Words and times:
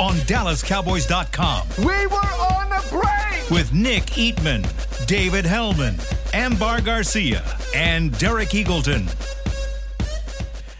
on 0.00 0.14
DallasCowboys.com 0.20 1.68
We 1.78 2.06
were 2.06 2.16
on 2.16 2.72
a 2.72 2.80
break. 2.88 3.50
with 3.50 3.70
Nick 3.74 4.04
Eatman, 4.06 4.64
David 5.06 5.44
Helman, 5.44 6.00
Ambar 6.32 6.80
Garcia, 6.80 7.44
and 7.74 8.16
Derek 8.18 8.48
Eagleton. 8.50 9.14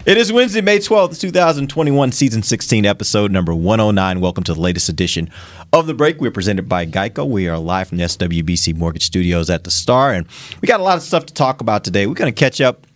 It 0.07 0.17
is 0.17 0.33
Wednesday, 0.33 0.63
May 0.63 0.79
12th, 0.79 1.21
2021, 1.21 2.13
season 2.13 2.43
16, 2.43 2.87
episode 2.87 3.31
number 3.31 3.55
109. 3.55 4.21
Welcome 4.23 4.43
to 4.45 4.55
the 4.55 4.61
latest 4.61 4.89
edition 4.89 5.29
of 5.75 5.87
The 5.87 5.93
Break. 5.93 6.19
We're 6.23 6.31
presented 6.31 6.67
by 6.71 6.87
Geico. 6.87 7.29
We 7.29 7.47
are 7.49 7.59
live 7.59 7.89
from 7.89 7.99
the 7.99 8.05
SWBC 8.05 8.75
Mortgage 8.75 9.05
Studios 9.05 9.51
at 9.51 9.65
the 9.65 9.71
Star, 9.71 10.15
and 10.15 10.27
we 10.63 10.67
got 10.67 10.81
a 10.81 10.83
lot 10.83 10.97
of 10.97 11.03
stuff 11.03 11.27
to 11.27 11.35
talk 11.35 11.61
about 11.61 11.85
today. 11.85 12.07
We're 12.07 12.15
going 12.15 12.33
to 12.33 12.39
catch 12.39 12.63
up 12.63 12.87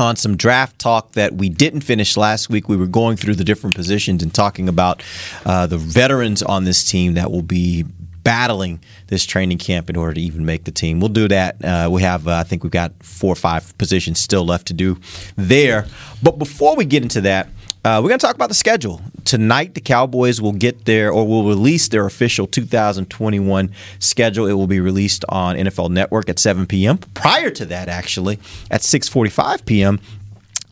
on 0.00 0.16
some 0.16 0.36
draft 0.36 0.78
talk 0.78 1.12
that 1.12 1.34
we 1.34 1.48
didn't 1.48 1.82
finish 1.82 2.16
last 2.16 2.48
week. 2.48 2.68
We 2.68 2.76
were 2.76 2.86
going 2.86 3.16
through 3.16 3.34
the 3.34 3.44
different 3.44 3.76
positions 3.76 4.22
and 4.22 4.34
talking 4.34 4.68
about 4.68 5.02
uh, 5.44 5.66
the 5.66 5.78
veterans 5.78 6.42
on 6.42 6.64
this 6.64 6.84
team 6.84 7.14
that 7.14 7.30
will 7.30 7.42
be 7.42 7.84
battling 8.22 8.80
this 9.06 9.24
training 9.24 9.58
camp 9.58 9.88
in 9.88 9.96
order 9.96 10.14
to 10.14 10.20
even 10.20 10.44
make 10.44 10.64
the 10.64 10.70
team. 10.70 11.00
We'll 11.00 11.08
do 11.08 11.28
that. 11.28 11.64
Uh, 11.64 11.88
we 11.90 12.02
have, 12.02 12.26
uh, 12.26 12.36
I 12.36 12.42
think 12.44 12.62
we've 12.62 12.72
got 12.72 12.92
four 13.02 13.32
or 13.32 13.36
five 13.36 13.76
positions 13.78 14.18
still 14.18 14.44
left 14.44 14.66
to 14.68 14.74
do 14.74 14.98
there. 15.36 15.86
But 16.22 16.38
before 16.38 16.76
we 16.76 16.84
get 16.84 17.02
into 17.02 17.20
that, 17.22 17.48
uh, 17.82 18.00
we're 18.02 18.10
going 18.10 18.18
to 18.18 18.26
talk 18.26 18.34
about 18.34 18.48
the 18.50 18.54
schedule. 18.54 19.00
Tonight, 19.30 19.74
the 19.74 19.80
Cowboys 19.80 20.40
will 20.40 20.50
get 20.50 20.86
their 20.86 21.12
or 21.12 21.24
will 21.24 21.44
release 21.44 21.86
their 21.86 22.04
official 22.04 22.48
2021 22.48 23.70
schedule. 24.00 24.48
It 24.48 24.54
will 24.54 24.66
be 24.66 24.80
released 24.80 25.24
on 25.28 25.54
NFL 25.54 25.90
Network 25.90 26.28
at 26.28 26.40
7 26.40 26.66
p.m. 26.66 26.98
Prior 27.14 27.48
to 27.50 27.64
that, 27.66 27.88
actually, 27.88 28.40
at 28.72 28.80
6:45 28.80 29.64
p.m., 29.66 30.00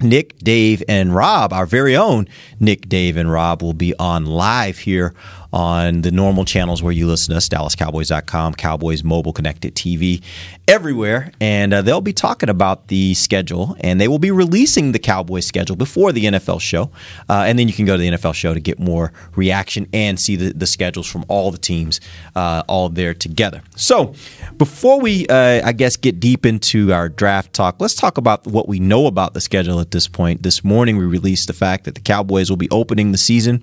Nick, 0.00 0.36
Dave, 0.38 0.82
and 0.88 1.14
Rob, 1.14 1.52
our 1.52 1.66
very 1.66 1.94
own 1.94 2.26
Nick, 2.58 2.88
Dave, 2.88 3.16
and 3.16 3.30
Rob, 3.30 3.62
will 3.62 3.74
be 3.74 3.94
on 3.96 4.26
live 4.26 4.78
here 4.78 5.14
on 5.52 6.02
the 6.02 6.10
normal 6.10 6.44
channels 6.44 6.82
where 6.82 6.92
you 6.92 7.06
listen 7.06 7.32
to 7.32 7.36
us, 7.38 7.48
DallasCowboys.com, 7.48 8.54
Cowboys 8.54 9.02
Mobile 9.02 9.32
Connected 9.32 9.74
TV, 9.74 10.22
everywhere. 10.66 11.32
And 11.40 11.72
uh, 11.72 11.82
they'll 11.82 12.00
be 12.00 12.12
talking 12.12 12.48
about 12.48 12.88
the 12.88 13.14
schedule, 13.14 13.76
and 13.80 14.00
they 14.00 14.08
will 14.08 14.18
be 14.18 14.30
releasing 14.30 14.92
the 14.92 14.98
Cowboys 14.98 15.46
schedule 15.46 15.76
before 15.76 16.12
the 16.12 16.24
NFL 16.24 16.60
show. 16.60 16.90
Uh, 17.28 17.44
and 17.46 17.58
then 17.58 17.68
you 17.68 17.74
can 17.74 17.86
go 17.86 17.96
to 17.96 18.02
the 18.02 18.08
NFL 18.08 18.34
show 18.34 18.52
to 18.52 18.60
get 18.60 18.78
more 18.78 19.12
reaction 19.34 19.88
and 19.92 20.20
see 20.20 20.36
the, 20.36 20.52
the 20.52 20.66
schedules 20.66 21.06
from 21.06 21.24
all 21.28 21.50
the 21.50 21.58
teams 21.58 22.00
uh, 22.36 22.62
all 22.68 22.88
there 22.88 23.14
together. 23.14 23.62
So 23.76 24.14
before 24.58 25.00
we, 25.00 25.26
uh, 25.28 25.66
I 25.66 25.72
guess, 25.72 25.96
get 25.96 26.20
deep 26.20 26.44
into 26.44 26.92
our 26.92 27.08
draft 27.08 27.52
talk, 27.52 27.76
let's 27.80 27.94
talk 27.94 28.18
about 28.18 28.46
what 28.46 28.68
we 28.68 28.78
know 28.78 29.06
about 29.06 29.34
the 29.34 29.40
schedule 29.40 29.80
at 29.80 29.90
this 29.90 30.08
point. 30.08 30.42
This 30.42 30.62
morning, 30.62 30.98
we 30.98 31.06
released 31.06 31.46
the 31.46 31.54
fact 31.54 31.84
that 31.84 31.94
the 31.94 32.00
Cowboys 32.00 32.50
will 32.50 32.56
be 32.56 32.70
opening 32.70 33.12
the 33.12 33.18
season. 33.18 33.62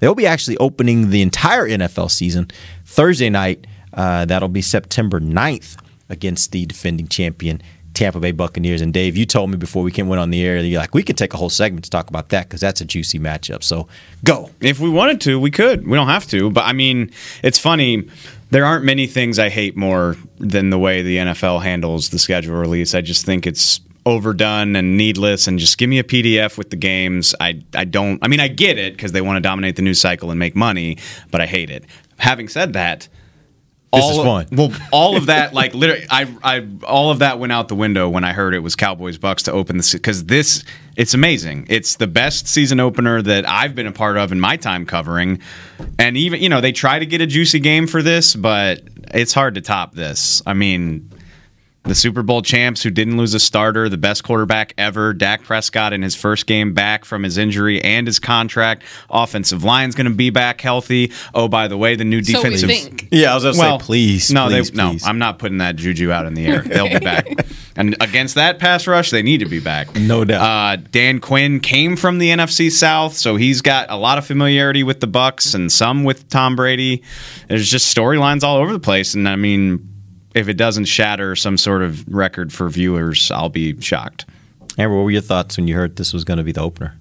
They'll 0.00 0.14
be 0.14 0.26
actually 0.26 0.58
opening 0.58 1.10
the 1.10 1.22
entire 1.24 1.68
NFL 1.68 2.10
season 2.10 2.50
Thursday 2.84 3.30
night. 3.30 3.66
Uh, 3.92 4.24
that'll 4.24 4.48
be 4.48 4.62
September 4.62 5.20
9th 5.20 5.76
against 6.08 6.52
the 6.52 6.66
defending 6.66 7.08
champion 7.08 7.60
Tampa 7.94 8.20
Bay 8.20 8.32
Buccaneers. 8.32 8.80
And 8.80 8.92
Dave, 8.92 9.16
you 9.16 9.24
told 9.24 9.50
me 9.50 9.56
before 9.56 9.82
we 9.82 9.92
came 9.92 10.08
went 10.08 10.20
on 10.20 10.30
the 10.30 10.44
air 10.44 10.60
that 10.60 10.68
you're 10.68 10.80
like, 10.80 10.94
we 10.94 11.02
could 11.02 11.16
take 11.16 11.32
a 11.32 11.36
whole 11.36 11.50
segment 11.50 11.84
to 11.84 11.90
talk 11.90 12.08
about 12.10 12.28
that 12.30 12.48
because 12.48 12.60
that's 12.60 12.80
a 12.80 12.84
juicy 12.84 13.18
matchup. 13.18 13.62
So 13.62 13.88
go. 14.24 14.50
If 14.60 14.80
we 14.80 14.90
wanted 14.90 15.20
to, 15.22 15.38
we 15.40 15.50
could. 15.50 15.86
We 15.86 15.96
don't 15.96 16.08
have 16.08 16.26
to. 16.28 16.50
But 16.50 16.64
I 16.64 16.72
mean, 16.72 17.10
it's 17.42 17.58
funny. 17.58 18.08
There 18.50 18.64
aren't 18.64 18.84
many 18.84 19.06
things 19.06 19.38
I 19.38 19.48
hate 19.48 19.76
more 19.76 20.16
than 20.38 20.70
the 20.70 20.78
way 20.78 21.02
the 21.02 21.16
NFL 21.16 21.62
handles 21.62 22.10
the 22.10 22.18
schedule 22.18 22.56
release. 22.56 22.94
I 22.94 23.00
just 23.00 23.24
think 23.24 23.46
it's 23.46 23.80
overdone 24.06 24.76
and 24.76 24.96
needless 24.96 25.46
and 25.46 25.58
just 25.58 25.78
give 25.78 25.88
me 25.88 25.98
a 25.98 26.04
PDF 26.04 26.58
with 26.58 26.70
the 26.70 26.76
games. 26.76 27.34
I 27.40 27.62
I 27.74 27.84
don't 27.84 28.18
I 28.22 28.28
mean 28.28 28.40
I 28.40 28.48
get 28.48 28.78
it 28.78 28.94
because 28.94 29.12
they 29.12 29.20
want 29.20 29.36
to 29.36 29.40
dominate 29.40 29.76
the 29.76 29.82
news 29.82 30.00
cycle 30.00 30.30
and 30.30 30.38
make 30.38 30.54
money, 30.54 30.98
but 31.30 31.40
I 31.40 31.46
hate 31.46 31.70
it. 31.70 31.84
Having 32.18 32.48
said 32.48 32.74
that, 32.74 33.08
This 33.92 34.04
all 34.04 34.10
is 34.10 34.18
of- 34.18 34.58
well, 34.58 34.72
all 34.92 35.16
of 35.16 35.26
that, 35.26 35.52
like 35.60 35.74
literally, 35.74 36.06
I, 36.10 36.32
I, 36.42 36.66
all 36.86 37.10
of 37.10 37.20
that 37.20 37.38
went 37.38 37.52
out 37.52 37.68
the 37.68 37.74
window 37.74 38.08
when 38.08 38.24
I 38.24 38.32
heard 38.32 38.54
it 38.54 38.60
was 38.60 38.76
Cowboys 38.76 39.18
Bucks 39.18 39.42
to 39.44 39.52
open 39.52 39.78
the 39.78 39.88
because 39.92 40.24
this, 40.26 40.64
it's 40.96 41.14
amazing. 41.14 41.66
It's 41.68 41.96
the 41.96 42.06
best 42.06 42.46
season 42.46 42.78
opener 42.80 43.20
that 43.22 43.48
I've 43.48 43.74
been 43.74 43.86
a 43.86 43.92
part 43.92 44.16
of 44.16 44.30
in 44.32 44.38
my 44.38 44.56
time 44.56 44.84
covering, 44.86 45.40
and 45.98 46.16
even 46.16 46.40
you 46.40 46.48
know 46.48 46.60
they 46.60 46.72
try 46.72 46.98
to 46.98 47.06
get 47.06 47.20
a 47.20 47.26
juicy 47.26 47.58
game 47.60 47.86
for 47.86 48.00
this, 48.02 48.36
but 48.36 48.82
it's 49.12 49.32
hard 49.32 49.54
to 49.56 49.60
top 49.60 49.94
this. 49.94 50.42
I 50.46 50.54
mean. 50.54 51.10
The 51.84 51.94
Super 51.94 52.22
Bowl 52.22 52.40
champs 52.40 52.82
who 52.82 52.90
didn't 52.90 53.18
lose 53.18 53.34
a 53.34 53.40
starter, 53.40 53.90
the 53.90 53.98
best 53.98 54.24
quarterback 54.24 54.72
ever, 54.78 55.12
Dak 55.12 55.42
Prescott 55.42 55.92
in 55.92 56.00
his 56.00 56.16
first 56.16 56.46
game 56.46 56.72
back 56.72 57.04
from 57.04 57.22
his 57.22 57.36
injury 57.36 57.82
and 57.82 58.06
his 58.06 58.18
contract. 58.18 58.84
Offensive 59.10 59.64
line's 59.64 59.94
going 59.94 60.06
to 60.06 60.14
be 60.14 60.30
back 60.30 60.62
healthy. 60.62 61.12
Oh, 61.34 61.46
by 61.46 61.68
the 61.68 61.76
way, 61.76 61.94
the 61.94 62.04
new 62.04 62.24
So 62.24 62.38
we 62.38 62.42
defensive 62.42 62.70
think. 62.70 63.08
Yeah, 63.10 63.32
I 63.32 63.34
was 63.34 63.44
going 63.44 63.54
to 63.54 63.60
well, 63.60 63.78
say, 63.78 63.84
please, 63.84 64.30
no, 64.30 64.46
please, 64.46 64.70
they, 64.70 64.82
please. 64.82 65.02
no, 65.02 65.08
I'm 65.08 65.18
not 65.18 65.38
putting 65.38 65.58
that 65.58 65.76
juju 65.76 66.10
out 66.10 66.24
in 66.24 66.32
the 66.32 66.46
air. 66.46 66.62
They'll 66.62 66.88
be 66.88 67.00
back, 67.00 67.28
and 67.76 67.94
against 68.00 68.36
that 68.36 68.58
pass 68.58 68.86
rush, 68.86 69.10
they 69.10 69.22
need 69.22 69.38
to 69.38 69.46
be 69.46 69.60
back. 69.60 69.94
No 69.94 70.24
doubt. 70.24 70.42
Uh, 70.42 70.82
Dan 70.90 71.20
Quinn 71.20 71.60
came 71.60 71.96
from 71.96 72.18
the 72.18 72.30
NFC 72.30 72.72
South, 72.72 73.14
so 73.14 73.36
he's 73.36 73.60
got 73.60 73.90
a 73.90 73.96
lot 73.96 74.16
of 74.16 74.26
familiarity 74.26 74.82
with 74.82 75.00
the 75.00 75.06
Bucks 75.06 75.52
and 75.52 75.70
some 75.70 76.02
with 76.02 76.30
Tom 76.30 76.56
Brady. 76.56 77.02
There's 77.48 77.70
just 77.70 77.94
storylines 77.94 78.42
all 78.42 78.56
over 78.56 78.72
the 78.72 78.80
place, 78.80 79.12
and 79.12 79.28
I 79.28 79.36
mean, 79.36 79.93
if 80.34 80.48
it 80.48 80.54
doesn't 80.54 80.86
shatter 80.86 81.36
some 81.36 81.56
sort 81.56 81.82
of 81.82 82.06
record 82.12 82.52
for 82.52 82.68
viewers, 82.68 83.30
I'll 83.30 83.48
be 83.48 83.80
shocked. 83.80 84.26
Amber, 84.76 84.96
what 84.96 85.04
were 85.04 85.10
your 85.10 85.22
thoughts 85.22 85.56
when 85.56 85.68
you 85.68 85.74
heard 85.74 85.96
this 85.96 86.12
was 86.12 86.24
going 86.24 86.38
to 86.38 86.42
be 86.42 86.52
the 86.52 86.60
opener? 86.60 86.98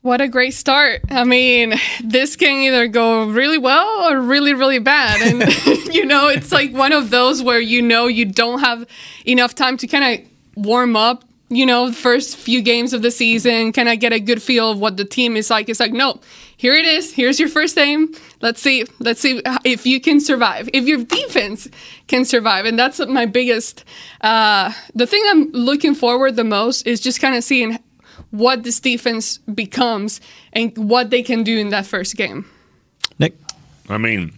What 0.00 0.20
a 0.20 0.28
great 0.28 0.54
start. 0.54 1.02
I 1.10 1.24
mean, 1.24 1.74
this 2.02 2.36
can 2.36 2.60
either 2.60 2.86
go 2.86 3.28
really 3.28 3.58
well 3.58 4.08
or 4.08 4.20
really, 4.20 4.54
really 4.54 4.78
bad. 4.78 5.20
And, 5.20 5.42
you 5.94 6.06
know, 6.06 6.28
it's 6.28 6.52
like 6.52 6.72
one 6.72 6.92
of 6.92 7.10
those 7.10 7.42
where 7.42 7.58
you 7.58 7.82
know 7.82 8.06
you 8.06 8.24
don't 8.24 8.60
have 8.60 8.86
enough 9.26 9.54
time 9.54 9.76
to 9.78 9.86
kind 9.88 10.20
of 10.20 10.64
warm 10.64 10.94
up, 10.94 11.24
you 11.48 11.66
know, 11.66 11.88
the 11.88 11.94
first 11.94 12.36
few 12.36 12.62
games 12.62 12.92
of 12.92 13.02
the 13.02 13.10
season, 13.10 13.72
kind 13.72 13.88
of 13.88 13.98
get 13.98 14.12
a 14.12 14.20
good 14.20 14.40
feel 14.40 14.70
of 14.70 14.78
what 14.78 14.96
the 14.96 15.04
team 15.04 15.36
is 15.36 15.50
like. 15.50 15.68
It's 15.68 15.80
like, 15.80 15.92
no, 15.92 16.20
here 16.56 16.74
it 16.74 16.84
is. 16.84 17.12
Here's 17.12 17.38
your 17.38 17.48
first 17.48 17.74
game. 17.74 18.14
Let's 18.40 18.60
see. 18.60 18.84
Let's 18.98 19.20
see 19.20 19.42
if 19.64 19.86
you 19.86 20.00
can 20.00 20.20
survive, 20.20 20.68
if 20.72 20.86
your 20.86 21.04
defense 21.04 21.68
can 22.06 22.24
survive. 22.24 22.64
And 22.64 22.78
that's 22.78 22.98
my 23.06 23.26
biggest, 23.26 23.84
uh, 24.22 24.72
the 24.94 25.06
thing 25.06 25.22
I'm 25.28 25.50
looking 25.52 25.94
forward 25.94 26.36
the 26.36 26.44
most 26.44 26.86
is 26.86 27.00
just 27.00 27.20
kind 27.20 27.34
of 27.36 27.44
seeing 27.44 27.78
what 28.30 28.62
this 28.62 28.80
defense 28.80 29.38
becomes 29.38 30.20
and 30.52 30.76
what 30.76 31.10
they 31.10 31.22
can 31.22 31.42
do 31.42 31.58
in 31.58 31.70
that 31.70 31.86
first 31.86 32.16
game. 32.16 32.46
Nick? 33.18 33.34
I 33.88 33.98
mean, 33.98 34.32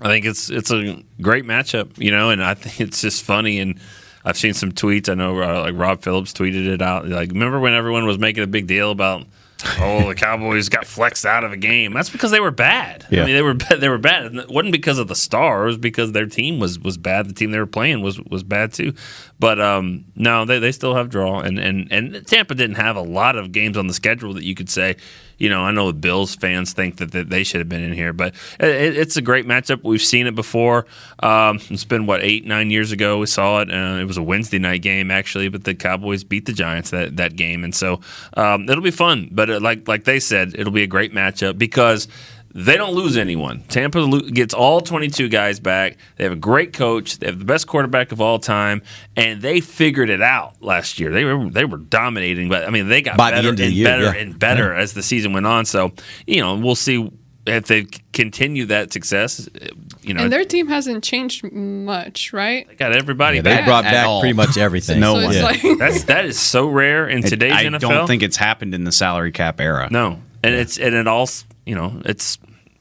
I 0.00 0.08
think 0.08 0.24
it's 0.24 0.50
it's 0.50 0.70
a 0.70 1.02
great 1.20 1.44
matchup, 1.44 1.98
you 1.98 2.10
know, 2.10 2.30
and 2.30 2.42
I 2.42 2.54
think 2.54 2.80
it's 2.80 3.00
just 3.00 3.22
funny. 3.22 3.58
And 3.58 3.78
I've 4.24 4.36
seen 4.36 4.54
some 4.54 4.72
tweets. 4.72 5.08
I 5.08 5.14
know 5.14 5.42
uh, 5.42 5.60
like 5.60 5.74
Rob 5.76 6.02
Phillips 6.02 6.32
tweeted 6.32 6.66
it 6.66 6.80
out. 6.80 7.06
Like, 7.08 7.30
remember 7.30 7.60
when 7.60 7.74
everyone 7.74 8.06
was 8.06 8.18
making 8.18 8.42
a 8.42 8.46
big 8.46 8.66
deal 8.66 8.90
about, 8.90 9.26
oh, 9.80 10.08
the 10.08 10.14
Cowboys 10.14 10.68
got 10.68 10.86
flexed 10.86 11.26
out 11.26 11.44
of 11.44 11.52
a 11.52 11.56
game? 11.56 11.92
That's 11.92 12.10
because 12.10 12.30
they 12.30 12.40
were 12.40 12.50
bad. 12.50 13.06
Yeah. 13.10 13.22
I 13.22 13.26
mean, 13.26 13.34
they 13.34 13.42
were 13.42 13.54
they 13.54 13.88
were 13.88 13.98
bad. 13.98 14.34
It 14.34 14.48
wasn't 14.48 14.72
because 14.72 14.98
of 14.98 15.08
the 15.08 15.14
stars, 15.14 15.76
because 15.76 16.12
their 16.12 16.26
team 16.26 16.58
was 16.58 16.78
was 16.78 16.96
bad. 16.96 17.28
The 17.28 17.34
team 17.34 17.50
they 17.50 17.58
were 17.58 17.66
playing 17.66 18.02
was 18.02 18.20
was 18.20 18.42
bad 18.42 18.72
too. 18.72 18.94
But 19.38 19.60
um, 19.60 20.04
no, 20.16 20.44
they, 20.44 20.58
they 20.58 20.72
still 20.72 20.94
have 20.94 21.08
draw, 21.08 21.40
and, 21.40 21.58
and 21.58 21.90
and 21.90 22.26
Tampa 22.26 22.54
didn't 22.54 22.76
have 22.76 22.96
a 22.96 23.02
lot 23.02 23.36
of 23.36 23.52
games 23.52 23.76
on 23.76 23.86
the 23.86 23.94
schedule 23.94 24.34
that 24.34 24.44
you 24.44 24.54
could 24.54 24.70
say. 24.70 24.96
You 25.40 25.48
know, 25.48 25.62
I 25.62 25.72
know 25.72 25.88
the 25.88 25.94
Bills 25.94 26.36
fans 26.36 26.72
think 26.72 26.98
that, 26.98 27.12
that 27.12 27.30
they 27.30 27.42
should 27.42 27.60
have 27.60 27.68
been 27.68 27.82
in 27.82 27.92
here, 27.92 28.12
but 28.12 28.34
it, 28.60 28.96
it's 28.96 29.16
a 29.16 29.22
great 29.22 29.46
matchup. 29.46 29.82
We've 29.82 30.00
seen 30.00 30.26
it 30.26 30.34
before. 30.34 30.86
Um, 31.20 31.58
it's 31.70 31.84
been 31.84 32.06
what 32.06 32.22
eight, 32.22 32.46
nine 32.46 32.70
years 32.70 32.92
ago 32.92 33.18
we 33.18 33.26
saw 33.26 33.60
it. 33.60 33.70
Uh, 33.70 33.98
it 33.98 34.04
was 34.04 34.18
a 34.18 34.22
Wednesday 34.22 34.58
night 34.58 34.82
game 34.82 35.10
actually, 35.10 35.48
but 35.48 35.64
the 35.64 35.74
Cowboys 35.74 36.22
beat 36.22 36.44
the 36.44 36.52
Giants 36.52 36.90
that, 36.90 37.16
that 37.16 37.34
game, 37.34 37.64
and 37.64 37.74
so 37.74 38.00
um, 38.36 38.68
it'll 38.68 38.84
be 38.84 38.90
fun. 38.90 39.28
But 39.32 39.50
uh, 39.50 39.60
like 39.60 39.88
like 39.88 40.04
they 40.04 40.20
said, 40.20 40.54
it'll 40.56 40.72
be 40.72 40.82
a 40.82 40.86
great 40.86 41.12
matchup 41.12 41.58
because 41.58 42.06
they 42.52 42.76
don't 42.76 42.94
lose 42.94 43.16
anyone. 43.16 43.62
Tampa 43.68 43.98
lo- 44.00 44.20
gets 44.20 44.52
all 44.54 44.80
22 44.80 45.28
guys 45.28 45.60
back. 45.60 45.96
They 46.16 46.24
have 46.24 46.32
a 46.32 46.36
great 46.36 46.72
coach. 46.72 47.18
They 47.18 47.26
have 47.26 47.38
the 47.38 47.44
best 47.44 47.66
quarterback 47.66 48.10
of 48.12 48.20
all 48.20 48.38
time, 48.38 48.82
and 49.16 49.40
they 49.40 49.60
figured 49.60 50.10
it 50.10 50.20
out 50.22 50.60
last 50.60 50.98
year. 50.98 51.10
They 51.10 51.24
were 51.24 51.48
they 51.48 51.64
were 51.64 51.76
dominating, 51.78 52.48
but 52.48 52.64
I 52.66 52.70
mean 52.70 52.88
they 52.88 53.02
got 53.02 53.16
By 53.16 53.30
better 53.30 53.38
end 53.38 53.46
of 53.48 53.56
the 53.58 53.64
and 53.64 53.72
year, 53.72 53.86
better 53.86 54.02
yeah. 54.04 54.14
and 54.22 54.38
better 54.38 54.74
as 54.74 54.94
the 54.94 55.02
season 55.02 55.32
went 55.32 55.46
on. 55.46 55.64
So 55.64 55.92
you 56.26 56.40
know 56.40 56.56
we'll 56.56 56.74
see 56.74 57.10
if 57.46 57.66
they 57.66 57.86
continue 58.12 58.66
that 58.66 58.92
success, 58.92 59.48
uh, 59.48 59.68
you 60.02 60.12
know, 60.12 60.24
And 60.24 60.32
their 60.32 60.44
team 60.44 60.68
hasn't 60.68 61.02
changed 61.02 61.42
much, 61.52 62.32
right? 62.34 62.68
they 62.68 62.74
got 62.74 62.92
everybody 62.92 63.36
Yeah, 63.38 63.42
they 63.42 63.64
brought 63.64 63.84
back 63.84 64.06
all. 64.06 64.20
pretty 64.20 64.34
much 64.34 64.58
everything. 64.58 65.00
No 65.00 65.14
so 65.18 65.24
one. 65.24 65.34
Yeah. 65.34 65.42
like 65.42 65.62
That's 65.78 66.04
that 66.04 66.26
is 66.26 66.38
so 66.38 66.68
rare 66.68 67.08
in 67.08 67.20
It- 67.24 67.28
today's 67.28 67.52
I 67.52 67.64
NFL. 67.64 67.90
I 67.90 67.94
don't 67.94 68.06
think 68.06 68.22
it's 68.22 68.36
happened 68.36 68.74
in 68.74 68.84
the 68.84 68.92
salary 68.92 69.32
cap 69.32 69.58
era. 69.60 69.88
No, 69.90 70.20
and 70.44 70.54
it's 70.54 70.78
and 70.78 70.94
it 70.94 71.06
all 71.08 71.28
you 71.66 71.74
know 71.74 72.00
it's 72.04 72.38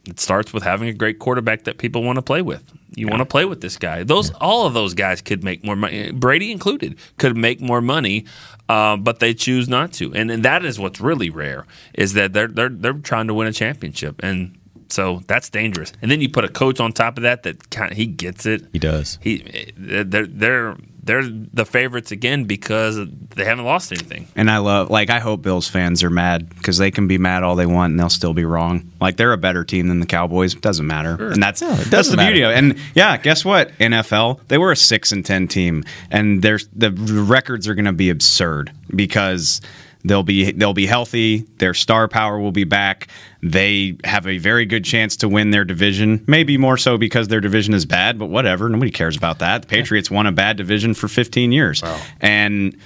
it 0.07 0.19
starts 0.19 0.53
with 0.53 0.63
having 0.63 0.89
a 0.89 0.93
great 0.93 1.19
quarterback 1.19 1.65
that 1.65 1.77
people 1.77 2.03
want 2.03 2.15
to 2.17 2.21
play 2.21 2.41
with. 2.41 2.63
You 2.95 3.07
want 3.07 3.19
to 3.19 3.25
play 3.25 3.45
with 3.45 3.61
this 3.61 3.77
guy. 3.77 4.03
Those 4.03 4.31
all 4.41 4.65
of 4.65 4.73
those 4.73 4.93
guys 4.93 5.21
could 5.21 5.43
make 5.43 5.63
more 5.63 5.75
money, 5.75 6.11
Brady 6.11 6.51
included, 6.51 6.97
could 7.17 7.37
make 7.37 7.61
more 7.61 7.81
money, 7.81 8.25
uh, 8.67 8.97
but 8.97 9.19
they 9.19 9.33
choose 9.33 9.69
not 9.69 9.93
to. 9.93 10.13
And, 10.13 10.31
and 10.31 10.43
that 10.43 10.65
is 10.65 10.79
what's 10.79 10.99
really 10.99 11.29
rare 11.29 11.65
is 11.93 12.13
that 12.13 12.33
they're 12.33 12.47
they're 12.47 12.69
they're 12.69 12.93
trying 12.93 13.27
to 13.27 13.33
win 13.33 13.47
a 13.47 13.53
championship, 13.53 14.19
and 14.23 14.57
so 14.89 15.21
that's 15.27 15.49
dangerous. 15.49 15.93
And 16.01 16.09
then 16.09 16.19
you 16.19 16.29
put 16.29 16.43
a 16.43 16.49
coach 16.49 16.79
on 16.79 16.91
top 16.91 17.17
of 17.17 17.23
that 17.23 17.43
that 17.43 17.69
kind 17.69 17.91
of, 17.91 17.97
he 17.97 18.07
gets 18.07 18.45
it. 18.45 18.65
He 18.73 18.79
does. 18.79 19.19
He 19.21 19.71
they're 19.77 20.25
they're 20.25 20.75
they're 21.09 21.23
the 21.23 21.65
favorites 21.65 22.11
again 22.11 22.44
because 22.44 23.00
they 23.35 23.44
haven't 23.44 23.65
lost 23.65 23.91
anything. 23.91 24.27
And 24.35 24.51
I 24.51 24.59
love, 24.59 24.91
like, 24.91 25.09
I 25.09 25.17
hope 25.17 25.41
Bills 25.41 25.67
fans 25.67 26.03
are 26.03 26.11
mad 26.11 26.47
because 26.50 26.77
they 26.77 26.91
can 26.91 27.07
be 27.07 27.17
mad 27.17 27.41
all 27.41 27.56
they 27.56 27.65
want 27.65 27.91
and 27.91 28.00
they'll 28.00 28.11
still 28.11 28.35
be 28.35 28.45
wrong. 28.45 28.91
Like, 29.01 29.17
they're 29.17 29.33
a 29.33 29.38
better 29.38 29.63
team 29.63 29.88
than 29.88 30.01
the 30.01 30.06
Cowboys. 30.06 30.53
Doesn't 30.53 30.85
matter. 30.85 31.31
And 31.31 31.41
that's 31.41 31.63
No, 31.63 31.73
that's 31.73 31.89
doesn't 31.89 32.17
the 32.17 32.23
beauty 32.23 32.44
of 32.44 32.51
it. 32.51 32.57
And 32.57 32.77
yeah, 32.94 33.17
guess 33.17 33.44
what? 33.44 33.75
NFL, 33.79 34.47
they 34.50 34.59
were 34.59 34.71
a 34.71 34.75
six 34.75 35.11
and 35.11 35.25
ten 35.25 35.47
team, 35.47 35.83
and 36.11 36.44
there's 36.44 36.67
the 36.75 36.91
records 36.91 37.67
are 37.67 37.73
going 37.73 37.85
to 37.85 37.91
be 37.91 38.12
absurd 38.12 38.71
because 38.95 39.62
they'll 40.04 40.24
be 40.24 40.51
they'll 40.51 40.74
be 40.74 40.86
healthy. 40.86 41.40
Their 41.57 41.74
star 41.74 42.07
power 42.07 42.40
will 42.40 42.51
be 42.51 42.63
back. 42.63 43.07
They 43.42 43.98
have 44.04 44.28
a 44.28 44.38
very 44.38 44.66
good 44.66 44.84
chance 44.86 45.16
to 45.18 45.30
win 45.30 45.51
their 45.51 45.66
division. 45.66 46.24
Maybe 46.28 46.57
more 46.57 46.78
so 46.78 46.98
because 46.98 47.28
their 47.28 47.42
division 47.42 47.74
is 47.74 47.86
bad, 47.86 48.18
but 48.19 48.28
whatever. 48.28 48.69
Nobody 48.69 48.92
cares 48.92 49.16
about 49.18 49.40
that. 49.40 49.63
The 49.63 49.68
Patriots 49.68 50.10
won 50.12 50.28
a 50.28 50.31
bad 50.31 50.57
division 50.57 50.94
for 50.94 51.07
15 51.07 51.51
years, 51.51 51.84
and. 52.22 52.78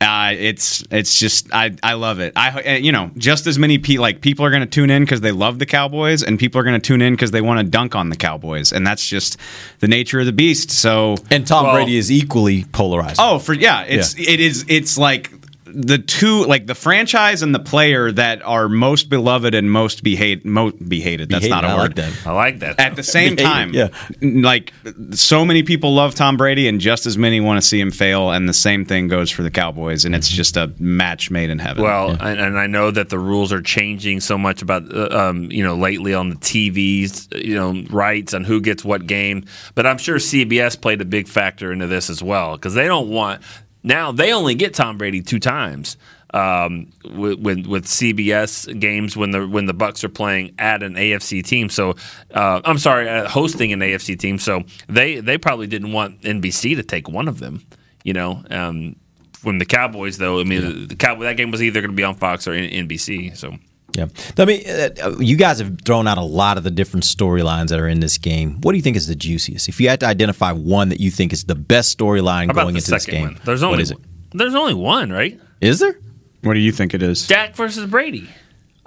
Uh, 0.00 0.30
it's 0.38 0.84
it's 0.92 1.18
just 1.18 1.52
I, 1.52 1.74
I 1.82 1.94
love 1.94 2.20
it. 2.20 2.32
I 2.36 2.50
uh, 2.50 2.70
you 2.76 2.92
know 2.92 3.10
just 3.16 3.48
as 3.48 3.58
many 3.58 3.78
pe- 3.78 3.96
like 3.96 4.20
people 4.20 4.44
are 4.44 4.50
going 4.50 4.60
to 4.60 4.66
tune 4.68 4.90
in 4.90 5.02
because 5.02 5.22
they 5.22 5.32
love 5.32 5.58
the 5.58 5.66
Cowboys, 5.66 6.22
and 6.22 6.38
people 6.38 6.60
are 6.60 6.62
going 6.62 6.80
to 6.80 6.86
tune 6.86 7.02
in 7.02 7.14
because 7.14 7.32
they 7.32 7.40
want 7.40 7.58
to 7.58 7.64
dunk 7.68 7.96
on 7.96 8.08
the 8.08 8.14
Cowboys, 8.14 8.72
and 8.72 8.86
that's 8.86 9.04
just 9.04 9.38
the 9.80 9.88
nature 9.88 10.20
of 10.20 10.26
the 10.26 10.32
beast. 10.32 10.70
So 10.70 11.16
And 11.32 11.44
Tom 11.44 11.66
Well- 11.66 11.74
Brady 11.74 11.96
is 11.96 12.12
equally 12.12 12.62
polarized. 12.66 13.18
Oh, 13.18 13.40
for 13.40 13.54
yeah, 13.54 13.82
it's 13.88 14.16
it 14.16 14.38
is 14.38 14.64
it's 14.68 14.98
like 14.98 15.32
the 15.72 15.98
two 15.98 16.44
like 16.44 16.66
the 16.66 16.74
franchise 16.74 17.42
and 17.42 17.54
the 17.54 17.58
player 17.58 18.10
that 18.12 18.42
are 18.42 18.68
most 18.68 19.08
beloved 19.10 19.54
and 19.54 19.70
most 19.70 20.02
be 20.02 20.16
hate 20.16 20.44
mo- 20.44 20.72
be 20.72 21.00
hated. 21.00 21.28
That's 21.28 21.44
Be 21.44 21.50
not 21.50 21.64
a 21.64 21.68
hated, 21.68 21.78
I 21.78 21.82
word. 21.82 21.96
like 21.98 22.14
that. 22.14 22.26
I 22.26 22.32
like 22.32 22.58
that. 22.60 22.80
At 22.80 22.96
the 22.96 23.02
same 23.02 23.36
Be 23.36 23.42
hated, 23.42 23.44
time, 23.44 23.74
yeah. 23.74 23.88
like 24.20 24.72
so 25.12 25.44
many 25.44 25.62
people 25.62 25.94
love 25.94 26.14
Tom 26.14 26.36
Brady, 26.36 26.68
and 26.68 26.80
just 26.80 27.06
as 27.06 27.18
many 27.18 27.40
want 27.40 27.60
to 27.60 27.66
see 27.66 27.80
him 27.80 27.90
fail. 27.90 28.30
And 28.30 28.48
the 28.48 28.54
same 28.54 28.84
thing 28.84 29.08
goes 29.08 29.30
for 29.30 29.42
the 29.42 29.50
Cowboys, 29.50 30.04
and 30.04 30.14
it's 30.14 30.28
just 30.28 30.56
a 30.56 30.72
match 30.78 31.30
made 31.30 31.50
in 31.50 31.58
heaven. 31.58 31.82
Well, 31.82 32.10
and, 32.10 32.40
and 32.40 32.58
I 32.58 32.66
know 32.66 32.90
that 32.90 33.08
the 33.08 33.18
rules 33.18 33.52
are 33.52 33.62
changing 33.62 34.20
so 34.20 34.38
much 34.38 34.62
about 34.62 34.92
uh, 34.94 35.08
um, 35.10 35.50
you 35.52 35.62
know 35.62 35.76
lately 35.76 36.14
on 36.14 36.30
the 36.30 36.36
TVs, 36.36 37.44
you 37.44 37.54
know 37.54 37.84
rights 37.90 38.34
on 38.34 38.44
who 38.44 38.60
gets 38.60 38.84
what 38.84 39.06
game. 39.06 39.44
But 39.74 39.86
I'm 39.86 39.98
sure 39.98 40.16
CBS 40.16 40.80
played 40.80 41.00
a 41.00 41.04
big 41.04 41.28
factor 41.28 41.72
into 41.72 41.86
this 41.86 42.10
as 42.10 42.22
well 42.22 42.56
because 42.56 42.74
they 42.74 42.86
don't 42.86 43.08
want 43.10 43.42
now 43.88 44.12
they 44.12 44.32
only 44.32 44.54
get 44.54 44.74
Tom 44.74 44.98
Brady 44.98 45.22
two 45.22 45.40
times. 45.40 45.96
Um, 46.34 46.90
with, 47.04 47.38
with 47.38 47.66
with 47.66 47.86
CBS 47.86 48.78
games 48.78 49.16
when 49.16 49.30
the 49.30 49.48
when 49.48 49.64
the 49.64 49.72
Bucks 49.72 50.04
are 50.04 50.10
playing 50.10 50.54
at 50.58 50.82
an 50.82 50.92
AFC 50.92 51.42
team, 51.42 51.70
so 51.70 51.94
uh, 52.34 52.60
I'm 52.66 52.76
sorry, 52.76 53.08
uh, 53.08 53.26
hosting 53.26 53.72
an 53.72 53.80
AFC 53.80 54.18
team, 54.18 54.38
so 54.38 54.62
they 54.90 55.20
they 55.20 55.38
probably 55.38 55.66
didn't 55.66 55.92
want 55.92 56.20
NBC 56.20 56.76
to 56.76 56.82
take 56.82 57.08
one 57.08 57.28
of 57.28 57.38
them, 57.38 57.64
you 58.04 58.12
know. 58.12 58.44
Um, 58.50 58.96
from 59.32 59.58
the 59.58 59.64
Cowboys, 59.64 60.18
though, 60.18 60.38
I 60.38 60.44
mean, 60.44 60.88
the 60.88 60.96
Cowboy 60.96 61.22
that 61.22 61.38
game 61.38 61.50
was 61.50 61.62
either 61.62 61.80
going 61.80 61.92
to 61.92 61.96
be 61.96 62.04
on 62.04 62.14
Fox 62.14 62.46
or 62.46 62.52
NBC. 62.52 63.34
So 63.34 63.54
Yeah. 63.98 64.06
I 64.38 64.44
mean, 64.44 64.62
uh, 64.68 65.18
you 65.18 65.36
guys 65.36 65.58
have 65.58 65.80
thrown 65.84 66.06
out 66.06 66.18
a 66.18 66.22
lot 66.22 66.56
of 66.56 66.64
the 66.64 66.70
different 66.70 67.04
storylines 67.04 67.68
that 67.68 67.80
are 67.80 67.88
in 67.88 68.00
this 68.00 68.16
game. 68.16 68.60
What 68.60 68.72
do 68.72 68.76
you 68.76 68.82
think 68.82 68.96
is 68.96 69.08
the 69.08 69.16
juiciest? 69.16 69.68
If 69.68 69.80
you 69.80 69.88
had 69.88 70.00
to 70.00 70.06
identify 70.06 70.52
one 70.52 70.88
that 70.90 71.00
you 71.00 71.10
think 71.10 71.32
is 71.32 71.44
the 71.44 71.54
best 71.54 71.98
storyline 71.98 72.52
going 72.54 72.76
into 72.76 72.90
this 72.90 73.06
game, 73.06 73.22
one? 73.22 73.40
There's 73.44 73.62
only 73.62 73.82
is 73.82 73.90
it? 73.90 73.98
there's 74.32 74.54
only 74.54 74.74
one, 74.74 75.10
right? 75.12 75.38
Is 75.60 75.80
there? 75.80 75.98
what 76.42 76.54
do 76.54 76.60
you 76.60 76.70
think 76.70 76.94
it 76.94 77.02
is? 77.02 77.26
Dak 77.26 77.56
versus 77.56 77.86
Brady. 77.86 78.28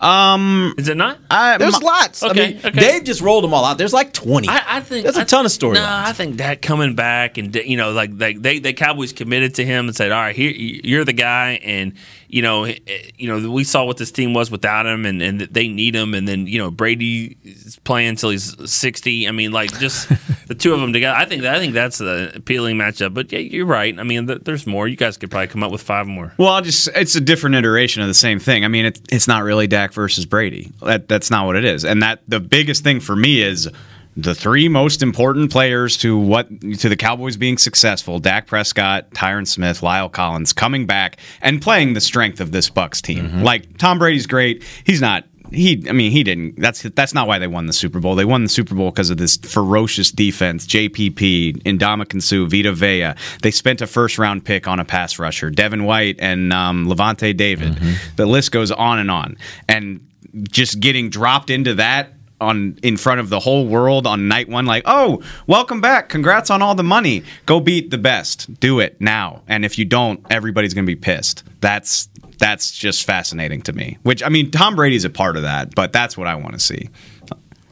Um, 0.02 0.74
is 0.80 0.88
it 0.88 0.98
not? 0.98 1.20
I, 1.30 1.58
There's 1.58 1.80
my- 1.80 1.88
lots. 1.88 2.24
I 2.24 2.30
Okay, 2.32 2.48
mean, 2.54 2.58
okay. 2.66 2.80
Dave 2.80 3.04
just 3.04 3.22
rolled 3.22 3.44
them 3.44 3.54
all 3.54 3.64
out. 3.64 3.78
There's 3.78 3.94
like 3.94 4.14
20. 4.14 4.48
I, 4.50 4.78
I 4.78 4.82
think 4.82 5.04
There's 5.04 5.16
a 5.18 5.22
I- 5.22 5.26
ton 5.26 5.46
of 5.46 5.52
storylines. 5.52 5.76
No, 5.76 5.86
I 5.88 6.12
think 6.14 6.38
that 6.38 6.62
coming 6.64 6.96
back 6.96 7.38
and 7.38 7.54
you 7.56 7.78
know, 7.78 7.92
like 7.92 8.18
they, 8.18 8.34
they 8.34 8.58
the 8.60 8.74
Cowboys 8.74 9.14
committed 9.14 9.56
to 9.56 9.66
him 9.66 9.88
and 9.88 9.96
said, 9.96 10.12
"All 10.12 10.20
right, 10.20 10.36
here 10.36 10.50
you're 10.52 11.06
the 11.06 11.14
guy," 11.14 11.60
and 11.64 11.94
you 12.28 12.42
know, 12.42 12.64
eh, 12.64 12.80
you 13.18 13.28
know, 13.28 13.52
we 13.52 13.64
saw 13.64 13.84
what 13.86 13.98
this 13.98 14.12
team 14.12 14.34
was 14.34 14.50
without 14.50 14.88
him, 14.88 15.06
and 15.06 15.22
and 15.22 15.42
they 15.42 15.68
need 15.68 15.94
him, 15.96 16.16
and 16.16 16.28
then 16.28 16.48
you 16.48 16.58
know, 16.58 16.72
Brady 16.72 17.38
is 17.44 17.78
playing 17.84 18.10
until 18.10 18.32
he's 18.32 18.56
sixty. 18.72 19.28
I 19.28 19.32
mean, 19.32 19.52
like 19.52 19.78
just 19.80 20.10
the 20.52 20.56
two 20.56 20.74
of 20.74 20.82
them 20.82 20.92
together. 20.92 21.16
I 21.16 21.24
think 21.24 21.46
I 21.46 21.60
think 21.60 21.74
that's 21.74 22.00
the 22.00 22.34
appealing 22.36 22.76
matchup. 22.76 23.14
But 23.14 23.32
yeah, 23.32 23.40
you're 23.40 23.66
right. 23.66 23.98
I 23.98 24.04
mean, 24.04 24.28
th- 24.28 24.42
there's 24.44 24.68
more. 24.68 24.86
You 24.86 24.98
guys 24.98 25.16
could 25.16 25.32
probably 25.32 25.48
come 25.48 25.64
up 25.64 25.72
with 25.72 25.82
five 25.82 26.08
more. 26.08 26.34
Well, 26.38 26.50
I'll 26.50 26.62
just 26.62 26.90
it's 26.94 27.16
a 27.16 27.22
different 27.22 27.56
iteration 27.56 28.02
of 28.02 28.10
the 28.10 28.14
same 28.14 28.38
thing. 28.38 28.66
I 28.66 28.68
mean, 28.68 28.88
it, 28.88 29.00
it's 29.10 29.30
not 29.30 29.44
really 29.44 29.68
Dak 29.68 29.94
versus 29.94 30.26
Brady. 30.26 30.70
That 30.82 31.08
that's 31.08 31.32
not 31.32 31.46
what 31.46 31.56
it 31.56 31.64
is. 31.64 31.86
And 31.86 32.04
that 32.04 32.20
the 32.28 32.42
biggest 32.42 32.84
thing 32.84 33.00
for 33.00 33.16
me 33.16 33.42
is 33.42 33.70
the 34.18 34.36
three 34.36 34.68
most 34.68 35.02
important 35.02 35.54
players 35.54 35.96
to 36.00 36.18
what 36.18 36.50
to 36.80 36.90
the 36.90 36.98
Cowboys 36.98 37.38
being 37.38 37.58
successful: 37.58 38.20
Dak 38.20 38.46
Prescott, 38.48 39.10
Tyron 39.12 39.48
Smith, 39.48 39.80
La'el 39.80 40.12
Collins 40.12 40.52
coming 40.52 40.86
back 40.86 41.16
and 41.42 41.62
playing 41.62 41.94
the 41.94 42.02
strength 42.02 42.42
of 42.42 42.52
this 42.52 42.70
Bucks 42.70 43.02
team. 43.02 43.30
Mm-hmm. 43.30 43.44
Like 43.44 43.78
Tom 43.78 44.00
Brady's 44.00 44.28
great. 44.28 44.66
He's 44.84 45.00
not 45.00 45.24
he 45.52 45.86
I 45.88 45.92
mean 45.92 46.12
he 46.12 46.24
didn't 46.24 46.60
that's 46.60 46.82
that's 46.82 47.14
not 47.14 47.28
why 47.28 47.40
they 47.40 47.48
won 47.48 47.66
the 47.66 47.74
Super 47.74 48.00
Bowl. 48.00 48.16
They 48.16 48.26
won 48.26 48.44
the 48.44 48.50
Super 48.50 48.76
Bowl 48.76 48.92
because 48.92 49.10
of 49.10 49.18
this 49.18 49.38
ferocious 49.38 50.12
defense, 50.12 50.66
JPP, 50.66 51.64
Ndamukong 51.64 52.22
Suh, 52.22 52.46
Vita 52.46 52.72
Vea. 52.74 53.14
They 53.42 53.52
spent 53.52 53.82
a 53.82 53.88
first 53.88 54.18
round 54.18 54.46
pick 54.46 54.68
on 54.68 54.80
a 54.80 54.86
pass 54.86 55.20
rusher, 55.20 55.50
Devin 55.50 55.84
White 55.84 56.18
and 56.20 56.54
um, 56.54 56.88
Lavonte 56.88 57.36
David. 57.36 57.78
The 58.16 58.26
list 58.26 58.52
goes 58.52 58.72
on 58.72 59.00
and 59.00 59.12
on. 59.12 59.38
And 59.68 60.08
just 60.50 60.80
getting 60.80 61.10
dropped 61.10 61.50
into 61.50 61.76
that 61.76 62.14
on 62.40 62.78
in 62.82 62.98
front 62.98 63.20
of 63.20 63.30
the 63.30 63.40
whole 63.40 63.68
world 63.68 64.08
on 64.08 64.28
night 64.28 64.50
one 64.50 64.66
like 64.66 64.82
oh 64.88 65.22
welcome 65.46 65.80
back 65.80 66.10
congrats 66.10 66.50
on 66.50 66.62
all 66.62 66.74
the 66.74 66.84
money 66.84 67.24
go 67.46 67.60
beat 67.60 67.92
the 67.92 67.98
best 68.00 68.52
do 68.60 68.80
it 68.80 69.00
now 69.00 69.44
and 69.48 69.64
if 69.64 69.78
you 69.78 69.86
don't 69.86 70.26
everybody's 70.32 70.74
gonna 70.74 70.88
be 70.88 70.96
pissed 70.96 71.44
that's 71.60 72.10
that's 72.42 72.72
just 72.72 73.06
fascinating 73.06 73.62
to 73.62 73.72
me 73.72 73.98
which 74.04 74.22
i 74.22 74.28
mean 74.28 74.52
tom 74.52 74.76
brady's 74.76 75.06
a 75.06 75.10
part 75.10 75.38
of 75.38 75.44
that 75.44 75.74
but 75.74 75.94
that's 75.94 76.18
what 76.18 76.28
i 76.28 76.36
want 76.36 76.54
to 76.54 76.60
see 76.60 76.90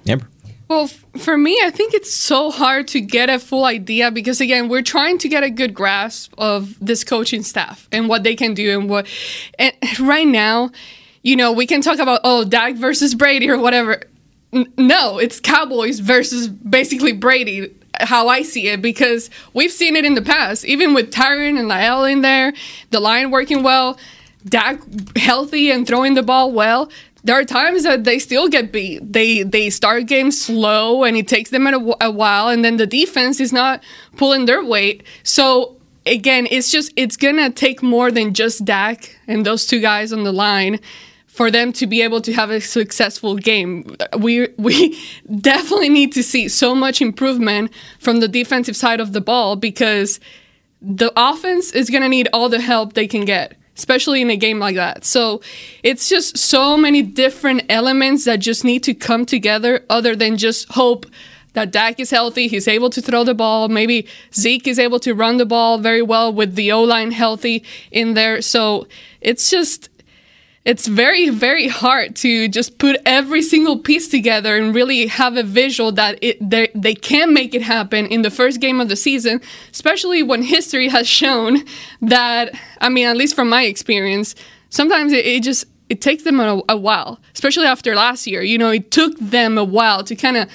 Amber? 0.08 0.28
Well, 0.68 0.88
for 0.88 1.36
me, 1.36 1.60
I 1.64 1.72
think 1.72 1.96
it's 1.96 2.14
so 2.14 2.52
hard 2.52 2.88
to 2.90 3.02
get 3.02 3.28
a 3.28 3.40
full 3.40 3.66
idea 3.66 4.12
because 4.12 4.40
again, 4.40 4.70
we're 4.70 4.84
trying 4.84 5.18
to 5.20 5.28
get 5.28 5.44
a 5.44 5.50
good 5.50 5.74
grasp 5.74 6.34
of 6.38 6.76
this 6.80 7.04
coaching 7.04 7.42
staff 7.42 7.88
and 7.92 8.08
what 8.08 8.24
they 8.24 8.36
can 8.36 8.54
do 8.54 8.80
and 8.80 8.88
what. 8.88 9.08
And 9.58 9.74
right 10.00 10.28
now, 10.28 10.70
you 11.24 11.36
know, 11.36 11.52
we 11.52 11.66
can 11.66 11.82
talk 11.82 11.98
about 11.98 12.22
oh, 12.24 12.46
Dak 12.46 12.76
versus 12.76 13.16
Brady 13.16 13.50
or 13.50 13.58
whatever. 13.58 14.04
N- 14.54 14.72
no, 14.78 15.18
it's 15.18 15.40
Cowboys 15.40 16.00
versus 16.00 16.48
basically 16.48 17.14
Brady. 17.14 17.76
How 18.02 18.28
I 18.30 18.44
see 18.44 18.68
it, 18.68 18.82
because 18.82 19.30
we've 19.54 19.72
seen 19.72 19.96
it 19.96 20.06
in 20.06 20.14
the 20.14 20.22
past, 20.22 20.64
even 20.64 20.94
with 20.94 21.12
Tyron 21.12 21.60
and 21.60 21.70
La'el 21.70 22.10
in 22.10 22.22
there, 22.22 22.54
the 22.92 23.00
line 23.00 23.30
working 23.30 23.62
well, 23.62 24.00
Dak 24.46 24.82
healthy 25.18 25.70
and 25.70 25.86
throwing 25.86 26.14
the 26.14 26.24
ball 26.24 26.52
well 26.52 26.90
there 27.24 27.38
are 27.38 27.44
times 27.44 27.84
that 27.84 28.06
they 28.06 28.18
still 28.20 28.48
get 28.48 28.72
beat. 28.72 29.12
They 29.12 29.44
they 29.44 29.70
start 29.70 30.06
games 30.06 30.42
slow 30.42 31.04
and 31.04 31.18
it 31.18 31.28
takes 31.28 31.50
them 31.50 31.68
a, 31.68 31.96
a 32.02 32.12
while, 32.12 32.48
and 32.48 32.64
then 32.64 32.78
the 32.78 32.88
defense 32.88 33.40
is 33.40 33.52
not 33.52 33.84
pulling 34.18 34.46
their 34.46 34.64
weight. 34.64 35.04
So 35.24 35.76
again, 36.06 36.48
it's 36.50 36.72
just 36.72 36.92
it's 36.96 37.18
gonna 37.18 37.50
take 37.50 37.84
more 37.84 38.12
than 38.12 38.34
just 38.34 38.66
Dak 38.66 39.18
and 39.28 39.46
those 39.46 39.66
two 39.66 39.80
guys 39.80 40.14
on 40.14 40.24
the 40.24 40.32
line 40.32 40.80
for 41.28 41.52
them 41.52 41.72
to 41.72 41.88
be 41.88 42.02
able 42.02 42.22
to 42.22 42.34
have 42.34 42.50
a 42.50 42.62
successful 42.62 43.36
game. 43.36 43.96
We 44.18 44.48
we 44.58 44.98
definitely 45.42 45.90
need 45.90 46.14
to 46.14 46.24
see 46.24 46.48
so 46.48 46.74
much 46.74 47.02
improvement 47.02 47.72
from 48.00 48.20
the 48.22 48.28
defensive 48.28 48.76
side 48.76 49.00
of 49.00 49.14
the 49.14 49.22
ball 49.22 49.56
because 49.56 50.20
the 50.82 51.12
offense 51.18 51.74
is 51.74 51.90
to 51.90 52.10
need 52.10 52.30
all 52.32 52.48
the 52.48 52.62
help 52.62 52.94
they 52.94 53.08
can 53.08 53.26
get, 53.26 53.58
especially 53.80 54.22
in 54.22 54.30
a 54.30 54.36
game 54.38 54.60
like 54.60 54.76
that. 54.76 55.06
So 55.06 55.42
it's 55.84 56.10
just 56.10 56.38
so 56.38 56.78
many 56.78 57.02
different 57.02 57.64
elements 57.70 58.26
that 58.26 58.40
just 58.40 58.64
need 58.64 58.84
to 58.84 58.94
come 58.94 59.26
together 59.26 59.86
other 59.90 60.16
than 60.16 60.38
just 60.38 60.70
hope 60.74 61.06
that 61.54 61.72
Dak 61.72 62.00
is 62.00 62.12
healthy, 62.12 62.48
he's 62.48 62.68
able 62.68 62.92
to 62.92 63.02
throw 63.02 63.24
the 63.24 63.34
ball. 63.34 63.70
Maybe 63.70 64.08
Zeke 64.34 64.68
is 64.68 64.78
able 64.78 65.00
to 65.00 65.14
run 65.14 65.38
the 65.38 65.46
ball 65.46 65.80
very 65.80 66.02
well 66.02 66.32
with 66.32 66.56
the 66.56 66.72
O 66.72 66.84
line 66.84 67.12
healthy 67.12 67.64
in 67.92 68.14
there. 68.14 68.42
So 68.42 68.88
it's 69.22 69.50
just. 69.50 69.90
It's 70.66 70.88
very 70.88 71.30
very 71.30 71.68
hard 71.68 72.16
to 72.18 72.48
just 72.48 72.78
put 72.78 72.98
every 73.06 73.42
single 73.42 73.80
piece 73.80 74.08
together 74.10 74.58
and 74.58 74.76
really 74.76 75.08
have 75.08 75.38
a 75.38 75.44
visual 75.44 75.92
that 75.92 76.20
it 76.22 76.38
they, 76.48 76.70
they 76.76 76.94
can 76.94 77.34
make 77.34 77.56
it 77.56 77.62
happen 77.62 78.06
in 78.08 78.22
the 78.22 78.32
first 78.32 78.60
game 78.60 78.80
of 78.80 78.90
the 78.90 78.96
season 78.96 79.42
especially 79.72 80.22
when 80.22 80.42
history 80.44 80.90
has 80.90 81.08
shown 81.08 81.64
that 82.02 82.54
i 82.82 82.90
mean 82.90 83.08
at 83.08 83.18
least 83.18 83.36
from 83.36 83.50
my 83.50 83.64
experience 83.64 84.36
sometimes 84.70 85.14
it, 85.14 85.26
it 85.26 85.44
just 85.44 85.66
it 85.90 86.02
takes 86.02 86.24
them 86.24 86.40
a, 86.40 86.62
a 86.70 86.78
while 86.78 87.20
especially 87.34 87.66
after 87.66 87.96
last 87.96 88.28
year 88.28 88.42
you 88.42 88.58
know 88.58 88.70
it 88.70 88.92
took 88.92 89.18
them 89.20 89.58
a 89.58 89.64
while 89.64 90.04
to 90.04 90.16
kind 90.16 90.38
of 90.38 90.50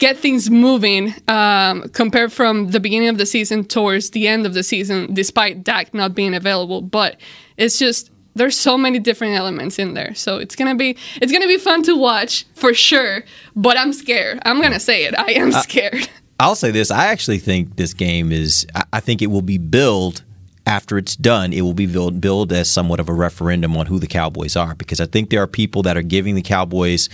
get 0.00 0.16
things 0.16 0.50
moving 0.50 1.14
um, 1.28 1.82
compared 1.90 2.32
from 2.32 2.70
the 2.70 2.80
beginning 2.80 3.08
of 3.08 3.18
the 3.18 3.26
season 3.26 3.62
towards 3.64 4.10
the 4.10 4.26
end 4.26 4.46
of 4.46 4.54
the 4.54 4.62
season, 4.62 5.12
despite 5.12 5.62
Dak 5.62 5.94
not 5.94 6.14
being 6.14 6.34
available. 6.34 6.80
But 6.80 7.20
it's 7.58 7.78
just 7.78 8.09
there's 8.34 8.56
so 8.58 8.78
many 8.78 8.98
different 8.98 9.34
elements 9.34 9.78
in 9.78 9.94
there, 9.94 10.14
so 10.14 10.38
it's 10.38 10.54
gonna 10.56 10.74
be 10.74 10.96
it's 11.20 11.32
gonna 11.32 11.46
be 11.48 11.58
fun 11.58 11.82
to 11.84 11.96
watch 11.96 12.46
for 12.54 12.72
sure. 12.74 13.24
But 13.56 13.76
I'm 13.78 13.92
scared. 13.92 14.40
I'm 14.44 14.60
gonna 14.62 14.80
say 14.80 15.04
it. 15.04 15.18
I 15.18 15.32
am 15.32 15.52
scared. 15.52 16.08
I'll 16.38 16.54
say 16.54 16.70
this. 16.70 16.90
I 16.90 17.06
actually 17.06 17.38
think 17.38 17.76
this 17.76 17.92
game 17.94 18.32
is. 18.32 18.66
I- 18.74 18.84
I 18.94 19.00
think 19.00 19.20
it 19.22 19.26
will 19.28 19.42
be 19.42 19.58
billed 19.58 20.22
after 20.66 20.96
it's 20.98 21.16
done. 21.16 21.52
It 21.52 21.62
will 21.62 21.74
be 21.74 21.86
billed, 21.86 22.20
billed 22.20 22.52
as 22.52 22.70
somewhat 22.70 23.00
of 23.00 23.08
a 23.08 23.12
referendum 23.12 23.76
on 23.76 23.86
who 23.86 23.98
the 23.98 24.06
Cowboys 24.06 24.56
are, 24.56 24.74
because 24.74 25.00
I 25.00 25.06
think 25.06 25.30
there 25.30 25.42
are 25.42 25.46
people 25.46 25.82
that 25.82 25.96
are 25.96 26.02
giving 26.02 26.34
the 26.34 26.42
Cowboys 26.42 27.08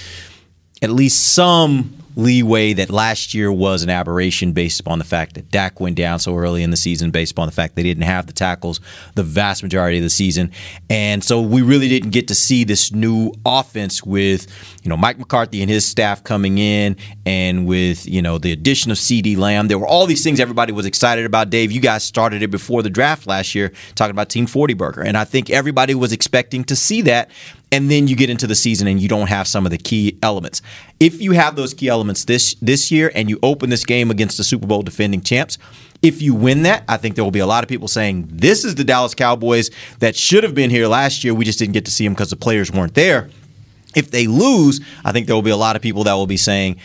at 0.83 0.91
least 0.91 1.33
some 1.33 1.93
leeway 2.17 2.73
that 2.73 2.91
last 2.91 3.35
year 3.35 3.53
was 3.53 3.83
an 3.83 3.91
aberration 3.91 4.53
based 4.53 4.81
upon 4.81 4.99
the 4.99 5.05
fact 5.05 5.35
that 5.35 5.51
Dak 5.51 5.79
went 5.79 5.97
down 5.97 6.19
so 6.19 6.35
early 6.35 6.63
in 6.63 6.71
the 6.71 6.77
season, 6.77 7.11
based 7.11 7.33
upon 7.33 7.47
the 7.47 7.53
fact 7.53 7.77
they 7.77 7.83
didn't 7.83 8.05
have 8.05 8.27
the 8.27 8.33
tackles 8.33 8.81
the 9.15 9.23
vast 9.23 9.63
majority 9.63 9.99
of 9.99 10.03
the 10.03 10.11
season. 10.11 10.51
And 10.89 11.23
so 11.23 11.41
we 11.41 11.63
really 11.63 11.89
didn't 11.89 12.11
get 12.11 12.29
to 12.29 12.35
see 12.35 12.65
this 12.65 12.91
new 12.91 13.33
offense 13.45 14.03
with, 14.03 14.47
you 14.83 14.89
know, 14.89 14.97
Mike 14.97 15.19
McCarthy 15.19 15.61
and 15.61 15.71
his 15.71 15.87
staff 15.87 16.25
coming 16.25 16.59
in 16.59 16.97
and 17.27 17.67
with, 17.67 18.07
you 18.07 18.23
know, 18.23 18.39
the 18.39 18.53
addition 18.53 18.91
of 18.91 18.97
CeeDee 18.97 19.37
Lamb. 19.37 19.69
There 19.69 19.79
were 19.79 19.87
all 19.87 20.07
these 20.07 20.25
things 20.25 20.41
everybody 20.41 20.73
was 20.73 20.87
excited 20.87 21.27
about. 21.27 21.51
Dave, 21.51 21.71
you 21.71 21.81
guys 21.81 22.03
started 22.03 22.43
it 22.43 22.51
before 22.51 22.83
the 22.83 22.91
draft 22.91 23.27
last 23.27 23.55
year 23.55 23.73
talking 23.95 24.13
about 24.13 24.31
Team 24.31 24.47
40 24.47 24.75
Burger. 24.75 25.03
And 25.03 25.17
I 25.17 25.25
think 25.25 25.51
everybody 25.51 25.95
was 25.95 26.13
expecting 26.13 26.65
to 26.65 26.77
see 26.77 27.03
that 27.03 27.31
and 27.73 27.91
then 27.91 28.07
you 28.07 28.17
get 28.17 28.31
into 28.31 28.47
the 28.47 28.55
season 28.55 28.87
and 28.87 29.01
you 29.01 29.09
don't 29.09 29.29
have 29.29 29.49
some 29.49 29.67
of 29.67 29.71
the 29.71 29.79
key 29.79 30.19
elements. 30.23 30.63
If 31.01 31.21
you 31.21 31.33
have 31.33 31.57
those 31.57 31.75
key 31.75 31.89
elements 31.89 32.25
this 32.25 32.55
this 32.63 32.91
year 32.91 33.11
and 33.15 33.29
you 33.29 33.39
open 33.43 33.71
this 33.71 33.85
game 33.85 34.11
against 34.11 34.37
the 34.37 34.45
Super 34.45 34.67
Bowl 34.67 34.83
defending 34.83 35.21
champs, 35.21 35.59
if 36.03 36.23
you 36.23 36.35
win 36.35 36.63
that, 36.63 36.85
I 36.89 36.97
think 36.97 37.15
there 37.17 37.25
will 37.25 37.31
be 37.31 37.41
a 37.41 37.47
lot 37.47 37.65
of 37.65 37.69
people 37.69 37.89
saying 37.89 38.29
this 38.31 38.65
is 38.65 38.75
the 38.77 38.85
Dallas 38.85 39.15
Cowboys 39.15 39.71
that 39.99 40.17
should 40.17 40.45
have 40.45 40.55
been 40.55 40.71
here 40.71 40.87
last 40.87 41.25
year. 41.25 41.35
We 41.35 41.45
just 41.45 41.59
didn't 41.59 41.75
get 41.75 41.85
to 41.87 41.91
see 41.91 42.05
them 42.05 42.15
because 42.15 42.31
the 42.31 42.37
players 42.37 42.71
weren't 42.71 42.95
there. 42.95 43.31
If 43.95 44.11
they 44.11 44.27
lose, 44.27 44.81
I 45.05 45.13
think 45.13 45.27
there 45.27 45.35
will 45.35 45.43
be 45.43 45.51
a 45.51 45.57
lot 45.57 45.75
of 45.75 45.83
people 45.83 46.05
that 46.05 46.15
will 46.15 46.27
be 46.27 46.37
saying 46.37 46.77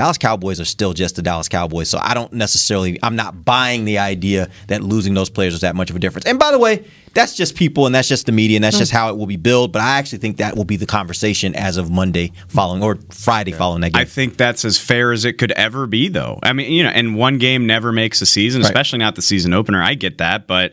Dallas 0.00 0.16
Cowboys 0.16 0.58
are 0.58 0.64
still 0.64 0.94
just 0.94 1.16
the 1.16 1.20
Dallas 1.20 1.46
Cowboys. 1.46 1.90
So 1.90 1.98
I 2.00 2.14
don't 2.14 2.32
necessarily, 2.32 2.98
I'm 3.02 3.16
not 3.16 3.44
buying 3.44 3.84
the 3.84 3.98
idea 3.98 4.48
that 4.68 4.82
losing 4.82 5.12
those 5.12 5.28
players 5.28 5.52
was 5.52 5.60
that 5.60 5.76
much 5.76 5.90
of 5.90 5.96
a 5.96 5.98
difference. 5.98 6.24
And 6.24 6.38
by 6.38 6.52
the 6.52 6.58
way, 6.58 6.86
that's 7.12 7.36
just 7.36 7.54
people 7.54 7.84
and 7.84 7.94
that's 7.94 8.08
just 8.08 8.24
the 8.24 8.32
media 8.32 8.56
and 8.56 8.64
that's 8.64 8.78
just 8.78 8.92
mm. 8.92 8.96
how 8.96 9.10
it 9.10 9.18
will 9.18 9.26
be 9.26 9.36
billed. 9.36 9.72
But 9.72 9.82
I 9.82 9.98
actually 9.98 10.20
think 10.20 10.38
that 10.38 10.56
will 10.56 10.64
be 10.64 10.76
the 10.76 10.86
conversation 10.86 11.54
as 11.54 11.76
of 11.76 11.90
Monday 11.90 12.32
following 12.48 12.82
or 12.82 12.98
Friday 13.10 13.52
following 13.52 13.82
that 13.82 13.92
game. 13.92 14.00
I 14.00 14.06
think 14.06 14.38
that's 14.38 14.64
as 14.64 14.78
fair 14.78 15.12
as 15.12 15.26
it 15.26 15.34
could 15.34 15.52
ever 15.52 15.86
be, 15.86 16.08
though. 16.08 16.38
I 16.42 16.54
mean, 16.54 16.72
you 16.72 16.82
know, 16.82 16.88
and 16.88 17.14
one 17.14 17.36
game 17.36 17.66
never 17.66 17.92
makes 17.92 18.22
a 18.22 18.26
season, 18.26 18.62
Right. 18.62 18.68
especially 18.70 19.00
not 19.00 19.16
the 19.16 19.22
season 19.22 19.52
opener. 19.52 19.82
I 19.82 19.92
get 19.92 20.16
that, 20.16 20.46
but 20.46 20.72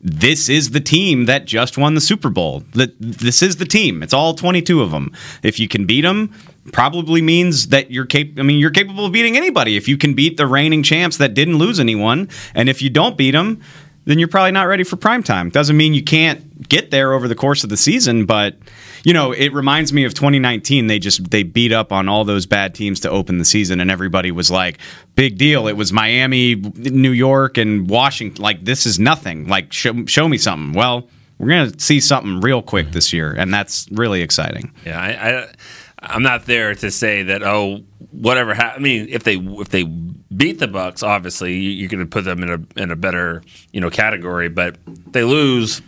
this 0.00 0.48
is 0.48 0.70
the 0.70 0.80
team 0.80 1.24
that 1.24 1.44
just 1.44 1.76
won 1.76 1.94
the 1.94 2.00
Super 2.00 2.30
Bowl. 2.30 2.62
This 2.72 3.42
is 3.42 3.56
the 3.56 3.64
team. 3.64 4.04
It's 4.04 4.14
all 4.14 4.34
22 4.34 4.80
of 4.80 4.92
them. 4.92 5.12
If 5.42 5.58
you 5.58 5.66
can 5.66 5.86
beat 5.86 6.02
them, 6.02 6.32
probably 6.72 7.22
means 7.22 7.68
that 7.68 7.90
you're 7.90 8.06
cap- 8.06 8.38
I 8.38 8.42
mean, 8.42 8.58
you're 8.58 8.70
capable 8.70 9.06
of 9.06 9.12
beating 9.12 9.36
anybody. 9.36 9.76
If 9.76 9.88
you 9.88 9.96
can 9.96 10.14
beat 10.14 10.36
the 10.36 10.46
reigning 10.46 10.82
champs 10.82 11.16
that 11.18 11.34
didn't 11.34 11.58
lose 11.58 11.80
anyone, 11.80 12.28
and 12.54 12.68
if 12.68 12.82
you 12.82 12.90
don't 12.90 13.16
beat 13.16 13.32
them, 13.32 13.60
then 14.08 14.18
you're 14.18 14.28
probably 14.28 14.52
not 14.52 14.62
ready 14.62 14.84
for 14.84 14.96
prime 14.96 15.22
time. 15.22 15.50
Doesn't 15.50 15.76
mean 15.76 15.92
you 15.92 16.02
can't 16.02 16.66
get 16.66 16.90
there 16.90 17.12
over 17.12 17.28
the 17.28 17.34
course 17.34 17.62
of 17.62 17.68
the 17.68 17.76
season, 17.76 18.24
but 18.24 18.56
you 19.04 19.12
know, 19.12 19.32
it 19.32 19.52
reminds 19.52 19.92
me 19.92 20.04
of 20.04 20.14
2019. 20.14 20.86
They 20.86 20.98
just 20.98 21.30
they 21.30 21.42
beat 21.42 21.72
up 21.72 21.92
on 21.92 22.08
all 22.08 22.24
those 22.24 22.46
bad 22.46 22.74
teams 22.74 23.00
to 23.00 23.10
open 23.10 23.36
the 23.36 23.44
season, 23.44 23.80
and 23.80 23.90
everybody 23.90 24.30
was 24.30 24.50
like, 24.50 24.78
"Big 25.14 25.36
deal!" 25.36 25.68
It 25.68 25.76
was 25.76 25.92
Miami, 25.92 26.54
New 26.54 27.12
York, 27.12 27.58
and 27.58 27.88
Washington. 27.88 28.42
Like 28.42 28.64
this 28.64 28.86
is 28.86 28.98
nothing. 28.98 29.46
Like 29.46 29.72
show, 29.72 30.06
show 30.06 30.26
me 30.26 30.38
something. 30.38 30.72
Well, 30.72 31.08
we're 31.38 31.48
gonna 31.48 31.78
see 31.78 32.00
something 32.00 32.40
real 32.40 32.62
quick 32.62 32.92
this 32.92 33.12
year, 33.12 33.32
and 33.32 33.52
that's 33.52 33.88
really 33.92 34.22
exciting. 34.22 34.72
Yeah, 34.86 35.00
I, 35.00 35.10
I 35.10 35.48
I'm 36.00 36.22
not 36.22 36.46
there 36.46 36.74
to 36.76 36.90
say 36.90 37.24
that. 37.24 37.42
Oh, 37.42 37.82
whatever. 38.10 38.54
Ha- 38.54 38.74
I 38.76 38.78
mean, 38.78 39.08
if 39.10 39.24
they 39.24 39.36
if 39.36 39.68
they 39.68 39.84
beat 39.84 40.58
the 40.58 40.68
Bucks, 40.68 41.02
obviously 41.02 41.54
you, 41.54 41.70
you're 41.70 41.88
going 41.88 42.04
to 42.04 42.06
put 42.06 42.24
them 42.24 42.42
in 42.42 42.50
a 42.50 42.80
in 42.80 42.90
a 42.90 42.96
better 42.96 43.42
you 43.72 43.80
know 43.80 43.90
category. 43.90 44.48
But 44.48 44.76
if 44.86 45.12
they 45.12 45.24
lose. 45.24 45.82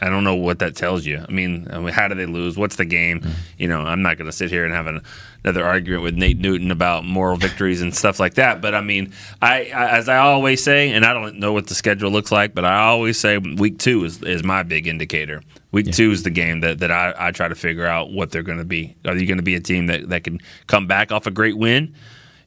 I 0.00 0.08
don't 0.08 0.24
know 0.24 0.34
what 0.34 0.58
that 0.58 0.74
tells 0.74 1.06
you. 1.06 1.24
I 1.28 1.30
mean, 1.30 1.68
I 1.70 1.78
mean 1.78 1.92
how 1.92 2.08
do 2.08 2.16
they 2.16 2.26
lose? 2.26 2.56
What's 2.56 2.74
the 2.74 2.84
game? 2.84 3.20
Mm-hmm. 3.20 3.30
You 3.58 3.68
know, 3.68 3.82
I'm 3.82 4.02
not 4.02 4.18
going 4.18 4.26
to 4.26 4.32
sit 4.32 4.50
here 4.50 4.64
and 4.64 4.74
have 4.74 4.88
an, 4.88 5.00
another 5.44 5.64
argument 5.64 6.02
with 6.02 6.16
Nate 6.16 6.38
Newton 6.38 6.72
about 6.72 7.04
moral 7.04 7.36
victories 7.36 7.82
and 7.82 7.94
stuff 7.94 8.18
like 8.18 8.34
that. 8.34 8.60
But 8.60 8.74
I 8.74 8.80
mean, 8.80 9.12
I, 9.40 9.70
I 9.72 9.90
as 9.98 10.08
I 10.08 10.16
always 10.16 10.60
say, 10.60 10.90
and 10.90 11.04
I 11.04 11.12
don't 11.12 11.38
know 11.38 11.52
what 11.52 11.68
the 11.68 11.76
schedule 11.76 12.10
looks 12.10 12.32
like, 12.32 12.52
but 12.52 12.64
I 12.64 12.82
always 12.86 13.16
say 13.16 13.38
week 13.38 13.78
two 13.78 14.04
is, 14.04 14.20
is 14.24 14.42
my 14.42 14.64
big 14.64 14.88
indicator. 14.88 15.40
Week 15.72 15.90
two 15.90 16.10
is 16.10 16.22
the 16.22 16.30
game 16.30 16.60
that, 16.60 16.78
that 16.80 16.90
I, 16.90 17.14
I 17.18 17.30
try 17.30 17.48
to 17.48 17.54
figure 17.54 17.86
out 17.86 18.12
what 18.12 18.30
they're 18.30 18.42
going 18.42 18.58
to 18.58 18.64
be. 18.64 18.94
Are 19.06 19.16
you 19.16 19.26
going 19.26 19.38
to 19.38 19.42
be 19.42 19.54
a 19.54 19.60
team 19.60 19.86
that, 19.86 20.08
that 20.10 20.24
can 20.24 20.38
come 20.66 20.86
back 20.86 21.10
off 21.10 21.26
a 21.26 21.30
great 21.30 21.56
win? 21.56 21.94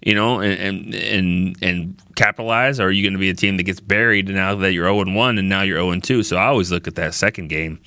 you 0.05 0.13
know, 0.13 0.39
and 0.39 0.59
and 0.59 0.95
and, 0.95 1.57
and 1.63 2.01
capitalize, 2.15 2.79
or 2.79 2.85
are 2.85 2.91
you 2.91 3.03
going 3.03 3.13
to 3.13 3.19
be 3.19 3.29
a 3.29 3.33
team 3.33 3.57
that 3.57 3.63
gets 3.63 3.79
buried 3.79 4.29
now 4.29 4.55
that 4.55 4.71
you're 4.71 4.85
0 4.85 5.01
and 5.01 5.15
1 5.15 5.37
and 5.39 5.49
now 5.49 5.63
you're 5.63 5.79
0 5.79 5.91
and 5.91 6.03
2? 6.03 6.23
So 6.23 6.37
I 6.37 6.45
always 6.45 6.71
look 6.71 6.87
at 6.87 6.95
that 6.95 7.13
second 7.15 7.47
game. 7.47 7.79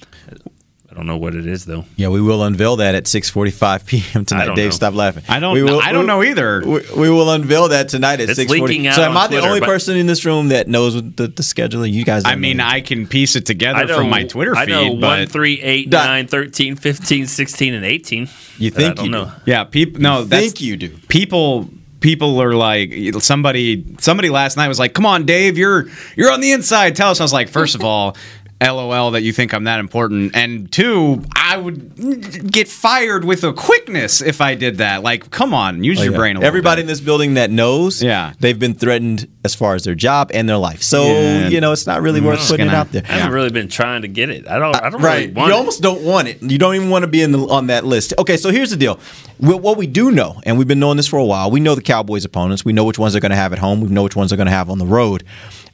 I 0.98 1.00
don't 1.00 1.06
know 1.06 1.16
what 1.16 1.36
it 1.36 1.46
is 1.46 1.64
though. 1.64 1.84
yeah, 1.94 2.08
we 2.08 2.20
will 2.20 2.42
unveil 2.42 2.74
that 2.76 2.96
at 2.96 3.04
6:45 3.04 3.86
p.m. 3.86 4.24
tonight. 4.24 4.46
Dave, 4.56 4.64
know. 4.66 4.70
stop 4.70 4.94
laughing. 4.94 5.22
I 5.28 5.38
don't 5.38 5.54
We 5.54 5.62
know- 5.62 5.74
will- 5.74 5.80
I 5.80 5.92
don't 5.92 6.00
we- 6.02 6.06
know 6.08 6.22
either. 6.24 6.60
We, 6.66 6.80
we 6.96 7.08
will 7.08 7.30
unveil 7.30 7.68
that 7.68 7.88
tonight 7.88 8.20
at 8.20 8.28
It's 8.30 8.40
6:40. 8.40 8.92
So 8.94 9.02
am 9.04 9.12
on 9.16 9.16
I 9.16 9.26
the 9.28 9.38
only 9.38 9.60
person 9.60 9.96
in 9.96 10.08
this 10.08 10.24
room 10.24 10.48
that 10.48 10.66
knows 10.66 10.94
the, 10.94 11.28
the 11.28 11.42
scheduling? 11.44 11.92
You 11.92 12.04
guys, 12.04 12.24
don't 12.24 12.32
I 12.32 12.34
mean, 12.34 12.56
know. 12.56 12.66
I 12.66 12.80
can 12.80 13.06
piece 13.06 13.36
it 13.36 13.46
together 13.46 13.84
know 13.86 13.96
from 13.96 14.10
my 14.10 14.24
Twitter 14.24 14.56
feed, 14.56 14.62
I 14.62 14.64
know 14.64 14.90
1, 14.90 15.00
but 15.00 15.28
3, 15.30 15.60
8, 15.62 15.90
Dot. 15.90 16.04
9, 16.06 16.26
13, 16.26 16.74
15, 16.74 17.26
16, 17.28 17.74
and 17.74 17.84
18. 17.84 18.28
You 18.58 18.70
But 18.72 18.80
I 18.80 18.82
think 18.82 18.96
don't 18.96 19.04
you 19.04 19.10
know. 19.12 19.24
do. 19.26 19.30
yeah, 19.46 19.62
people. 19.64 20.00
No, 20.00 20.24
that's, 20.24 20.42
think 20.42 20.60
you 20.60 20.76
do. 20.76 20.88
people 21.08 21.70
people 22.00 22.40
are 22.40 22.54
like 22.54 22.92
somebody 23.18 23.84
somebody 23.98 24.30
last 24.30 24.56
night 24.56 24.68
was 24.68 24.78
like 24.78 24.94
come 24.94 25.04
on 25.04 25.26
dave 25.26 25.58
you're 25.58 25.88
you're 26.14 26.30
on 26.30 26.40
the 26.40 26.52
inside 26.52 26.94
tell 26.94 27.10
us 27.10 27.18
i 27.20 27.24
was 27.24 27.32
like 27.32 27.48
first 27.48 27.74
of 27.74 27.82
all 27.82 28.16
lol 28.60 29.12
that 29.12 29.22
you 29.22 29.32
think 29.32 29.52
i'm 29.54 29.64
that 29.64 29.78
important 29.80 30.34
and 30.34 30.70
two 30.72 31.22
i 31.36 31.56
would 31.56 32.50
get 32.50 32.66
fired 32.68 33.24
with 33.24 33.44
a 33.44 33.52
quickness 33.52 34.20
if 34.20 34.40
i 34.40 34.54
did 34.54 34.78
that 34.78 35.02
like 35.02 35.30
come 35.30 35.54
on 35.54 35.84
use 35.84 36.00
oh, 36.00 36.02
your 36.02 36.10
Oh, 36.10 36.14
Yeah. 36.14 36.18
brain 36.18 36.36
a 36.36 36.38
little 36.40 36.48
Everybody 36.48 36.78
bit. 36.80 36.82
in 36.82 36.86
this 36.88 37.00
building 37.00 37.34
that 37.34 37.50
knows, 37.50 38.02
Yeah. 38.02 38.32
they've 38.40 38.58
been 38.58 38.74
threatened 38.74 39.28
as 39.44 39.54
far 39.54 39.74
as 39.74 39.84
their 39.84 39.94
job 39.94 40.30
and 40.34 40.48
their 40.48 40.56
life. 40.56 40.82
So 40.82 41.04
Yeah. 41.04 41.48
you 41.48 41.60
know, 41.60 41.72
it's 41.72 41.86
not 41.86 42.02
really 42.02 42.20
worth 42.20 42.40
putting 42.48 42.66
it 42.66 42.68
gonna- 42.70 42.78
out 42.78 42.92
there. 42.92 43.02
I 43.08 43.12
haven't 43.12 43.32
really 43.32 43.50
been 43.50 43.68
trying 43.68 44.02
to 44.02 44.08
get 44.08 44.30
it. 44.30 44.48
I 44.48 44.58
don't. 44.58 44.74
I 44.76 44.90
don't 44.90 45.00
right. 45.02 45.28
really 45.28 45.32
want 45.32 45.38
it. 45.38 45.52
you 45.52 45.54
it. 45.54 45.58
almost 45.58 45.82
don't 45.82 46.02
want 46.02 46.28
it. 46.28 46.42
You 46.42 46.58
don't 46.58 46.74
even 46.74 46.90
want 46.90 47.02
to 47.04 47.06
be 47.06 47.22
in 47.22 47.32
the, 47.32 47.38
on 47.48 47.66
that 47.68 47.84
list. 47.86 48.14
Okay, 48.18 48.36
so 48.36 48.50
here's 48.50 48.70
the 48.70 48.76
deal. 48.76 48.98
What 49.38 49.76
we 49.76 49.86
do 49.86 50.10
know, 50.10 50.40
and 50.44 50.58
we've 50.58 50.66
been 50.66 50.80
knowing 50.80 50.96
this 50.96 51.06
for 51.06 51.18
a 51.18 51.24
while, 51.24 51.50
we 51.50 51.60
know 51.60 51.74
the 51.76 51.82
Cowboys' 51.82 52.24
opponents. 52.24 52.64
We 52.64 52.72
know 52.72 52.84
which 52.84 52.98
ones 52.98 53.12
they're 53.12 53.20
going 53.20 53.30
to 53.30 53.36
have 53.36 53.52
at 53.52 53.58
home. 53.60 53.80
We 53.80 53.88
know 53.88 54.02
which 54.02 54.16
ones 54.16 54.30
they're 54.30 54.36
going 54.36 54.46
to 54.48 54.52
have 54.52 54.68
on 54.70 54.78
the 54.78 54.86
road. 54.86 55.22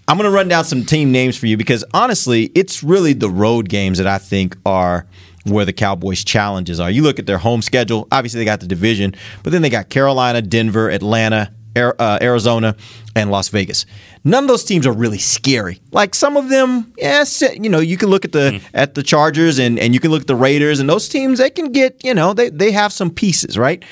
I'm 0.06 0.18
going 0.18 0.30
to 0.30 0.34
run 0.34 0.49
down 0.49 0.64
some 0.64 0.84
team 0.84 1.12
names 1.12 1.37
for 1.37 1.46
you 1.46 1.56
because 1.56 1.84
honestly, 1.94 2.50
it's 2.54 2.82
really 2.82 3.14
the 3.14 3.30
road 3.30 3.68
games 3.68 3.99
that 3.99 4.06
I 4.06 4.18
think 4.18 4.56
are 4.66 5.06
where 5.44 5.64
the 5.64 5.73
Cowboys' 5.73 6.25
challenges 6.25 6.80
are. 6.80 6.90
You 6.90 7.02
look 7.02 7.18
at 7.18 7.26
their 7.26 7.38
home 7.38 7.62
schedule. 7.62 8.08
Obviously, 8.12 8.40
they 8.40 8.44
got 8.44 8.61
the 8.61 8.66
division, 8.66 9.14
but 9.42 9.52
then 9.52 9.62
they 9.62 9.70
got 9.70 9.88
Carolina, 9.88 10.42
Denver, 10.42 10.90
Atlanta, 10.90 11.52
uh, 11.76 12.18
Arizona, 12.23 12.76
and 13.16 13.30
Las 13.30 13.49
Vegas. 13.49 13.87
None 14.25 14.44
of 14.44 14.49
those 14.49 14.64
teams 14.64 14.87
are 14.87 14.92
really 14.92 15.18
scary. 15.18 15.80
Like 15.90 16.14
some 16.14 16.37
of 16.37 16.49
them, 16.49 16.92
yes, 16.96 17.42
you 17.42 17.68
know, 17.68 17.80
you 17.80 17.96
can 17.96 18.08
look 18.08 18.25
at 18.25 18.32
the 18.32 18.61
at 18.73 18.94
the 18.94 19.02
Chargers 19.02 19.58
and, 19.58 19.78
and 19.78 19.92
you 19.92 20.00
can 20.00 20.11
look 20.11 20.23
at 20.23 20.26
the 20.26 20.37
Raiders, 20.37 20.80
and 20.80 20.88
those 20.88 21.08
teams 21.08 21.38
they 21.38 21.50
can 21.50 21.73
get, 21.73 22.02
you 22.04 22.14
know, 22.14 22.32
they 22.32 22.49
they 22.50 22.73
have 22.73 22.92
some 22.92 23.11
pieces, 23.11 23.58
right? 23.58 23.84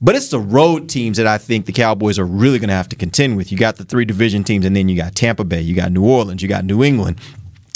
But 0.00 0.14
it's 0.14 0.28
the 0.28 0.38
road 0.38 0.88
teams 0.88 1.16
that 1.16 1.26
I 1.26 1.38
think 1.38 1.66
the 1.66 1.72
Cowboys 1.72 2.18
are 2.18 2.24
really 2.24 2.58
going 2.58 2.68
to 2.68 2.74
have 2.74 2.88
to 2.90 2.96
contend 2.96 3.36
with. 3.36 3.50
You 3.50 3.58
got 3.58 3.76
the 3.76 3.84
three 3.84 4.04
division 4.04 4.44
teams, 4.44 4.64
and 4.64 4.76
then 4.76 4.88
you 4.88 4.96
got 4.96 5.14
Tampa 5.14 5.44
Bay, 5.44 5.60
you 5.60 5.74
got 5.74 5.90
New 5.90 6.04
Orleans, 6.04 6.40
you 6.40 6.48
got 6.48 6.64
New 6.64 6.84
England, 6.84 7.18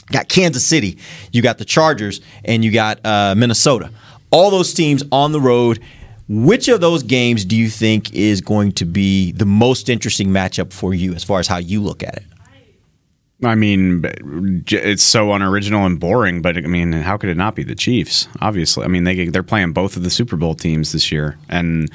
you 0.08 0.12
got 0.12 0.28
Kansas 0.28 0.64
City, 0.64 0.98
you 1.32 1.42
got 1.42 1.58
the 1.58 1.64
Chargers, 1.64 2.20
and 2.44 2.64
you 2.64 2.70
got 2.70 3.04
uh, 3.04 3.34
Minnesota. 3.36 3.90
All 4.30 4.50
those 4.50 4.72
teams 4.72 5.02
on 5.10 5.32
the 5.32 5.40
road. 5.40 5.80
Which 6.28 6.68
of 6.68 6.80
those 6.80 7.02
games 7.02 7.44
do 7.44 7.56
you 7.56 7.68
think 7.68 8.14
is 8.14 8.40
going 8.40 8.72
to 8.72 8.86
be 8.86 9.32
the 9.32 9.44
most 9.44 9.90
interesting 9.90 10.28
matchup 10.28 10.72
for 10.72 10.94
you 10.94 11.12
as 11.14 11.24
far 11.24 11.40
as 11.40 11.48
how 11.48 11.58
you 11.58 11.82
look 11.82 12.02
at 12.02 12.16
it? 12.16 12.24
I 13.44 13.54
mean, 13.54 14.04
it's 14.70 15.02
so 15.02 15.32
unoriginal 15.32 15.84
and 15.84 15.98
boring, 15.98 16.42
but 16.42 16.56
I 16.56 16.60
mean, 16.62 16.92
how 16.92 17.16
could 17.16 17.28
it 17.30 17.36
not 17.36 17.54
be 17.54 17.62
the 17.64 17.74
Chiefs? 17.74 18.28
Obviously, 18.40 18.84
I 18.84 18.88
mean 18.88 19.04
they 19.04 19.28
they're 19.28 19.42
playing 19.42 19.72
both 19.72 19.96
of 19.96 20.02
the 20.04 20.10
Super 20.10 20.36
Bowl 20.36 20.54
teams 20.54 20.92
this 20.92 21.10
year, 21.10 21.36
and 21.48 21.90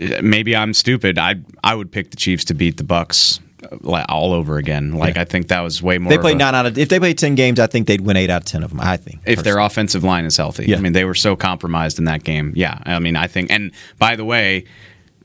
uh, 0.00 0.20
maybe 0.22 0.56
I'm 0.56 0.74
stupid. 0.74 1.18
I 1.18 1.36
I 1.62 1.74
would 1.74 1.92
pick 1.92 2.10
the 2.10 2.16
Chiefs 2.16 2.44
to 2.46 2.54
beat 2.54 2.76
the 2.76 2.84
Bucks 2.84 3.40
uh, 3.70 4.04
all 4.08 4.32
over 4.32 4.56
again. 4.58 4.92
Like 4.92 5.16
I 5.16 5.24
think 5.24 5.48
that 5.48 5.60
was 5.60 5.82
way 5.82 5.98
more. 5.98 6.10
They 6.10 6.18
played 6.18 6.36
a- 6.36 6.38
nine 6.38 6.54
out 6.54 6.66
of 6.66 6.76
if 6.78 6.88
they 6.88 6.98
played 6.98 7.18
ten 7.18 7.34
games, 7.34 7.60
I 7.60 7.66
think 7.66 7.86
they'd 7.86 8.00
win 8.00 8.16
eight 8.16 8.30
out 8.30 8.42
of 8.42 8.46
ten 8.46 8.62
of 8.62 8.70
them. 8.70 8.80
I 8.80 8.96
think 8.96 9.20
if 9.26 9.42
their 9.42 9.58
offensive 9.58 10.02
line 10.04 10.24
is 10.24 10.36
healthy. 10.36 10.66
Yeah. 10.66 10.76
I 10.76 10.80
mean, 10.80 10.92
they 10.92 11.04
were 11.04 11.14
so 11.14 11.36
compromised 11.36 11.98
in 11.98 12.04
that 12.06 12.24
game. 12.24 12.52
Yeah, 12.56 12.78
I 12.84 12.98
mean, 12.98 13.16
I 13.16 13.26
think. 13.26 13.50
And 13.52 13.72
by 13.98 14.16
the 14.16 14.24
way, 14.24 14.64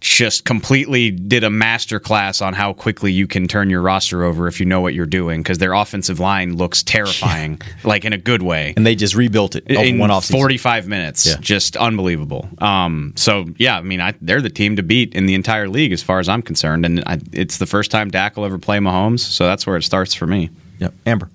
just 0.04 0.44
completely 0.44 1.12
did 1.12 1.46
a 1.46 1.50
master 1.50 1.98
class 1.98 2.42
on 2.42 2.54
how 2.54 2.74
quickly 2.74 3.12
you 3.12 3.26
can 3.26 3.48
turn 3.48 3.70
your 3.70 3.82
roster 3.82 4.24
over 4.26 4.48
if 4.50 4.60
you 4.60 4.66
know 4.66 4.82
what 4.82 4.94
you're 4.94 5.06
doing 5.06 5.42
because 5.42 5.60
their 5.60 5.72
offensive 5.72 6.20
line 6.20 6.58
looks 6.58 6.84
terrifying, 6.84 7.60
like 7.86 8.04
in 8.04 8.12
a 8.12 8.18
good 8.18 8.42
way. 8.42 8.74
and 8.76 8.86
they 8.86 8.96
just 8.96 9.16
rebuilt 9.16 9.56
it 9.56 9.64
over 9.72 9.82
in 9.82 9.98
one 10.00 10.12
off 10.12 10.26
45 10.26 10.88
minutes, 10.90 11.26
Yeah. 11.26 11.36
just 11.40 11.78
unbelievable. 11.78 12.50
Um, 12.58 13.14
so 13.16 13.46
yeah, 13.58 13.78
I 13.78 13.82
mean, 13.82 14.02
I, 14.02 14.14
they're 14.22 14.42
the 14.42 14.50
team 14.50 14.76
to 14.76 14.84
beat 14.84 15.16
in 15.16 15.26
the 15.26 15.36
entire 15.36 15.70
league 15.70 15.94
as 15.94 16.04
far 16.04 16.20
as 16.20 16.28
I'm 16.28 16.42
concerned, 16.42 16.86
and 16.86 17.02
I, 17.06 17.20
it's 17.32 17.58
the 17.58 17.66
first 17.66 17.90
time 17.90 18.12
Dak 18.12 18.36
will 18.36 18.44
ever 18.46 18.58
play 18.60 18.80
Mahomes, 18.80 19.22
so 19.22 19.46
that's 19.46 19.66
where 19.66 19.78
it 19.78 19.84
starts 19.84 20.14
for 20.14 20.28
me. 20.28 20.50
Yep. 20.80 20.94
Amber. 21.06 21.30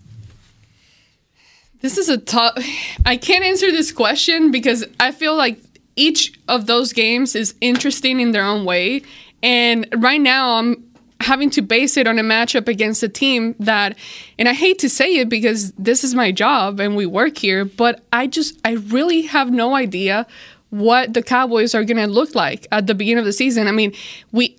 This 1.80 1.96
is 1.96 2.08
a 2.08 2.18
tough. 2.18 2.58
I 3.06 3.16
can't 3.16 3.44
answer 3.44 3.70
this 3.70 3.92
question 3.92 4.50
because 4.50 4.84
I 4.98 5.12
feel 5.12 5.37
like 5.37 5.67
each 5.99 6.33
of 6.49 6.67
those 6.67 6.93
games 6.93 7.35
is 7.35 7.55
interesting 7.61 8.21
in 8.21 8.33
their 8.33 8.45
own 8.45 8.64
way. 8.64 9.02
And 9.43 9.87
right 9.97 10.21
now, 10.21 10.55
I'm 10.55 10.85
having 11.21 11.50
to 11.50 11.62
base 11.62 11.97
it 11.97 12.07
on 12.07 12.19
a 12.19 12.23
matchup 12.23 12.69
against 12.69 13.02
a 13.02 13.09
team 13.09 13.55
that, 13.59 13.97
and 14.38 14.49
I 14.49 14.55
hate 14.55 14.78
to 14.81 14.88
say 14.88 15.17
it 15.17 15.28
because 15.28 15.73
this 15.73 16.05
is 16.05 16.14
my 16.14 16.31
job 16.31 16.78
and 16.78 16.97
we 16.97 17.07
work 17.07 17.37
here, 17.37 17.64
but 17.64 18.05
I 18.12 18.28
just, 18.28 18.59
I 18.64 18.73
really 18.75 19.23
have 19.23 19.50
no 19.50 19.75
idea 19.75 20.26
what 20.71 21.14
the 21.14 21.23
Cowboys 21.23 21.75
are 21.75 21.83
going 21.83 21.97
to 21.97 22.07
look 22.07 22.35
like 22.35 22.67
at 22.71 22.87
the 22.87 22.95
beginning 22.95 23.19
of 23.19 23.25
the 23.25 23.33
season. 23.33 23.67
I 23.67 23.73
mean, 23.73 23.95
we, 24.31 24.57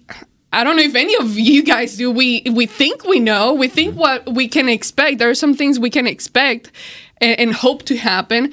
I 0.51 0.63
don't 0.63 0.75
know 0.75 0.83
if 0.83 0.95
any 0.95 1.15
of 1.15 1.37
you 1.37 1.63
guys 1.63 1.95
do. 1.95 2.09
We 2.09 2.41
we 2.51 2.65
think 2.65 3.03
we 3.05 3.19
know. 3.19 3.53
We 3.53 3.67
think 3.67 3.95
what 3.95 4.27
we 4.33 4.47
can 4.47 4.67
expect. 4.67 5.19
There 5.19 5.29
are 5.29 5.35
some 5.35 5.53
things 5.53 5.79
we 5.79 5.91
can 5.91 6.07
expect 6.07 6.71
and, 7.21 7.39
and 7.39 7.53
hope 7.53 7.83
to 7.83 7.95
happen, 7.95 8.51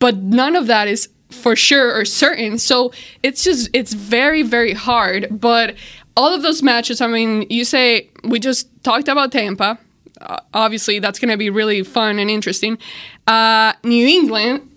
but 0.00 0.16
none 0.16 0.56
of 0.56 0.66
that 0.66 0.88
is 0.88 1.08
for 1.30 1.56
sure 1.56 1.94
or 1.94 2.04
certain. 2.04 2.58
So 2.58 2.92
it's 3.22 3.44
just 3.44 3.68
it's 3.72 3.92
very 3.92 4.42
very 4.42 4.72
hard. 4.72 5.28
But 5.30 5.76
all 6.16 6.32
of 6.32 6.42
those 6.42 6.62
matches. 6.62 7.00
I 7.00 7.06
mean, 7.06 7.46
you 7.50 7.64
say 7.64 8.08
we 8.24 8.40
just 8.40 8.68
talked 8.82 9.08
about 9.08 9.32
Tampa. 9.32 9.78
Uh, 10.20 10.40
obviously, 10.54 10.98
that's 10.98 11.18
going 11.18 11.30
to 11.30 11.36
be 11.36 11.50
really 11.50 11.82
fun 11.82 12.18
and 12.18 12.30
interesting. 12.30 12.78
Uh, 13.26 13.74
New 13.84 14.06
England 14.06 14.70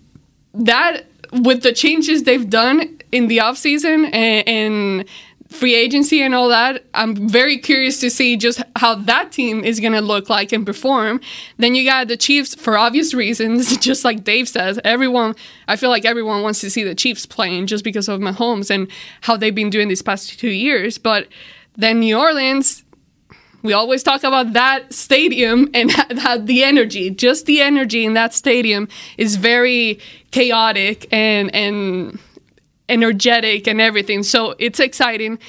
that 0.54 1.06
with 1.32 1.64
the 1.64 1.72
changes 1.72 2.24
they've 2.24 2.50
done 2.50 3.00
in 3.12 3.28
the 3.28 3.38
offseason 3.38 4.14
and, 4.14 4.48
and 4.48 5.06
free 5.50 5.74
agency 5.74 6.22
and 6.22 6.36
all 6.36 6.48
that, 6.50 6.84
I'm 6.94 7.28
very 7.28 7.58
curious 7.58 8.00
to 8.02 8.10
see 8.10 8.38
just 8.38 8.62
how 8.76 8.96
that 8.96 9.32
team 9.32 9.64
is 9.64 9.80
going 9.80 9.94
to 9.94 10.02
look 10.02 10.30
like 10.30 10.52
and 10.52 10.66
perform. 10.66 11.22
Then 11.58 11.74
you 11.74 11.84
got 11.84 12.08
the 12.08 12.18
Chiefs 12.18 12.54
for 12.54 12.78
obvious 12.78 13.14
reasons, 13.14 13.76
just 13.80 14.06
like 14.06 14.24
Dave 14.24 14.48
says. 14.48 14.80
Everyone, 14.84 15.36
I 15.68 15.76
feel 15.76 15.90
like 15.90 16.06
everyone 16.06 16.44
wants 16.44 16.62
to 16.62 16.70
see 16.70 16.84
the 16.84 16.96
Chiefs 16.96 17.26
playing 17.26 17.68
just 17.68 17.84
because 17.84 18.08
of 18.08 18.20
Mahomes 18.20 18.70
and 18.70 18.88
how 19.22 19.38
they've 19.38 19.56
been 19.56 19.72
doing 19.72 19.88
these 19.88 20.04
past 20.04 20.40
two 20.40 20.52
years. 20.52 20.98
But 21.00 21.28
then 21.76 22.00
New 22.00 22.18
Orleans, 22.18 22.84
we 23.64 23.74
always 23.74 24.04
talk 24.04 24.24
about 24.24 24.54
that 24.54 24.94
stadium 24.94 25.70
and 25.74 25.90
that 26.10 26.46
the 26.46 26.64
energy, 26.64 27.10
just 27.10 27.48
the 27.48 27.62
energy 27.62 28.06
in 28.06 28.14
that 28.14 28.36
stadium 28.36 28.88
is 29.18 29.36
very 29.36 30.00
chaotic 30.32 31.12
and 31.12 31.54
and 31.56 32.20
energetic 32.90 33.68
and 33.68 33.80
everything. 33.80 34.24
So 34.24 34.56
it's 34.60 34.80
exciting. 34.80 35.40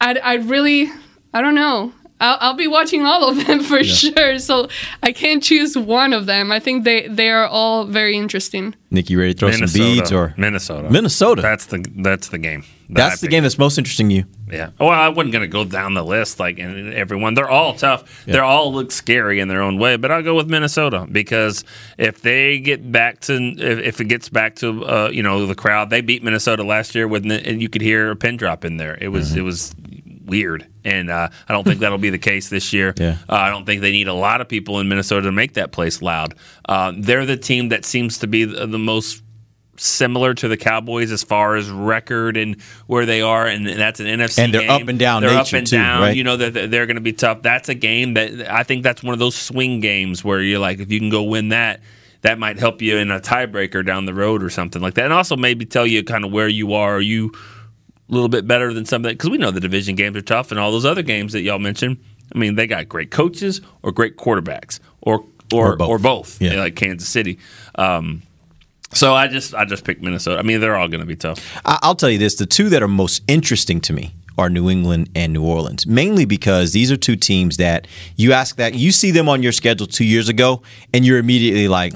I 0.00 0.14
I 0.16 0.34
really 0.34 0.90
I 1.32 1.40
don't 1.40 1.54
know. 1.54 1.92
I'll, 2.20 2.38
I'll 2.40 2.54
be 2.54 2.66
watching 2.66 3.04
all 3.04 3.28
of 3.28 3.46
them 3.46 3.60
for 3.64 3.82
sure. 3.84 4.38
So 4.38 4.68
I 5.02 5.12
can't 5.12 5.42
choose 5.42 5.76
one 5.76 6.12
of 6.12 6.26
them. 6.26 6.50
I 6.52 6.60
think 6.60 6.84
they 6.84 7.08
they 7.08 7.30
are 7.30 7.46
all 7.46 7.84
very 7.84 8.16
interesting. 8.16 8.74
Nick, 8.90 9.10
you 9.10 9.18
ready 9.18 9.34
to 9.34 9.38
throw 9.40 9.48
Minnesota, 9.50 9.68
some 9.84 9.94
beads 9.96 10.12
or 10.12 10.34
Minnesota? 10.36 10.90
Minnesota. 10.90 11.42
That's 11.42 11.66
the 11.66 11.84
that's 11.96 12.28
the 12.28 12.38
game. 12.38 12.62
that 12.88 12.94
That's 13.10 13.22
I 13.22 13.26
the 13.26 13.30
game 13.30 13.42
that's 13.42 13.58
most 13.58 13.78
interesting 13.78 14.08
to 14.10 14.14
you. 14.14 14.24
Yeah. 14.50 14.70
Well, 14.78 14.90
I 14.90 15.08
wasn't 15.08 15.32
going 15.32 15.42
to 15.42 15.48
go 15.48 15.64
down 15.64 15.94
the 15.94 16.04
list 16.04 16.38
like 16.38 16.60
and 16.60 16.94
everyone. 16.94 17.34
They're 17.34 17.50
all 17.50 17.74
tough. 17.74 18.24
They 18.26 18.38
all 18.38 18.72
look 18.72 18.92
scary 18.92 19.40
in 19.40 19.48
their 19.48 19.60
own 19.60 19.76
way. 19.78 19.96
But 19.96 20.12
I'll 20.12 20.22
go 20.22 20.36
with 20.36 20.48
Minnesota 20.48 21.04
because 21.10 21.64
if 21.98 22.22
they 22.22 22.60
get 22.60 22.90
back 22.92 23.20
to 23.22 23.34
if, 23.58 23.78
if 23.80 24.00
it 24.00 24.04
gets 24.04 24.28
back 24.28 24.54
to 24.56 24.84
uh, 24.86 25.10
you 25.12 25.22
know 25.22 25.44
the 25.46 25.54
crowd, 25.56 25.90
they 25.90 26.00
beat 26.00 26.22
Minnesota 26.22 26.62
last 26.62 26.94
year 26.94 27.08
with 27.08 27.30
and 27.30 27.60
you 27.60 27.68
could 27.68 27.82
hear 27.82 28.12
a 28.12 28.16
pin 28.16 28.36
drop 28.36 28.64
in 28.64 28.76
there. 28.78 28.96
It 29.00 29.08
was 29.08 29.26
Mm-hmm. 29.30 29.38
it 29.40 29.42
was 29.42 29.74
weird, 30.26 30.66
and 30.84 31.10
uh, 31.10 31.28
I 31.48 31.52
don't 31.52 31.64
think 31.64 31.80
that'll 31.80 31.98
be 31.98 32.10
the 32.10 32.18
case 32.18 32.48
this 32.50 32.72
year. 32.72 32.92
Yeah. 32.96 33.18
Uh, 33.28 33.34
I 33.34 33.50
don't 33.50 33.64
think 33.64 33.80
they 33.80 33.92
need 33.92 34.08
a 34.08 34.14
lot 34.14 34.40
of 34.40 34.48
people 34.48 34.80
in 34.80 34.88
Minnesota 34.88 35.22
to 35.26 35.32
make 35.32 35.54
that 35.54 35.72
place 35.72 36.02
loud. 36.02 36.34
Uh, 36.68 36.92
they're 36.96 37.24
the 37.26 37.36
team 37.36 37.70
that 37.70 37.84
seems 37.84 38.18
to 38.18 38.26
be 38.26 38.44
the, 38.44 38.66
the 38.66 38.78
most 38.78 39.22
similar 39.78 40.32
to 40.34 40.48
the 40.48 40.56
Cowboys 40.56 41.12
as 41.12 41.22
far 41.22 41.54
as 41.54 41.68
record 41.70 42.36
and 42.36 42.60
where 42.86 43.06
they 43.06 43.20
are, 43.22 43.46
and 43.46 43.66
that's 43.66 44.00
an 44.00 44.06
NFC. 44.06 44.38
And 44.44 44.54
they're 44.54 44.62
game. 44.62 44.70
up 44.70 44.88
and 44.88 44.98
down 44.98 45.22
They're 45.22 45.30
up 45.38 45.52
and 45.52 45.66
too, 45.66 45.76
down. 45.76 46.02
right? 46.02 46.16
You 46.16 46.24
know 46.24 46.36
that 46.36 46.54
that 46.54 46.70
they're 46.70 46.86
going 46.86 46.96
to 46.96 47.02
be 47.02 47.12
tough. 47.12 47.42
That's 47.42 47.68
a 47.68 47.74
game 47.74 48.14
that 48.14 48.50
I 48.50 48.62
think 48.62 48.82
that's 48.82 49.02
one 49.02 49.12
of 49.12 49.18
those 49.18 49.34
swing 49.36 49.80
games 49.80 50.24
where 50.24 50.40
you're 50.40 50.58
like, 50.58 50.78
if 50.80 50.90
you 50.90 50.98
can 50.98 51.10
go 51.10 51.22
win 51.22 51.50
that. 51.50 51.80
That 52.22 52.40
might 52.40 52.58
help 52.58 52.82
you 52.82 52.96
in 52.96 53.12
a 53.12 53.20
tiebreaker 53.20 53.86
down 53.86 54.06
the 54.06 54.14
road 54.14 54.42
or 54.42 54.50
something 54.50 54.82
like 54.82 54.94
that, 54.94 55.04
and 55.04 55.12
also 55.12 55.36
maybe 55.36 55.64
tell 55.64 55.86
you 55.86 56.02
kind 56.02 56.24
of 56.24 56.32
where 56.32 56.48
you 56.48 56.72
are. 56.72 56.96
Are 56.96 57.00
you 57.00 57.30
a 58.08 58.12
little 58.12 58.28
bit 58.28 58.46
better 58.46 58.72
than 58.72 58.84
something? 58.84 59.12
Because 59.12 59.30
we 59.30 59.38
know 59.38 59.50
the 59.50 59.60
division 59.60 59.94
games 59.96 60.16
are 60.16 60.22
tough, 60.22 60.50
and 60.50 60.60
all 60.60 60.70
those 60.72 60.84
other 60.86 61.02
games 61.02 61.32
that 61.32 61.42
y'all 61.42 61.58
mentioned. 61.58 61.98
I 62.34 62.38
mean, 62.38 62.56
they 62.56 62.66
got 62.66 62.88
great 62.88 63.10
coaches 63.10 63.60
or 63.82 63.92
great 63.92 64.16
quarterbacks, 64.16 64.80
or 65.00 65.24
or 65.52 65.72
Or 65.72 65.76
both. 65.76 65.88
or 65.88 65.98
both, 65.98 66.42
Yeah. 66.42 66.54
like 66.60 66.74
Kansas 66.74 67.08
City. 67.08 67.38
Um, 67.76 68.22
so 68.92 69.14
I 69.14 69.28
just 69.28 69.54
I 69.54 69.64
just 69.64 69.84
picked 69.84 70.02
Minnesota. 70.02 70.38
I 70.38 70.42
mean, 70.42 70.60
they're 70.60 70.76
all 70.76 70.88
going 70.88 71.00
to 71.00 71.06
be 71.06 71.16
tough. 71.16 71.38
I'll 71.64 71.94
tell 71.94 72.10
you 72.10 72.18
this: 72.18 72.34
the 72.34 72.46
two 72.46 72.68
that 72.70 72.82
are 72.82 72.88
most 72.88 73.22
interesting 73.28 73.80
to 73.82 73.92
me 73.92 74.14
are 74.38 74.50
New 74.50 74.68
England 74.68 75.08
and 75.14 75.32
New 75.32 75.42
Orleans, 75.44 75.86
mainly 75.86 76.24
because 76.24 76.72
these 76.72 76.90
are 76.92 76.96
two 76.96 77.16
teams 77.16 77.56
that 77.58 77.86
you 78.16 78.32
ask 78.32 78.56
that 78.56 78.74
you 78.74 78.92
see 78.92 79.10
them 79.10 79.28
on 79.28 79.42
your 79.42 79.52
schedule 79.52 79.86
two 79.86 80.04
years 80.04 80.28
ago, 80.28 80.62
and 80.92 81.06
you're 81.06 81.18
immediately 81.18 81.68
like, 81.68 81.94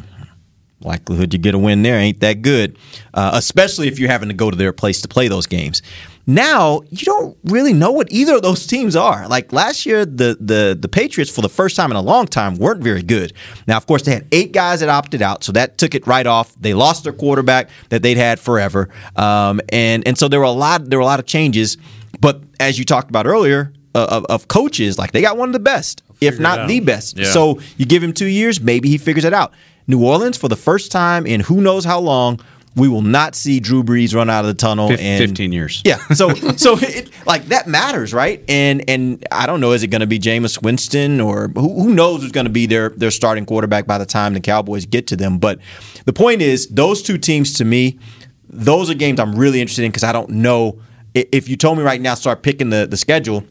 likelihood 0.83 1.33
you 1.33 1.39
get 1.39 1.55
a 1.55 1.59
win 1.59 1.83
there 1.83 1.99
ain't 1.99 2.21
that 2.21 2.43
good, 2.43 2.77
uh, 3.15 3.33
especially 3.35 3.89
if 3.89 3.99
you're 3.99 4.11
having 4.11 4.29
to 4.29 4.35
go 4.35 4.51
to 4.51 4.57
their 4.57 4.73
place 4.73 5.01
to 5.03 5.09
play 5.09 5.29
those 5.29 5.47
games. 5.47 5.83
Now 6.27 6.83
you 6.91 7.05
don't 7.05 7.37
really 7.45 7.73
know 7.73 7.91
what 7.91 8.13
either 8.13 8.37
of 8.37 8.43
those 8.43 8.67
teams 8.67 8.95
are. 8.95 9.27
Like 9.27 9.53
last 9.53 9.85
year, 9.85 10.05
the 10.05 10.37
the 10.41 10.77
the 10.79 10.89
Patriots 10.89 11.31
for 11.31 11.41
the 11.41 11.49
first 11.49 11.77
time 11.77 11.91
in 11.91 11.97
a 11.97 12.03
long 12.03 12.27
time 12.27 12.57
weren't 12.57 12.83
very 12.83 13.03
good. 13.03 13.33
Now, 13.67 13.77
of 13.77 13.87
course, 13.87 14.03
they 14.03 14.13
had 14.13 14.27
eight 14.31 14.53
guys 14.53 14.81
that 14.81 14.89
opted 14.89 15.23
out, 15.23 15.43
so 15.43 15.53
that 15.53 15.79
took 15.79 15.95
it 15.95 16.07
right 16.07 16.27
off. 16.27 16.55
They 16.61 16.75
lost 16.75 17.05
their 17.05 17.13
quarterback 17.13 17.71
that 17.89 18.03
they'd 18.03 18.17
had 18.17 18.39
forever, 18.39 18.91
um, 19.17 19.61
and 19.71 20.07
and 20.07 20.17
so 20.17 20.29
there 20.29 20.39
were 20.39 20.47
a 20.47 20.51
lot 20.51 20.89
there 20.89 20.99
were 20.99 21.03
a 21.03 21.07
lot 21.07 21.21
of 21.21 21.27
changes. 21.27 21.77
But 22.21 22.43
as 22.61 22.79
you 22.79 22.85
talked 22.85 23.09
about 23.09 23.27
earlier, 23.27 23.73
uh, 23.95 24.07
of, 24.11 24.25
of 24.27 24.49
coaches, 24.49 24.99
like 24.99 25.13
they 25.13 25.23
got 25.23 25.37
one 25.37 25.49
of 25.49 25.53
the 25.53 25.59
best, 25.59 26.03
if 26.21 26.35
figure 26.35 26.43
not 26.43 26.69
the 26.69 26.81
best. 26.81 27.17
Yeah. 27.17 27.31
So 27.31 27.61
you 27.77 27.87
give 27.87 28.03
him 28.03 28.13
two 28.13 28.27
years, 28.27 28.61
maybe 28.61 28.89
he 28.89 28.99
figures 28.99 29.25
it 29.25 29.33
out. 29.33 29.53
New 29.87 30.05
Orleans, 30.05 30.37
for 30.37 30.49
the 30.49 30.57
first 30.57 30.93
time 30.93 31.27
in 31.27 31.41
who 31.41 31.61
knows 31.61 31.85
how 31.85 31.99
long, 31.99 32.41
we 32.77 32.89
will 32.89 33.03
not 33.03 33.35
see 33.35 33.59
Drew 33.59 33.83
Brees 33.83 34.15
run 34.15 34.31
out 34.31 34.45
of 34.45 34.49
the 34.49 34.55
tunnel. 34.55 34.89
Fif- 34.89 35.01
and 35.01 35.19
15 35.19 35.53
years. 35.53 35.83
Yeah, 35.85 35.99
so 36.15 36.33
so 36.57 36.79
it, 36.79 37.11
like 37.27 37.47
that 37.47 37.67
matters, 37.67 38.15
right? 38.15 38.43
And 38.49 38.89
and 38.89 39.27
I 39.33 39.47
don't 39.47 39.61
know, 39.61 39.73
is 39.73 39.83
it 39.83 39.89
going 39.89 40.01
to 40.01 40.07
be 40.07 40.19
Jameis 40.19 40.63
Winston 40.63 41.21
or 41.21 41.49
who, 41.49 41.83
who 41.83 41.95
knows 41.95 42.23
who's 42.23 42.33
going 42.33 42.47
to 42.47 42.53
be 42.53 42.67
their 42.67 42.91
their 42.91 43.11
starting 43.11 43.45
quarterback 43.45 43.87
by 43.87 43.99
the 43.99 44.07
time 44.07 44.35
the 44.35 44.41
Cowboys 44.41 44.87
get 44.87 45.07
to 45.09 45.17
them? 45.17 45.39
But 45.39 45.59
the 46.05 46.13
point 46.13 46.43
is, 46.43 46.69
those 46.69 47.03
two 47.03 47.19
teams 47.19 47.55
to 47.55 47.65
me, 47.65 47.99
those 48.49 48.89
are 48.89 48.95
games 48.95 49.19
I'm 49.19 49.35
really 49.35 49.61
interested 49.61 49.85
in 49.85 49.91
because 49.91 50.05
I 50.05 50.13
don't 50.13 50.31
know 50.31 50.81
if 51.15 51.49
you 51.49 51.57
told 51.57 51.77
me 51.77 51.85
right 51.85 52.01
now 52.01 52.15
start 52.15 52.43
picking 52.43 52.71
the 52.71 52.87
the 52.87 52.97
schedule. 52.97 53.45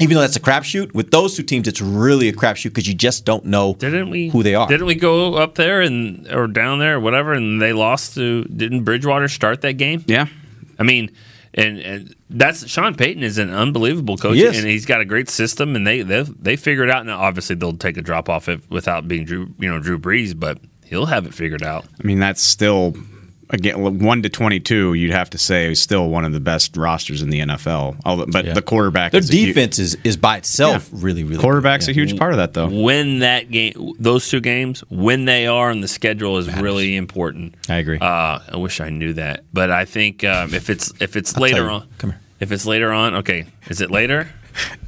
Even 0.00 0.14
though 0.14 0.20
that's 0.22 0.36
a 0.36 0.40
crapshoot, 0.40 0.94
with 0.94 1.10
those 1.10 1.36
two 1.36 1.42
teams, 1.42 1.68
it's 1.68 1.80
really 1.80 2.28
a 2.28 2.32
crapshoot 2.32 2.64
because 2.70 2.88
you 2.88 2.94
just 2.94 3.24
don't 3.24 3.44
know 3.44 3.74
Didn't 3.74 4.10
we? 4.10 4.28
who 4.30 4.42
they 4.42 4.54
are. 4.54 4.66
Didn't 4.66 4.86
we 4.86 4.94
go 4.94 5.34
up 5.34 5.54
there 5.56 5.80
and 5.82 6.26
or 6.32 6.46
down 6.46 6.78
there 6.78 6.96
or 6.96 7.00
whatever, 7.00 7.32
and 7.32 7.60
they 7.60 7.72
lost 7.72 8.14
to? 8.14 8.44
Didn't 8.44 8.84
Bridgewater 8.84 9.28
start 9.28 9.60
that 9.62 9.74
game? 9.74 10.04
Yeah. 10.06 10.26
I 10.78 10.82
mean, 10.82 11.10
and, 11.52 11.78
and 11.80 12.14
that's 12.30 12.66
Sean 12.68 12.94
Payton 12.94 13.22
is 13.22 13.36
an 13.38 13.50
unbelievable 13.50 14.16
coach, 14.16 14.36
He 14.36 14.44
is. 14.44 14.58
and 14.58 14.66
he's 14.66 14.86
got 14.86 15.00
a 15.00 15.04
great 15.04 15.28
system, 15.28 15.76
and 15.76 15.86
they 15.86 16.02
they 16.02 16.22
they 16.22 16.56
figure 16.56 16.84
it 16.84 16.90
out. 16.90 17.04
Now, 17.04 17.20
obviously, 17.20 17.56
they'll 17.56 17.76
take 17.76 17.96
a 17.96 18.02
drop 18.02 18.28
off 18.28 18.48
if, 18.48 18.68
without 18.70 19.06
being 19.08 19.24
Drew, 19.24 19.52
you 19.58 19.68
know, 19.68 19.80
Drew 19.80 19.98
Brees, 19.98 20.38
but 20.38 20.58
he'll 20.84 21.06
have 21.06 21.26
it 21.26 21.34
figured 21.34 21.62
out. 21.62 21.84
I 22.02 22.06
mean, 22.06 22.20
that's 22.20 22.40
still 22.42 22.94
again 23.52 23.98
one 23.98 24.22
to 24.22 24.28
twenty 24.28 24.60
two, 24.60 24.94
you'd 24.94 25.10
have 25.12 25.30
to 25.30 25.38
say 25.38 25.70
is 25.72 25.80
still 25.82 26.08
one 26.08 26.24
of 26.24 26.32
the 26.32 26.40
best 26.40 26.76
rosters 26.76 27.22
in 27.22 27.30
the 27.30 27.40
NFL. 27.40 27.96
Although, 28.04 28.26
but 28.26 28.44
Yeah. 28.44 28.52
the 28.54 28.62
quarterback, 28.62 29.12
Their 29.12 29.20
is 29.20 29.30
a 29.30 29.36
hu- 29.36 29.46
defense 29.46 29.78
is, 29.78 29.96
is 30.04 30.16
by 30.16 30.38
itself 30.38 30.88
Yeah. 30.92 30.98
really, 31.02 31.24
really 31.24 31.40
quarterback's 31.40 31.86
good. 31.86 31.92
a 31.92 31.94
huge 31.94 32.16
part 32.18 32.32
of 32.32 32.38
that, 32.38 32.54
though. 32.54 32.68
When 32.68 33.20
that 33.20 33.50
game, 33.50 33.92
those 33.98 34.28
two 34.28 34.40
games, 34.40 34.82
when 34.88 35.24
they 35.24 35.46
are 35.46 35.70
on 35.70 35.80
the 35.80 35.88
schedule 35.88 36.38
is 36.38 36.48
really 36.56 36.96
important. 36.96 37.54
I 37.68 37.76
agree. 37.76 37.98
Uh, 37.98 38.38
I 38.48 38.56
wish 38.56 38.80
I 38.80 38.90
knew 38.90 39.12
that, 39.14 39.44
but 39.52 39.70
I 39.70 39.84
think 39.84 40.24
um, 40.24 40.54
if 40.54 40.70
it's 40.70 40.92
if 41.00 41.16
it's 41.16 41.36
I'll 41.36 41.42
later 41.42 41.68
on, 41.70 41.86
Come 41.98 42.10
here. 42.10 42.20
if 42.40 42.52
it's 42.52 42.66
later 42.66 42.92
on, 42.92 43.14
okay, 43.16 43.46
is 43.68 43.80
it 43.80 43.90
later? 43.90 44.28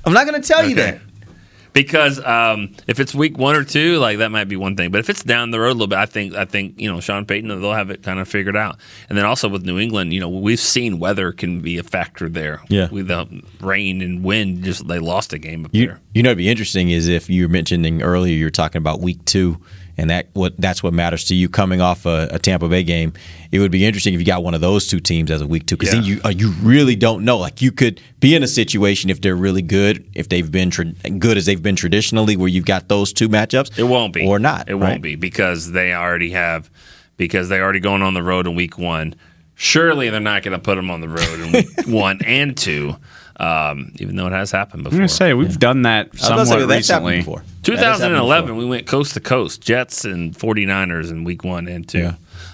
I'm 0.05 0.12
not 0.12 0.27
going 0.27 0.40
to 0.40 0.46
tell 0.46 0.68
you 0.68 0.75
that. 0.77 0.98
Because 1.72 2.22
um, 2.22 2.74
if 2.87 3.00
it's 3.00 3.14
week 3.14 3.38
one 3.38 3.56
or 3.56 3.64
two, 3.64 3.96
like 3.98 4.18
that 4.18 4.30
might 4.30 4.44
be 4.44 4.56
one 4.56 4.76
thing. 4.76 4.90
But 4.90 4.98
if 5.00 5.08
it's 5.08 5.22
down 5.22 5.50
the 5.52 5.58
road 5.61 5.70
a 5.70 5.72
little 5.72 5.87
bit, 5.87 5.98
I 5.98 6.06
think 6.06 6.35
I 6.35 6.44
think 6.44 6.78
you 6.78 6.92
know 6.92 7.00
Sean 7.00 7.24
Payton 7.24 7.48
they'll 7.48 7.72
have 7.72 7.88
it 7.90 8.02
kind 8.02 8.20
of 8.20 8.28
figured 8.28 8.56
out. 8.56 8.76
And 9.08 9.16
then 9.16 9.24
also 9.24 9.48
with 9.48 9.64
New 9.64 9.78
England, 9.78 10.12
you 10.12 10.20
know 10.20 10.28
we've 10.28 10.61
seen 10.61 10.98
weather 10.98 11.32
can 11.32 11.61
be 11.61 11.78
a 11.78 11.82
factor 11.82 12.28
there. 12.28 12.61
Yeah. 12.68 12.88
with 12.90 13.08
the 13.08 13.42
rain 13.61 14.02
and 14.02 14.22
wind, 14.22 14.64
just 14.64 14.87
they 14.87 14.98
lost 14.98 15.32
a 15.32 15.38
game 15.38 15.64
up 15.64 15.70
You, 15.74 15.87
there. 15.87 16.00
you 16.14 16.22
know, 16.22 16.30
it'd 16.30 16.38
be 16.38 16.48
interesting 16.50 16.90
is 16.90 17.08
if 17.08 17.30
you 17.30 17.42
were 17.44 17.52
mentioning 17.52 18.02
earlier, 18.02 18.35
you 18.35 18.44
were 18.44 18.50
talking 18.50 18.78
about 18.78 19.00
week 19.00 19.24
two, 19.24 19.58
and 20.02 20.10
that 20.10 20.26
what 20.34 20.54
that's 20.60 20.82
what 20.82 20.92
matters 20.92 21.24
to 21.24 21.34
you 21.34 21.48
coming 21.48 21.80
off 21.80 22.04
a, 22.04 22.28
a 22.32 22.38
Tampa 22.38 22.68
Bay 22.68 22.82
game. 22.82 23.14
It 23.50 23.58
would 23.60 23.70
be 23.70 23.84
interesting 23.86 24.12
if 24.12 24.20
you 24.20 24.26
got 24.26 24.42
one 24.42 24.52
of 24.54 24.60
those 24.60 24.86
two 24.88 25.00
teams 25.00 25.30
as 25.30 25.40
a 25.40 25.46
week 25.46 25.64
two, 25.66 25.76
because 25.76 25.92
then 25.94 26.02
Yeah. 26.02 26.14
you 26.16 26.20
uh, 26.24 26.28
you 26.30 26.50
really 26.62 26.96
don't 26.96 27.24
know. 27.24 27.38
Like 27.38 27.62
you 27.62 27.72
could 27.72 28.00
be 28.20 28.34
in 28.34 28.42
a 28.42 28.46
situation 28.46 29.08
if 29.08 29.20
they're 29.22 29.36
really 29.36 29.62
good, 29.62 30.06
if 30.14 30.28
they've 30.28 30.50
been 30.50 30.70
tra- 30.70 30.92
good 31.18 31.36
as 31.38 31.46
they've 31.46 31.62
been 31.62 31.76
traditionally, 31.76 32.36
where 32.36 32.48
you've 32.48 32.66
got 32.66 32.88
those 32.88 33.12
two 33.12 33.28
matchups. 33.28 33.78
It 33.78 33.84
won't 33.84 34.12
be 34.12 34.26
or 34.26 34.38
not. 34.38 34.68
It 34.68 34.74
right? 34.74 34.90
won't 34.90 35.02
be 35.02 35.14
because 35.16 35.72
they 35.72 35.94
already 35.94 36.30
have 36.32 36.68
because 37.16 37.48
they 37.48 37.60
already 37.60 37.80
going 37.80 38.02
on 38.02 38.14
the 38.14 38.22
road 38.22 38.46
in 38.46 38.54
week 38.54 38.76
one. 38.78 39.14
Surely 39.54 40.08
they're 40.10 40.18
not 40.20 40.42
going 40.42 40.52
to 40.52 40.58
put 40.58 40.74
them 40.76 40.90
on 40.90 41.00
the 41.00 41.08
road 41.08 41.38
in 41.40 41.52
week 41.52 41.68
one 41.86 42.18
and 42.24 42.56
two, 42.56 42.96
um, 43.42 43.92
even 43.96 44.16
though 44.16 44.26
it 44.28 44.33
has 44.33 44.50
happened 44.50 44.81
I'm 44.81 44.85
before. 44.85 44.98
gonna 44.98 45.09
say 45.09 45.35
we've 45.35 45.59
done 45.59 45.83
that 45.83 46.07
I 46.07 46.11
was 46.12 46.20
gonna 46.28 46.46
say, 46.46 46.50
somewhat 46.52 46.66
that's 46.68 46.88
happened 46.88 47.07
recently. 47.09 47.18
before. 47.18 47.44
That 47.64 47.76
has 47.78 48.00
happened 48.00 48.16
2011, 48.16 48.46
before. 48.48 48.59
we 48.59 48.64
went 48.66 48.87
coast 48.87 49.14
to 49.14 49.20
coast, 49.20 49.61
Jets 49.61 50.05
and 50.05 50.33
49ers 50.35 51.11
in 51.11 51.24
week 51.24 51.44
one 51.44 51.66
and 51.68 51.88
two. 51.88 52.11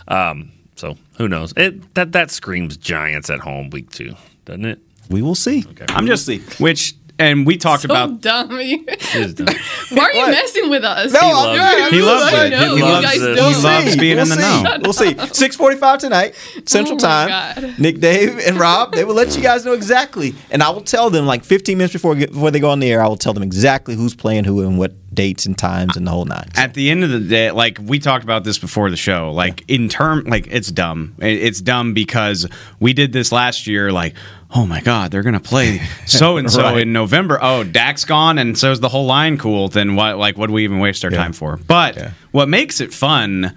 Um, 0.08 0.50
so 0.76 0.96
who 1.18 1.28
knows? 1.28 1.52
It 1.56 1.94
that 1.94 2.12
that 2.12 2.30
screams 2.30 2.76
Giants 2.76 3.30
at 3.30 3.40
home 3.40 3.70
week 3.70 3.90
two, 3.90 4.14
doesn't 4.46 4.64
it? 4.64 4.78
We 5.10 5.22
will 5.22 5.34
see. 5.34 5.64
I'm 5.88 6.06
just 6.06 6.26
see. 6.26 6.40
which, 6.58 6.94
and 7.18 7.46
we 7.46 7.56
talked 7.56 7.82
So 7.82 7.86
about 7.86 8.20
dumb. 8.20 8.50
You- 8.60 8.84
It 8.86 9.14
is. 9.14 9.90
Why 9.90 10.04
are 10.04 10.12
you 10.12 10.18
What? 10.20 10.30
messing 10.30 10.70
with 10.70 10.84
us? 10.84 11.12
No, 11.12 11.20
He 11.20 11.32
loves 11.32 11.58
good. 11.58 11.78
it. 11.78 11.82
I'm 11.84 11.92
He 11.92 12.02
loves 12.02 12.32
it. 12.32 12.50
know, 12.50 12.58
He 12.74 12.76
you 12.78 12.82
loves 12.84 13.06
it. 13.16 13.20
He 13.38 13.62
loves 13.62 13.96
being 13.96 14.16
we'll 14.16 14.22
in 14.24 14.28
the 14.28 14.34
see. 14.36 14.62
know. 14.62 14.78
We'll 14.82 14.92
see. 14.92 15.16
Six 15.34 15.56
forty-five 15.56 15.98
tonight, 16.00 16.34
Central 16.66 16.96
Oh 16.96 16.98
Time. 16.98 17.28
God. 17.28 17.78
Nick, 17.78 18.00
Dave, 18.00 18.38
and 18.46 18.58
Rob. 18.58 18.92
They 18.94 19.04
will 19.04 19.14
let 19.14 19.36
you 19.36 19.42
guys 19.42 19.64
know 19.64 19.72
exactly, 19.72 20.34
and 20.50 20.62
I 20.62 20.70
will 20.70 20.80
tell 20.82 21.10
them 21.10 21.26
like 21.26 21.44
fifteen 21.44 21.78
minutes 21.78 21.92
before 21.92 22.14
before 22.14 22.50
they 22.50 22.60
go 22.60 22.70
on 22.70 22.80
the 22.80 22.90
air. 22.90 23.02
I 23.02 23.06
will 23.08 23.16
tell 23.16 23.32
them 23.32 23.42
exactly 23.42 23.94
who's 23.94 24.14
playing 24.14 24.44
who 24.44 24.62
and 24.66 24.78
what 24.78 24.92
dates 25.14 25.46
and 25.46 25.56
times 25.58 25.96
and 25.96 26.06
the 26.06 26.10
whole 26.10 26.26
nine. 26.26 26.46
at 26.54 26.74
the 26.74 26.90
end 26.90 27.02
of 27.02 27.10
the 27.10 27.18
day, 27.18 27.50
like 27.50 27.78
we 27.82 27.98
talked 27.98 28.22
about 28.22 28.44
this 28.44 28.58
before 28.58 28.88
the 28.90 28.96
show, 28.96 29.32
like 29.32 29.64
in 29.66 29.88
term, 29.88 30.22
like 30.24 30.46
it's 30.48 30.70
dumb. 30.70 31.14
It's 31.18 31.60
dumb 31.60 31.94
because 31.94 32.46
we 32.78 32.92
did 32.92 33.12
this 33.12 33.32
last 33.32 33.66
year. 33.66 33.90
Like, 33.90 34.14
oh 34.54 34.66
my 34.66 34.80
god, 34.80 35.10
they're 35.10 35.22
gonna 35.22 35.40
play 35.40 35.80
so 36.06 36.36
and 36.36 36.50
so 36.50 36.76
in 36.76 36.92
November. 36.92 37.38
Oh, 37.40 37.64
Dak's 37.64 38.04
gone, 38.04 38.38
and 38.38 38.56
so's 38.58 38.80
the 38.80 38.88
whole 38.88 39.06
line. 39.06 39.38
Cool. 39.38 39.68
Then 39.68 39.94
what? 39.94 40.18
Like, 40.18 40.36
what 40.38 40.46
do 40.48 40.52
we 40.52 40.64
even 40.64 40.78
waste 40.78 41.04
our 41.04 41.10
time 41.10 41.32
for? 41.32 41.56
But 41.56 41.96
Yeah. 41.96 42.10
what 42.32 42.48
makes 42.48 42.80
it 42.80 42.92
fun 42.92 43.56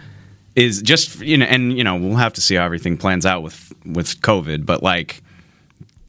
is 0.56 0.82
just 0.82 1.20
you 1.22 1.38
know, 1.38 1.46
and 1.46 1.78
you 1.78 1.84
know, 1.84 1.96
we'll 1.96 2.16
have 2.18 2.34
to 2.34 2.42
see 2.42 2.56
how 2.56 2.66
everything 2.66 2.98
plans 2.98 3.26
out 3.26 3.44
with 3.44 3.74
with 3.86 4.22
COVID. 4.22 4.66
But 4.66 4.84
like. 4.84 5.22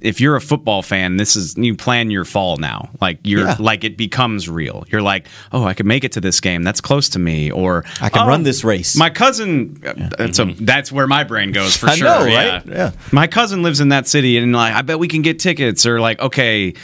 If 0.03 0.21
you're 0.21 0.37
a 0.37 0.41
football 0.41 0.83
fan, 0.83 1.17
this 1.17 1.37
is 1.37 1.57
you 1.57 1.75
plan 1.77 2.11
your 2.11 2.25
fall 2.25 2.57
now. 2.57 2.91
Like 3.01 3.19
you're 3.23 3.47
Yeah. 3.47 3.57
like 3.59 3.85
it 3.85 3.97
becomes 3.97 4.49
real. 4.49 4.85
You're 4.91 5.03
like, 5.03 5.27
oh, 5.53 5.65
I 5.65 5.75
could 5.75 5.87
make 5.87 6.05
it 6.05 6.12
to 6.12 6.21
this 6.21 6.41
game. 6.41 6.62
That's 6.65 6.81
close 6.81 7.09
to 7.11 7.19
me. 7.19 7.51
Or 7.51 7.85
I 8.01 8.09
can 8.11 8.23
"Oh, 8.23 8.27
run 8.29 8.43
this 8.43 8.65
race." 8.65 8.97
My 8.97 9.11
cousin. 9.11 9.81
Uh, 9.87 10.11
that's 10.19 10.38
a, 10.38 10.45
mm-hmm. 10.45 10.65
that's 10.65 10.91
where 10.93 11.07
my 11.07 11.25
brain 11.25 11.53
goes 11.53 11.77
for 11.77 11.87
I 11.91 11.95
sure. 11.95 12.07
know, 12.09 12.25
yeah. 12.25 12.53
right? 12.55 12.67
Yeah. 12.67 12.91
My 13.12 13.27
cousin 13.27 13.62
lives 13.62 13.81
in 13.81 13.88
that 13.91 14.07
city, 14.09 14.37
and 14.38 14.53
like, 14.53 14.75
I 14.75 14.83
bet 14.83 14.99
we 14.99 15.09
can 15.09 15.23
get 15.23 15.38
tickets. 15.38 15.87
Or 15.87 16.01
like, 16.01 16.21
okay, 16.21 16.75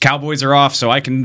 Cowboys 0.00 0.42
are 0.42 0.54
off, 0.54 0.74
so 0.74 0.90
I 0.90 1.00
can 1.00 1.24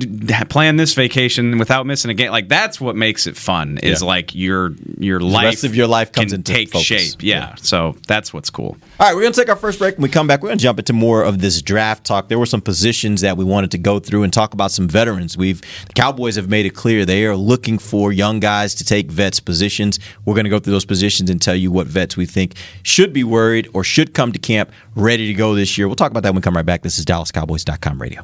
plan 0.49 0.75
this 0.77 0.93
vacation 0.93 1.57
without 1.57 1.85
missing 1.85 2.11
a 2.11 2.13
game. 2.13 2.31
Like 2.31 2.47
that's 2.49 2.79
what 2.81 2.95
makes 2.95 3.27
it 3.27 3.37
fun. 3.37 3.77
Is 3.83 4.01
Yeah. 4.01 4.07
like 4.07 4.33
your 4.35 4.73
your 4.99 5.19
life. 5.19 5.45
rest 5.45 5.63
of 5.63 5.75
your 5.75 5.87
life 5.87 6.11
comes 6.11 6.33
into 6.33 6.51
take 6.53 6.69
focus. 6.71 6.85
shape. 6.85 7.21
Yeah. 7.21 7.33
Yeah. 7.33 7.55
So 7.61 7.95
that's 8.07 8.33
what's 8.33 8.49
cool. 8.49 8.77
All 8.99 9.07
right, 9.07 9.15
we're 9.15 9.21
going 9.21 9.33
to 9.33 9.39
take 9.41 9.49
our 9.49 9.55
first 9.55 9.79
break. 9.79 9.95
When 9.97 10.03
we 10.03 10.09
come 10.09 10.27
back, 10.27 10.41
we're 10.41 10.49
going 10.49 10.57
to 10.59 10.63
jump 10.63 10.79
into 10.79 10.93
more 10.93 11.23
of 11.23 11.39
this 11.39 11.61
draft 11.61 12.03
talk. 12.05 12.29
There 12.29 12.37
were 12.39 12.45
some 12.45 12.61
positions 12.61 13.21
that 13.21 13.37
we 13.37 13.43
wanted 13.43 13.71
to 13.71 13.77
go 13.77 13.99
through 13.99 14.23
and 14.23 14.31
talk 14.31 14.53
about 14.53 14.71
some 14.71 14.87
veterans. 14.87 15.37
We've 15.37 15.61
the 15.61 15.93
Cowboys 15.93 16.35
have 16.35 16.49
made 16.49 16.65
it 16.65 16.71
clear 16.75 17.05
they 17.05 17.25
are 17.25 17.35
looking 17.35 17.77
for 17.79 18.11
young 18.11 18.39
guys 18.39 18.75
to 18.75 18.83
take 18.85 19.09
vets 19.11 19.39
positions. 19.39 19.99
We're 20.25 20.35
going 20.35 20.45
to 20.45 20.49
go 20.49 20.59
through 20.59 20.73
those 20.73 20.85
positions 20.85 21.29
and 21.29 21.41
tell 21.41 21.55
you 21.55 21.71
what 21.71 21.87
vets 21.87 22.15
we 22.17 22.25
think 22.25 22.55
should 22.83 23.13
be 23.13 23.23
worried 23.23 23.67
or 23.73 23.83
should 23.83 24.13
come 24.13 24.31
to 24.31 24.39
camp 24.39 24.71
ready 24.95 25.27
to 25.27 25.33
go 25.33 25.55
this 25.55 25.77
year. 25.77 25.87
We'll 25.87 25.95
talk 25.95 26.11
about 26.11 26.23
that 26.23 26.29
when 26.29 26.37
we 26.37 26.41
come 26.41 26.55
right 26.55 26.65
back. 26.65 26.81
This 26.83 26.97
is 26.99 27.05
DallasCowboys.com 27.05 28.01
radio. 28.01 28.23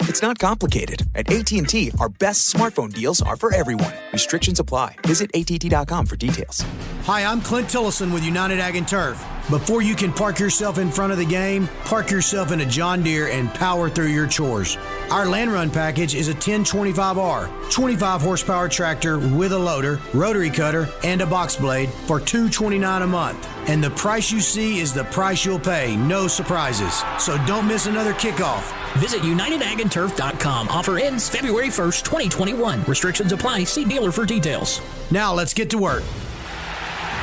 It's 0.11 0.21
not 0.21 0.39
complicated. 0.39 1.03
At 1.15 1.31
AT&T, 1.31 1.93
our 2.01 2.09
best 2.09 2.53
smartphone 2.53 2.93
deals 2.93 3.21
are 3.21 3.37
for 3.37 3.53
everyone. 3.55 3.93
Restrictions 4.11 4.59
apply. 4.59 4.97
Visit 5.07 5.31
att.com 5.33 6.05
for 6.05 6.17
details. 6.17 6.65
Hi, 7.03 7.23
I'm 7.23 7.39
Clint 7.39 7.69
Tillison 7.69 8.13
with 8.13 8.25
United 8.25 8.59
Ag 8.59 8.75
and 8.75 8.85
Turf. 8.85 9.25
Before 9.49 9.81
you 9.81 9.95
can 9.95 10.11
park 10.11 10.37
yourself 10.37 10.79
in 10.79 10.91
front 10.91 11.13
of 11.13 11.17
the 11.17 11.25
game, 11.25 11.69
park 11.85 12.11
yourself 12.11 12.51
in 12.51 12.59
a 12.59 12.65
John 12.65 13.03
Deere 13.03 13.29
and 13.29 13.53
power 13.53 13.89
through 13.89 14.07
your 14.07 14.27
chores. 14.27 14.77
Our 15.11 15.27
land 15.27 15.53
run 15.53 15.69
package 15.69 16.13
is 16.13 16.27
a 16.27 16.33
1025R, 16.33 17.71
25 17.71 18.21
horsepower 18.21 18.67
tractor 18.67 19.17
with 19.17 19.53
a 19.53 19.59
loader, 19.59 20.01
rotary 20.13 20.49
cutter, 20.49 20.89
and 21.05 21.21
a 21.21 21.25
box 21.25 21.55
blade 21.55 21.89
for 22.05 22.19
$229 22.19 23.03
a 23.03 23.07
month. 23.07 23.47
And 23.69 23.81
the 23.81 23.91
price 23.91 24.29
you 24.29 24.41
see 24.41 24.79
is 24.79 24.93
the 24.93 25.05
price 25.05 25.45
you'll 25.45 25.57
pay, 25.57 25.95
no 25.95 26.27
surprises. 26.27 27.01
So 27.17 27.37
don't 27.45 27.65
miss 27.65 27.85
another 27.85 28.13
kickoff. 28.13 28.80
Visit 28.97 29.21
UnitedAgAndTurf.com. 29.21 30.69
Offer 30.69 30.99
ends 30.99 31.29
February 31.29 31.67
1st, 31.67 32.03
2021. 32.03 32.83
Restrictions 32.83 33.31
apply. 33.31 33.63
See 33.63 33.85
dealer 33.85 34.11
for 34.11 34.25
details. 34.25 34.81
Now 35.11 35.33
let's 35.33 35.53
get 35.53 35.69
to 35.71 35.77
work. 35.77 36.03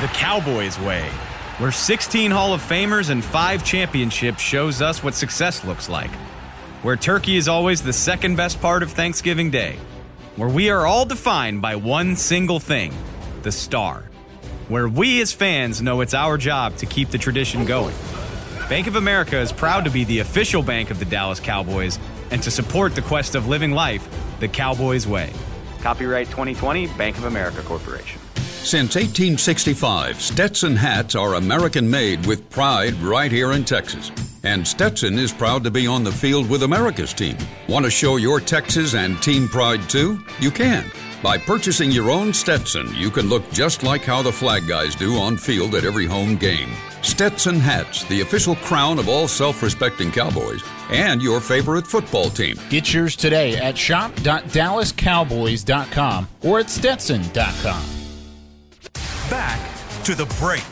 The 0.01 0.09
Cowboys 0.09 0.79
way, 0.79 1.09
where 1.59 1.73
16 1.73 2.31
Hall 2.31 2.55
of 2.55 2.63
Famers 2.63 3.11
and 3.11 3.25
5 3.25 3.65
championships 3.65 4.41
shows 4.41 4.81
us 4.81 5.03
what 5.03 5.15
success 5.15 5.65
looks 5.65 5.89
like. 5.89 6.11
Where 6.83 6.97
turkey 6.97 7.37
is 7.37 7.49
always 7.49 7.83
the 7.83 7.93
second 7.93 8.37
best 8.37 8.61
part 8.61 8.85
of 8.85 8.93
Thanksgiving 8.93 9.51
Day. 9.51 9.77
Where 10.37 10.49
we 10.49 10.71
are 10.71 10.87
all 10.87 11.05
defined 11.05 11.61
by 11.61 11.75
one 11.75 12.15
single 12.15 12.61
thing 12.61 12.95
the 13.43 13.51
star. 13.51 14.05
Where 14.69 14.89
we 14.89 15.21
as 15.21 15.33
fans 15.33 15.83
know 15.83 16.01
it's 16.01 16.15
our 16.15 16.39
job 16.39 16.77
to 16.77 16.87
keep 16.87 17.11
the 17.11 17.19
tradition 17.19 17.65
going. 17.65 17.95
Bank 18.69 18.87
of 18.87 18.97
America 18.97 19.39
is 19.39 19.51
proud 19.51 19.87
to 19.87 19.91
be 19.91 20.05
the 20.05 20.19
official 20.19 20.63
bank 20.63 20.91
of 20.91 20.99
the 20.99 21.07
Dallas 21.07 21.41
Cowboys 21.41 21.99
and 22.31 22.43
to 22.43 22.51
support 22.51 22.95
the 22.95 23.01
quest 23.01 23.35
of 23.35 23.49
living 23.49 23.73
life 23.73 24.07
the 24.41 24.49
Cowboys 24.49 25.07
way. 25.07 25.33
Copyright 25.81 26.27
2020, 26.27 26.89
Bank 26.89 27.17
of 27.17 27.25
America 27.25 27.63
Corporation. 27.63 28.21
Since 28.35 28.95
1865, 28.97 30.21
Stetson 30.21 30.77
hats 30.77 31.15
are 31.15 31.37
American 31.37 31.91
made 31.91 32.27
with 32.27 32.51
pride 32.51 32.93
right 32.97 33.33
here 33.33 33.53
in 33.53 33.65
Texas. 33.65 34.13
And 34.45 34.69
Stetson 34.69 35.19
is 35.19 35.33
proud 35.33 35.65
to 35.65 35.71
be 35.71 35.87
on 35.87 36.05
the 36.05 36.13
field 36.13 36.51
with 36.51 36.63
America's 36.63 37.15
team. 37.15 37.39
Want 37.71 37.87
to 37.87 37.91
show 37.91 38.17
your 38.17 38.39
Texas 38.39 38.95
and 38.95 39.21
team 39.23 39.49
pride 39.49 39.89
too? 39.89 40.21
You 40.41 40.51
can. 40.51 40.85
By 41.23 41.39
purchasing 41.39 41.91
your 41.91 42.11
own 42.11 42.35
Stetson, 42.35 42.95
you 42.95 43.11
can 43.11 43.31
look 43.31 43.51
just 43.51 43.83
like 43.83 44.03
how 44.03 44.21
the 44.21 44.31
flag 44.31 44.69
guys 44.69 44.95
do 44.95 45.17
on 45.17 45.39
field 45.39 45.75
at 45.75 45.87
every 45.87 46.05
home 46.05 46.37
game. 46.37 46.69
Stetson 47.03 47.61
hats, 47.61 48.05
the 48.05 48.21
official 48.21 48.55
crown 48.57 48.99
of 48.99 49.09
all 49.09 49.29
self 49.29 49.63
respecting 49.63 50.11
Cowboys 50.11 50.63
and 50.91 51.23
your 51.23 51.41
favorite 51.41 51.87
football 51.87 52.31
team. 52.31 52.59
Get 52.71 52.93
yours 52.93 53.15
today 53.17 53.57
at 53.57 53.77
shop.dallascowboys.com 53.77 56.29
or 56.43 56.61
at 56.61 56.71
stetson.com. 56.71 57.85
Back 59.31 60.05
to 60.05 60.15
the 60.15 60.25
break. 60.41 60.65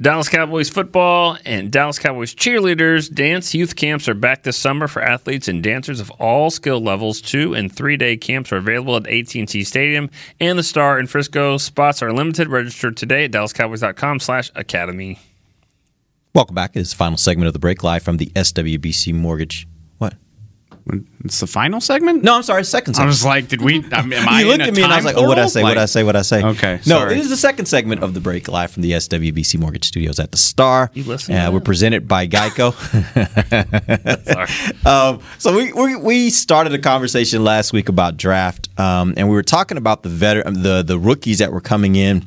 Dallas 0.00 0.28
Cowboys 0.28 0.68
football 0.68 1.38
and 1.44 1.70
Dallas 1.70 2.00
Cowboys 2.00 2.34
cheerleaders 2.34 3.12
dance 3.12 3.54
youth 3.54 3.76
camps 3.76 4.08
are 4.08 4.14
back 4.14 4.42
this 4.42 4.56
summer 4.56 4.88
for 4.88 5.00
athletes 5.00 5.46
and 5.46 5.62
dancers 5.62 6.00
of 6.00 6.10
all 6.12 6.50
skill 6.50 6.80
levels. 6.80 7.20
Two 7.20 7.54
and 7.54 7.72
three 7.72 7.96
day 7.96 8.16
camps 8.16 8.50
are 8.50 8.56
available 8.56 8.96
at 8.96 9.06
AT&T 9.06 9.62
Stadium 9.62 10.10
and 10.40 10.58
the 10.58 10.64
Star 10.64 10.98
in 10.98 11.06
Frisco. 11.06 11.58
Spots 11.58 12.02
are 12.02 12.12
limited. 12.12 12.48
Register 12.48 12.90
today 12.90 13.26
at 13.26 13.30
DallasCowboys.com/academy. 13.30 15.20
Welcome 16.34 16.56
back. 16.56 16.74
It's 16.74 16.90
the 16.90 16.96
final 16.96 17.16
segment 17.16 17.46
of 17.46 17.52
the 17.52 17.60
break 17.60 17.84
live 17.84 18.02
from 18.02 18.16
the 18.16 18.32
SWBC 18.34 19.14
Mortgage. 19.14 19.68
What? 20.84 20.98
It's 21.24 21.40
the 21.40 21.46
final 21.46 21.80
segment? 21.80 22.22
No, 22.22 22.36
I'm 22.36 22.42
sorry, 22.42 22.62
second 22.64 22.94
segment. 22.94 23.06
I 23.06 23.08
was 23.08 23.24
like, 23.24 23.48
did 23.48 23.62
we? 23.62 23.82
I 23.90 24.02
mean, 24.02 24.12
am 24.12 24.28
I 24.28 24.40
you 24.42 24.48
looked 24.48 24.60
in 24.60 24.60
a 24.60 24.64
at 24.68 24.74
me 24.74 24.82
and 24.82 24.92
I 24.92 24.96
was 24.96 25.04
like, 25.06 25.16
"Oh, 25.16 25.22
what 25.22 25.38
I 25.38 25.44
portal? 25.44 25.48
say? 25.50 25.62
What 25.62 25.78
I 25.78 25.86
say? 25.86 26.04
What 26.04 26.16
I 26.16 26.22
say?" 26.22 26.44
Okay, 26.44 26.74
no, 26.86 26.98
sorry. 26.98 27.14
it 27.14 27.18
is 27.20 27.30
the 27.30 27.36
second 27.38 27.66
segment 27.66 28.02
of 28.02 28.12
the 28.12 28.20
break 28.20 28.48
live 28.48 28.70
from 28.70 28.82
the 28.82 28.92
SWBC 28.92 29.58
Mortgage 29.58 29.86
Studios 29.86 30.20
at 30.20 30.30
the 30.30 30.36
Star. 30.36 30.90
You 30.92 31.04
listen 31.04 31.34
Uh, 31.34 31.46
to 31.46 31.52
we're 31.52 31.60
presented 31.60 32.06
by 32.06 32.28
Geico. 32.28 32.74
um, 34.86 35.20
so 35.38 35.56
we, 35.56 35.72
we 35.72 35.96
we 35.96 36.30
started 36.30 36.72
a 36.74 36.78
conversation 36.78 37.44
last 37.44 37.72
week 37.72 37.88
about 37.88 38.16
draft, 38.16 38.68
um, 38.78 39.14
and 39.16 39.28
we 39.28 39.34
were 39.34 39.42
talking 39.42 39.78
about 39.78 40.02
the 40.02 40.08
veteran, 40.10 40.62
the 40.62 40.82
the 40.82 40.98
rookies 40.98 41.38
that 41.38 41.52
were 41.52 41.60
coming 41.62 41.96
in, 41.96 42.26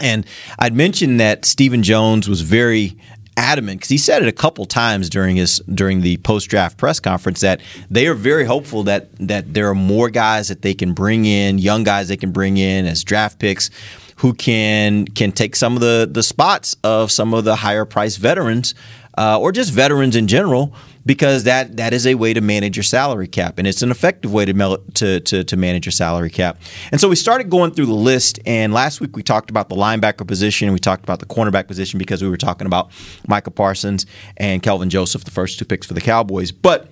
and 0.00 0.26
I'd 0.58 0.74
mentioned 0.74 1.20
that 1.20 1.44
Stephen 1.44 1.82
Jones 1.82 2.28
was 2.28 2.40
very 2.40 2.96
adamant 3.36 3.78
because 3.78 3.88
he 3.88 3.98
said 3.98 4.22
it 4.22 4.28
a 4.28 4.32
couple 4.32 4.64
times 4.64 5.10
during 5.10 5.36
his 5.36 5.58
during 5.72 6.00
the 6.00 6.16
post 6.18 6.48
draft 6.48 6.76
press 6.78 7.00
conference 7.00 7.40
that 7.40 7.60
they 7.90 8.06
are 8.06 8.14
very 8.14 8.44
hopeful 8.44 8.82
that 8.84 9.08
that 9.18 9.52
there 9.52 9.68
are 9.68 9.74
more 9.74 10.08
guys 10.08 10.48
that 10.48 10.62
they 10.62 10.74
can 10.74 10.92
bring 10.92 11.24
in, 11.24 11.58
young 11.58 11.84
guys 11.84 12.08
they 12.08 12.16
can 12.16 12.32
bring 12.32 12.56
in 12.56 12.86
as 12.86 13.04
draft 13.04 13.38
picks 13.38 13.70
who 14.16 14.32
can 14.32 15.06
can 15.06 15.32
take 15.32 15.54
some 15.54 15.74
of 15.74 15.80
the 15.80 16.08
the 16.10 16.22
spots 16.22 16.76
of 16.82 17.10
some 17.12 17.34
of 17.34 17.44
the 17.44 17.56
higher 17.56 17.84
priced 17.84 18.18
veterans 18.18 18.74
uh, 19.18 19.38
or 19.38 19.52
just 19.52 19.72
veterans 19.72 20.16
in 20.16 20.26
general 20.26 20.74
because 21.06 21.44
that 21.44 21.76
that 21.76 21.94
is 21.94 22.06
a 22.06 22.16
way 22.16 22.34
to 22.34 22.40
manage 22.40 22.76
your 22.76 22.82
salary 22.84 23.28
cap 23.28 23.58
and 23.58 23.66
it's 23.66 23.80
an 23.80 23.90
effective 23.90 24.32
way 24.32 24.44
to, 24.44 24.80
to 24.94 25.20
to 25.20 25.44
to 25.44 25.56
manage 25.56 25.86
your 25.86 25.92
salary 25.92 26.28
cap. 26.28 26.60
And 26.92 27.00
so 27.00 27.08
we 27.08 27.16
started 27.16 27.48
going 27.48 27.70
through 27.70 27.86
the 27.86 27.94
list 27.94 28.38
and 28.44 28.74
last 28.74 29.00
week 29.00 29.16
we 29.16 29.22
talked 29.22 29.48
about 29.48 29.68
the 29.68 29.76
linebacker 29.76 30.26
position, 30.26 30.72
we 30.72 30.78
talked 30.78 31.04
about 31.04 31.20
the 31.20 31.26
cornerback 31.26 31.68
position 31.68 31.98
because 31.98 32.22
we 32.22 32.28
were 32.28 32.36
talking 32.36 32.66
about 32.66 32.90
Micah 33.26 33.50
Parsons 33.50 34.04
and 34.36 34.62
Kelvin 34.62 34.90
Joseph, 34.90 35.24
the 35.24 35.30
first 35.30 35.58
two 35.58 35.64
picks 35.64 35.86
for 35.86 35.94
the 35.94 36.00
Cowboys. 36.02 36.52
But 36.52 36.90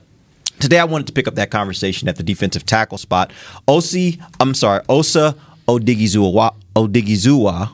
Today, 0.60 0.78
I 0.78 0.84
wanted 0.84 1.08
to 1.08 1.12
pick 1.12 1.26
up 1.26 1.34
that 1.34 1.50
conversation 1.50 2.08
at 2.08 2.14
the 2.14 2.22
defensive 2.22 2.64
tackle 2.64 2.96
spot. 2.96 3.32
Osi, 3.66 4.22
I'm 4.38 4.54
sorry, 4.54 4.84
Osa 4.88 5.34
Odighizuwa. 5.66 6.54
Odighizuwa. 6.76 7.70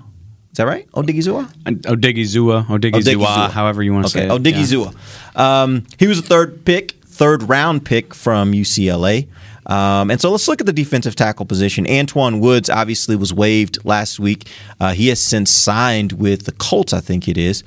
Is 0.53 0.57
that 0.57 0.67
right? 0.67 0.91
Odighizuwa? 0.93 1.47
Odighizuwa, 1.65 2.67
Odighizuwa, 2.67 3.51
however 3.51 3.83
you 3.83 3.93
want 3.93 4.09
to 4.09 4.19
okay. 4.19 4.29
say 4.29 4.35
it. 4.35 4.43
Odighizuwa. 4.43 4.95
Um, 5.37 5.87
he 5.99 6.09
was 6.09 6.19
a 6.19 6.23
third 6.23 6.65
pick, 6.65 6.93
third 7.05 7.45
round 7.45 7.85
pick 7.85 8.15
from 8.15 8.53
UCLA. 8.53 9.29
Um, 9.67 10.11
and 10.11 10.21
so 10.21 10.31
let's 10.33 10.49
look 10.49 10.61
at 10.61 10.67
the 10.67 10.73
defensive 10.73 11.15
tackle 11.15 11.47
position. 11.47 11.85
Antwaun 11.87 12.41
Woods 12.41 12.69
obviously 12.69 13.15
was 13.15 13.33
waived 13.33 13.85
last 13.85 14.19
week. 14.19 14.49
Uh, 14.81 14.93
he 14.93 15.09
has 15.09 15.21
since 15.21 15.51
signed 15.51 16.13
with 16.13 16.47
the 16.47 16.53
Colts, 16.53 16.93
I 16.93 17.01
think 17.01 17.29
it 17.29 17.39
is. 17.39 17.63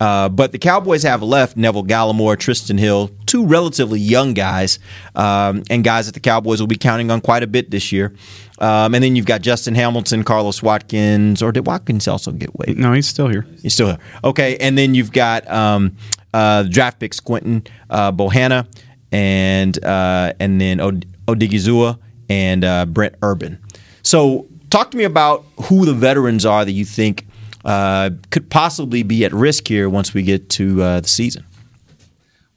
Uh, 0.00 0.28
but 0.28 0.52
the 0.52 0.58
Cowboys 0.58 1.02
have 1.02 1.22
left 1.22 1.56
Neville 1.56 1.84
Gallimore, 1.84 2.36
Trysten 2.36 2.78
Hill, 2.78 3.10
two 3.26 3.46
relatively 3.46 4.00
young 4.00 4.34
guys, 4.34 4.78
um, 5.14 5.62
and 5.70 5.84
guys 5.84 6.06
that 6.06 6.12
the 6.12 6.20
Cowboys 6.20 6.60
will 6.60 6.66
be 6.66 6.76
counting 6.76 7.10
on 7.10 7.20
quite 7.20 7.42
a 7.42 7.46
bit 7.46 7.70
this 7.70 7.92
year. 7.92 8.14
Um, 8.58 8.94
and 8.94 9.02
then 9.02 9.16
you've 9.16 9.26
got 9.26 9.42
Justin 9.42 9.74
Hamilton, 9.74 10.22
Carlos 10.24 10.62
Watkins, 10.62 11.42
or 11.42 11.52
did 11.52 11.66
Watkins 11.66 12.06
also 12.06 12.32
get 12.32 12.50
waived? 12.56 12.78
No, 12.78 12.92
he's 12.92 13.08
still 13.08 13.28
here. 13.28 13.46
He's 13.62 13.74
still 13.74 13.88
here. 13.88 13.98
Okay, 14.22 14.56
and 14.58 14.78
then 14.78 14.94
you've 14.94 15.12
got 15.12 15.48
um, 15.50 15.96
uh, 16.32 16.64
draft 16.64 17.00
picks 17.00 17.20
Quinton 17.20 17.64
uh, 17.90 18.12
Bohanna 18.12 18.66
and 19.12 19.82
uh, 19.84 20.32
and 20.40 20.60
then 20.60 20.80
Od- 20.80 21.06
Odighizuwa 21.26 21.98
and 22.28 22.64
uh, 22.64 22.86
Brent 22.86 23.14
Urban. 23.22 23.58
So 24.02 24.46
talk 24.70 24.90
to 24.90 24.96
me 24.96 25.04
about 25.04 25.44
who 25.64 25.86
the 25.86 25.94
veterans 25.94 26.44
are 26.44 26.64
that 26.64 26.72
you 26.72 26.84
think 26.84 27.26
uh, 27.64 28.10
could 28.30 28.50
possibly 28.50 29.02
be 29.02 29.24
at 29.24 29.32
risk 29.32 29.68
here 29.68 29.88
once 29.88 30.14
we 30.14 30.22
get 30.22 30.48
to 30.50 30.82
uh, 30.82 31.00
the 31.00 31.08
season. 31.08 31.44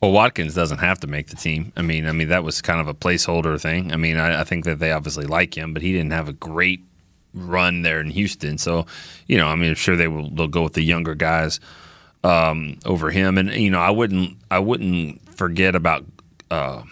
Well, 0.01 0.11
Watkins 0.11 0.53
doesn't 0.53 0.77
have 0.77 0.99
to 0.99 1.07
make 1.07 1.27
the 1.27 1.35
team. 1.35 1.71
I 1.75 1.81
mean, 1.81 2.05
I 2.05 2.11
mean 2.11 2.27
that 2.29 2.43
was 2.43 2.61
kind 2.61 2.79
of 2.79 2.87
a 2.87 2.93
placeholder 2.93 3.59
thing. 3.59 3.91
I 3.91 3.95
mean, 3.95 4.17
I, 4.17 4.41
I 4.41 4.43
think 4.43 4.65
that 4.65 4.79
they 4.79 4.91
obviously 4.91 5.25
like 5.25 5.57
him, 5.57 5.73
but 5.73 5.81
he 5.81 5.91
didn't 5.91 6.11
have 6.11 6.27
a 6.27 6.33
great 6.33 6.81
run 7.33 7.81
there 7.81 7.99
in 7.99 8.09
Houston. 8.11 8.57
So, 8.57 8.85
you 9.27 9.37
know, 9.37 9.47
I 9.47 9.55
mean, 9.55 9.69
I'm 9.69 9.75
sure 9.75 9.95
they 9.95 10.07
will 10.07 10.29
they'll 10.29 10.47
go 10.47 10.63
with 10.63 10.73
the 10.73 10.83
younger 10.83 11.15
guys 11.15 11.59
um, 12.23 12.77
over 12.85 13.09
him. 13.09 13.37
And 13.37 13.51
you 13.53 13.71
know, 13.71 13.79
I 13.79 13.89
wouldn't 13.89 14.37
I 14.51 14.59
wouldn't 14.59 15.21
forget 15.33 15.75
about 15.75 16.05
uh, 16.51 16.83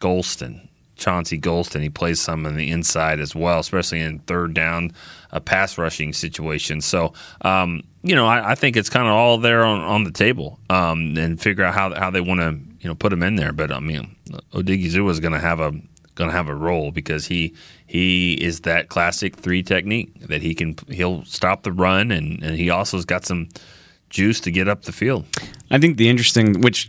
Golston, 0.00 0.68
Chauncey 0.96 1.38
Golston. 1.38 1.82
He 1.82 1.90
plays 1.90 2.20
some 2.20 2.46
on 2.46 2.56
the 2.56 2.70
inside 2.70 3.20
as 3.20 3.34
well, 3.34 3.58
especially 3.58 4.00
in 4.00 4.20
third 4.20 4.54
down, 4.54 4.92
a 5.32 5.40
pass 5.40 5.78
rushing 5.78 6.12
situation. 6.12 6.80
So, 6.80 7.12
um, 7.42 7.82
you 8.02 8.14
know, 8.14 8.26
I, 8.26 8.52
I 8.52 8.54
think 8.54 8.76
it's 8.76 8.90
kind 8.90 9.06
of 9.06 9.14
all 9.14 9.38
there 9.38 9.64
on, 9.64 9.80
on 9.80 10.04
the 10.04 10.12
table, 10.12 10.58
um, 10.70 11.16
and 11.16 11.40
figure 11.40 11.64
out 11.64 11.74
how 11.74 11.94
how 11.94 12.10
they 12.10 12.20
want 12.20 12.40
to 12.40 12.58
you 12.80 12.88
know 12.88 12.94
put 12.94 13.12
him 13.12 13.22
in 13.22 13.36
there. 13.36 13.52
But 13.52 13.72
I 13.72 13.80
mean, 13.80 14.14
Odighizuwa 14.52 15.10
is 15.10 15.20
going 15.20 15.32
to 15.32 15.40
have 15.40 15.60
a 15.60 15.72
going 16.16 16.30
to 16.30 16.36
have 16.36 16.48
a 16.48 16.54
role 16.54 16.90
because 16.90 17.26
he 17.26 17.54
he 17.86 18.34
is 18.34 18.62
that 18.62 18.88
classic 18.88 19.36
three 19.36 19.62
technique 19.62 20.12
that 20.28 20.42
he 20.42 20.54
can 20.54 20.76
he'll 20.88 21.24
stop 21.24 21.62
the 21.62 21.70
run 21.70 22.10
and, 22.10 22.42
and 22.42 22.56
he 22.56 22.70
also 22.70 22.96
has 22.96 23.04
got 23.04 23.24
some 23.24 23.48
juice 24.10 24.40
to 24.40 24.50
get 24.50 24.68
up 24.68 24.82
the 24.82 24.92
field. 24.92 25.26
I 25.70 25.78
think 25.78 25.96
the 25.96 26.08
interesting, 26.08 26.60
which 26.60 26.88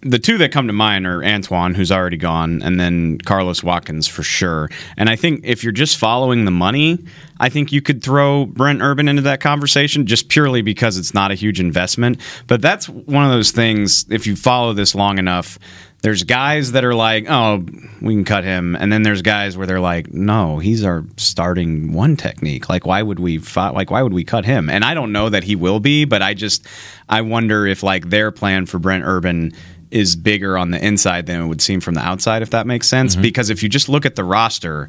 the 0.00 0.18
two 0.18 0.38
that 0.38 0.50
come 0.50 0.66
to 0.66 0.72
mind 0.72 1.06
are 1.06 1.20
Antwaun, 1.20 1.76
who's 1.76 1.92
already 1.92 2.16
gone, 2.16 2.62
and 2.62 2.80
then 2.80 3.18
Carlos 3.18 3.62
Watkins 3.62 4.08
for 4.08 4.24
sure. 4.24 4.68
And 4.96 5.08
I 5.08 5.14
think 5.14 5.42
if 5.44 5.62
you're 5.62 5.72
just 5.72 5.98
following 5.98 6.44
the 6.44 6.50
money, 6.50 6.98
I 7.38 7.48
think 7.48 7.70
you 7.70 7.80
could 7.80 8.02
throw 8.02 8.46
Brent 8.46 8.82
Urban 8.82 9.06
into 9.06 9.22
that 9.22 9.40
conversation 9.40 10.06
just 10.06 10.28
purely 10.28 10.62
because 10.62 10.98
it's 10.98 11.14
not 11.14 11.30
a 11.30 11.34
huge 11.34 11.60
investment. 11.60 12.20
But 12.48 12.60
that's 12.60 12.88
one 12.88 13.24
of 13.24 13.30
those 13.30 13.52
things, 13.52 14.04
if 14.10 14.26
you 14.26 14.34
follow 14.34 14.72
this 14.72 14.96
long 14.96 15.18
enough, 15.18 15.58
there's 16.02 16.22
guys 16.22 16.72
that 16.72 16.84
are 16.84 16.94
like, 16.94 17.26
oh, 17.28 17.64
we 18.00 18.14
can 18.14 18.24
cut 18.24 18.44
him, 18.44 18.76
and 18.76 18.92
then 18.92 19.02
there's 19.02 19.22
guys 19.22 19.56
where 19.56 19.66
they're 19.66 19.80
like, 19.80 20.12
no, 20.12 20.58
he's 20.58 20.84
our 20.84 21.04
starting 21.16 21.92
one 21.92 22.16
technique. 22.16 22.68
Like, 22.68 22.86
why 22.86 23.02
would 23.02 23.18
we, 23.18 23.38
fi- 23.38 23.70
like, 23.70 23.90
why 23.90 24.02
would 24.02 24.14
we 24.14 24.22
cut 24.22 24.44
him? 24.44 24.70
And 24.70 24.84
I 24.84 24.94
don't 24.94 25.10
know 25.10 25.28
that 25.28 25.42
he 25.42 25.56
will 25.56 25.80
be, 25.80 26.04
but 26.04 26.22
I 26.22 26.34
just, 26.34 26.66
I 27.08 27.22
wonder 27.22 27.66
if 27.66 27.82
like 27.82 28.10
their 28.10 28.30
plan 28.30 28.66
for 28.66 28.78
Brent 28.78 29.04
Urban 29.04 29.52
is 29.90 30.14
bigger 30.16 30.56
on 30.56 30.70
the 30.70 30.84
inside 30.84 31.26
than 31.26 31.40
it 31.40 31.46
would 31.46 31.62
seem 31.62 31.80
from 31.80 31.94
the 31.94 32.00
outside, 32.00 32.42
if 32.42 32.50
that 32.50 32.66
makes 32.66 32.86
sense. 32.86 33.14
Mm-hmm. 33.14 33.22
Because 33.22 33.50
if 33.50 33.62
you 33.62 33.68
just 33.68 33.88
look 33.88 34.06
at 34.06 34.16
the 34.16 34.24
roster, 34.24 34.88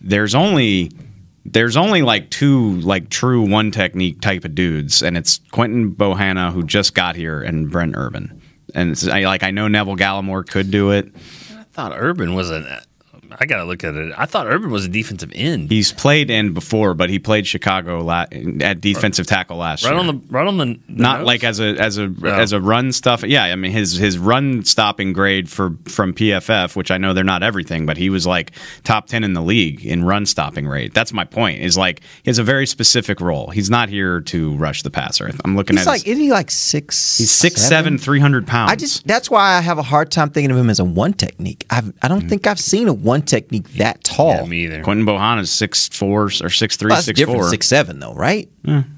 there's 0.00 0.34
only 0.34 0.90
there's 1.46 1.76
only 1.76 2.02
like 2.02 2.28
two 2.30 2.76
like 2.80 3.08
true 3.08 3.48
one 3.48 3.70
technique 3.70 4.20
type 4.20 4.44
of 4.44 4.54
dudes, 4.54 5.02
and 5.02 5.16
it's 5.16 5.40
Quinton 5.52 5.94
Bohanna 5.94 6.52
who 6.52 6.62
just 6.62 6.94
got 6.94 7.16
here 7.16 7.40
and 7.42 7.70
Brent 7.70 7.94
Urban. 7.96 8.42
And 8.74 9.02
I, 9.10 9.24
like 9.24 9.42
I 9.42 9.50
know 9.50 9.68
Neville 9.68 9.96
Gallimore 9.96 10.46
could 10.48 10.70
do 10.70 10.90
it. 10.92 11.12
I 11.56 11.64
thought 11.72 11.92
Urban 11.94 12.34
was 12.34 12.50
an. 12.50 12.66
I 13.38 13.46
got 13.46 13.58
to 13.58 13.64
look 13.64 13.84
at 13.84 13.94
it. 13.94 14.12
I 14.16 14.26
thought 14.26 14.46
Urban 14.46 14.70
was 14.70 14.84
a 14.84 14.88
defensive 14.88 15.30
end. 15.34 15.70
He's 15.70 15.92
played 15.92 16.30
in 16.30 16.52
before, 16.52 16.94
but 16.94 17.10
he 17.10 17.18
played 17.18 17.46
Chicago 17.46 18.02
la- 18.02 18.26
at 18.60 18.80
defensive 18.80 19.26
tackle 19.26 19.56
last 19.58 19.84
right 19.84 19.90
year. 19.90 20.00
on 20.00 20.06
the 20.06 20.20
right 20.28 20.46
on 20.46 20.56
the, 20.58 20.64
the 20.64 20.80
not 20.88 21.20
nose? 21.20 21.26
like 21.26 21.44
as 21.44 21.60
a 21.60 21.76
as 21.76 21.98
a 21.98 22.12
Oh. 22.22 22.28
as 22.28 22.52
a 22.52 22.60
run 22.60 22.92
stuff. 22.92 23.22
Yeah, 23.22 23.44
I 23.44 23.54
mean 23.56 23.72
his 23.72 23.92
his 23.96 24.18
run 24.18 24.64
stopping 24.64 25.12
grade 25.12 25.48
for 25.48 25.76
from 25.86 26.12
PFF, 26.12 26.76
which 26.76 26.90
I 26.90 26.98
know 26.98 27.12
they're 27.14 27.24
not 27.24 27.42
everything, 27.42 27.86
but 27.86 27.96
he 27.96 28.10
was 28.10 28.26
like 28.26 28.52
top 28.84 29.06
ten 29.06 29.24
in 29.24 29.32
the 29.32 29.42
league 29.42 29.84
in 29.86 30.04
run 30.04 30.26
stopping 30.26 30.66
rate. 30.66 30.92
That's 30.94 31.12
my 31.12 31.24
point. 31.24 31.60
Is 31.62 31.76
like 31.78 32.00
he 32.22 32.30
has 32.30 32.38
a 32.38 32.44
very 32.44 32.66
specific 32.66 33.20
role. 33.20 33.50
He's 33.50 33.70
not 33.70 33.88
here 33.88 34.20
to 34.22 34.56
rush 34.56 34.82
the 34.82 34.90
passer. 34.90 35.30
I'm 35.44 35.56
looking 35.56 35.76
He's 35.76 35.86
at 35.86 35.90
like, 35.90 36.02
his, 36.02 36.12
isn't 36.12 36.24
he 36.24 36.30
like 36.32 36.50
six? 36.50 37.18
he's 37.18 37.30
six 37.30 37.60
seven, 37.62 37.98
three 37.98 38.20
hundred 38.20 38.46
pounds. 38.46 38.72
I 38.72 38.76
just 38.76 39.06
that's 39.06 39.30
why 39.30 39.56
I 39.56 39.60
have 39.60 39.78
a 39.78 39.82
hard 39.82 40.10
time 40.10 40.30
thinking 40.30 40.50
of 40.50 40.56
him 40.56 40.70
as 40.70 40.80
a 40.80 40.84
one 40.84 41.12
technique. 41.12 41.64
I've, 41.70 41.92
I 42.02 42.08
don't 42.08 42.24
mm. 42.24 42.28
think 42.28 42.46
I've 42.46 42.60
seen 42.60 42.88
a 42.88 42.92
one 42.92 43.19
technique 43.20 43.68
that 43.74 44.02
tall. 44.04 44.34
Yeah, 44.34 44.44
me 44.46 44.64
either. 44.64 44.82
Quinton 44.82 45.06
Bohan 45.06 45.40
is 45.40 45.50
six 45.50 45.88
four 45.88 46.24
or 46.24 46.30
six 46.50 46.76
three, 46.76 46.90
Well, 46.90 47.02
six 47.02 47.18
different. 47.18 47.40
four. 47.40 47.48
Six 47.50 47.66
seven 47.66 47.98
though, 48.00 48.14
right? 48.14 48.48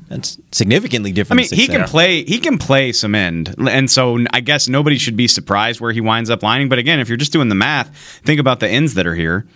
That's 0.09 0.39
significantly 0.53 1.13
different. 1.13 1.41
I 1.41 1.43
mean, 1.43 1.49
he 1.59 1.67
can 1.67 1.85
play. 1.85 2.25
He 2.25 2.39
can 2.39 2.59
play 2.59 2.93
some 2.93 3.15
end, 3.15 3.55
and 3.59 3.91
so 3.91 4.19
I 4.33 4.41
guess 4.41 4.69
nobody 4.69 4.99
should 4.99 5.17
be 5.17 5.29
surprised 5.29 5.81
where 5.81 5.93
he 5.93 6.01
winds 6.01 6.29
up 6.31 6.43
lining. 6.43 6.69
But 6.69 6.79
again, 6.79 7.01
if 7.01 7.09
you're 7.09 7.17
just 7.17 7.33
doing 7.33 7.49
the 7.49 7.55
math, 7.55 7.97
think 8.25 8.39
about 8.41 8.61
the 8.61 8.69
ends 8.69 8.95
that 8.95 9.07
are 9.07 9.15
here. 9.15 9.47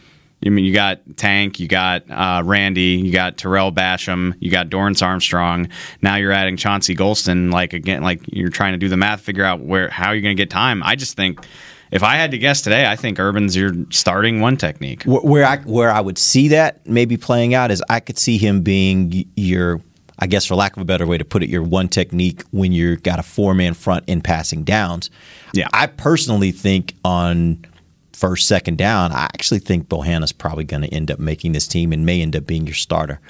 I 0.44 0.50
mean, 0.50 0.64
you 0.66 0.74
got 0.74 1.00
Tank, 1.16 1.58
you 1.58 1.66
got 1.66 2.10
uh, 2.10 2.42
Randy, 2.44 3.00
you 3.02 3.10
got 3.10 3.38
Tarell 3.38 3.72
Basham, 3.72 4.34
you 4.38 4.50
got 4.50 4.68
Dorance 4.68 5.02
Armstrong. 5.02 5.68
Now 6.02 6.16
you're 6.16 6.30
adding 6.32 6.56
Chauncey 6.58 6.94
Golston. 6.94 7.50
Like 7.52 7.72
again, 7.72 8.02
like 8.02 8.20
you're 8.30 8.50
trying 8.50 8.72
to 8.72 8.78
do 8.78 8.88
the 8.88 8.98
math, 8.98 9.22
figure 9.22 9.44
out 9.44 9.60
where 9.60 9.88
how 9.88 10.12
you're 10.12 10.20
going 10.22 10.36
to 10.36 10.40
get 10.40 10.50
time. 10.50 10.82
I 10.82 10.94
just 10.96 11.16
think. 11.16 11.40
If 11.90 12.02
I 12.02 12.16
had 12.16 12.32
to 12.32 12.38
guess 12.38 12.62
today, 12.62 12.86
I 12.86 12.96
think 12.96 13.18
Urban's 13.18 13.56
your 13.56 13.72
starting 13.90 14.40
one 14.40 14.56
technique. 14.56 15.04
Wh- 15.04 15.24
where 15.24 15.44
I 15.44 15.58
where 15.58 15.90
I 15.90 16.00
would 16.00 16.18
see 16.18 16.48
that 16.48 16.86
maybe 16.86 17.16
playing 17.16 17.54
out 17.54 17.70
is 17.70 17.82
I 17.88 18.00
could 18.00 18.18
see 18.18 18.38
him 18.38 18.62
being 18.62 19.28
your 19.36 19.80
I 20.18 20.26
guess 20.26 20.46
for 20.46 20.54
lack 20.54 20.76
of 20.76 20.82
a 20.82 20.86
better 20.86 21.06
way 21.06 21.18
to 21.18 21.24
put 21.24 21.42
it, 21.42 21.50
your 21.50 21.62
one 21.62 21.88
technique 21.88 22.42
when 22.50 22.72
you've 22.72 23.02
got 23.02 23.18
a 23.18 23.22
four 23.22 23.54
man 23.54 23.74
front 23.74 24.04
in 24.06 24.20
passing 24.20 24.64
downs. 24.64 25.10
Yeah. 25.52 25.68
I 25.72 25.86
personally 25.86 26.52
think 26.52 26.94
on 27.04 27.64
first, 28.12 28.48
second 28.48 28.78
down, 28.78 29.12
I 29.12 29.24
actually 29.24 29.58
think 29.58 29.88
Bohanna's 29.88 30.32
probably 30.32 30.64
going 30.64 30.82
to 30.82 30.88
end 30.88 31.10
up 31.10 31.18
making 31.18 31.52
this 31.52 31.68
team 31.68 31.92
and 31.92 32.06
may 32.06 32.22
end 32.22 32.34
up 32.34 32.46
being 32.46 32.66
your 32.66 32.74
starter 32.74 33.20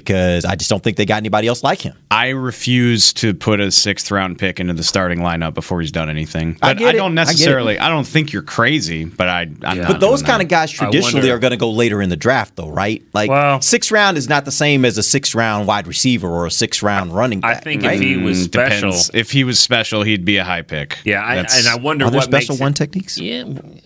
because 0.00 0.44
I 0.44 0.56
just 0.56 0.68
don't 0.68 0.82
think 0.82 0.98
they 0.98 1.06
got 1.06 1.16
anybody 1.16 1.48
else 1.48 1.62
like 1.64 1.80
him. 1.80 1.96
I 2.10 2.28
refuse 2.28 3.14
to 3.14 3.32
put 3.32 3.60
a 3.60 3.70
sixth 3.70 4.10
round 4.10 4.38
pick 4.38 4.60
into 4.60 4.74
the 4.74 4.82
starting 4.82 5.20
lineup 5.20 5.54
before 5.54 5.80
he's 5.80 5.90
done 5.90 6.10
anything. 6.10 6.58
I 6.60 6.70
But 6.74 6.78
get 6.78 6.88
I, 6.88 6.92
don't 6.92 7.12
I 7.18 7.22
get 7.24 7.30
it. 7.30 7.32
necessarily. 7.32 7.78
I, 7.78 7.88
don't 7.88 8.06
think 8.06 8.32
you're 8.32 8.42
crazy, 8.42 9.04
but 9.06 9.28
I. 9.28 9.42
I'm 9.62 9.78
not 9.78 9.88
But 9.88 10.00
those 10.00 10.22
kind 10.22 10.40
that. 10.40 10.44
of 10.44 10.50
guys 10.50 10.70
traditionally 10.70 11.30
are 11.30 11.38
going 11.38 11.52
to 11.52 11.56
go 11.56 11.70
later 11.70 12.02
in 12.02 12.10
the 12.10 12.16
draft, 12.16 12.56
though, 12.56 12.68
right? 12.68 13.02
Like 13.14 13.30
Well- 13.30 13.62
sixth 13.62 13.90
round 13.90 14.18
is 14.18 14.28
not 14.28 14.44
the 14.44 14.50
same 14.52 14.84
as 14.84 14.98
a 14.98 15.02
sixth 15.02 15.34
round 15.34 15.66
wide 15.66 15.86
receiver 15.86 16.28
or 16.28 16.44
a 16.46 16.50
sixth 16.50 16.82
round 16.82 17.14
running 17.14 17.40
back. 17.40 17.56
I 17.56 17.60
think 17.60 17.82
right? 17.82 17.94
if 17.96 18.02
he 18.02 18.16
was 18.18 18.36
Mm, 18.40 18.44
special, 18.52 18.90
depends. 18.90 19.10
If 19.14 19.30
he 19.30 19.44
was 19.44 19.58
special, 19.58 20.02
he'd 20.02 20.24
be 20.26 20.36
a 20.36 20.44
high 20.44 20.62
pick. 20.62 20.98
yeah, 21.04 21.22
I, 21.22 21.36
and 21.36 21.68
I 21.68 21.76
wonder 21.76 22.04
Are 22.04 22.10
there 22.10 22.18
what 22.18 22.24
special 22.24 22.54
makes 22.56 22.60
one 22.60 22.72
it, 22.72 22.76
techniques? 22.76 23.16
Yeah, 23.18 23.44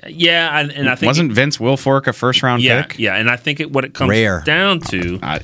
yeah, 0.09 0.59
and, 0.59 0.73
and 0.73 0.89
I 0.89 0.95
think 0.97 1.09
wasn't 1.09 1.33
Vince 1.33 1.59
Wilfork 1.59 2.07
a 2.09 2.13
first 2.13 2.43
round 2.43 2.63
yeah, 2.63 2.83
pick? 2.83 2.99
yeah, 2.99 3.15
and 3.17 3.31
I 3.31 3.37
think 3.37 3.61
it, 3.61 3.71
what 3.71 3.85
it 3.85 3.95
comes 3.95 4.11
Rare. 4.11 4.43
down 4.45 4.81
to 4.81 5.19
Uh, 5.23 5.39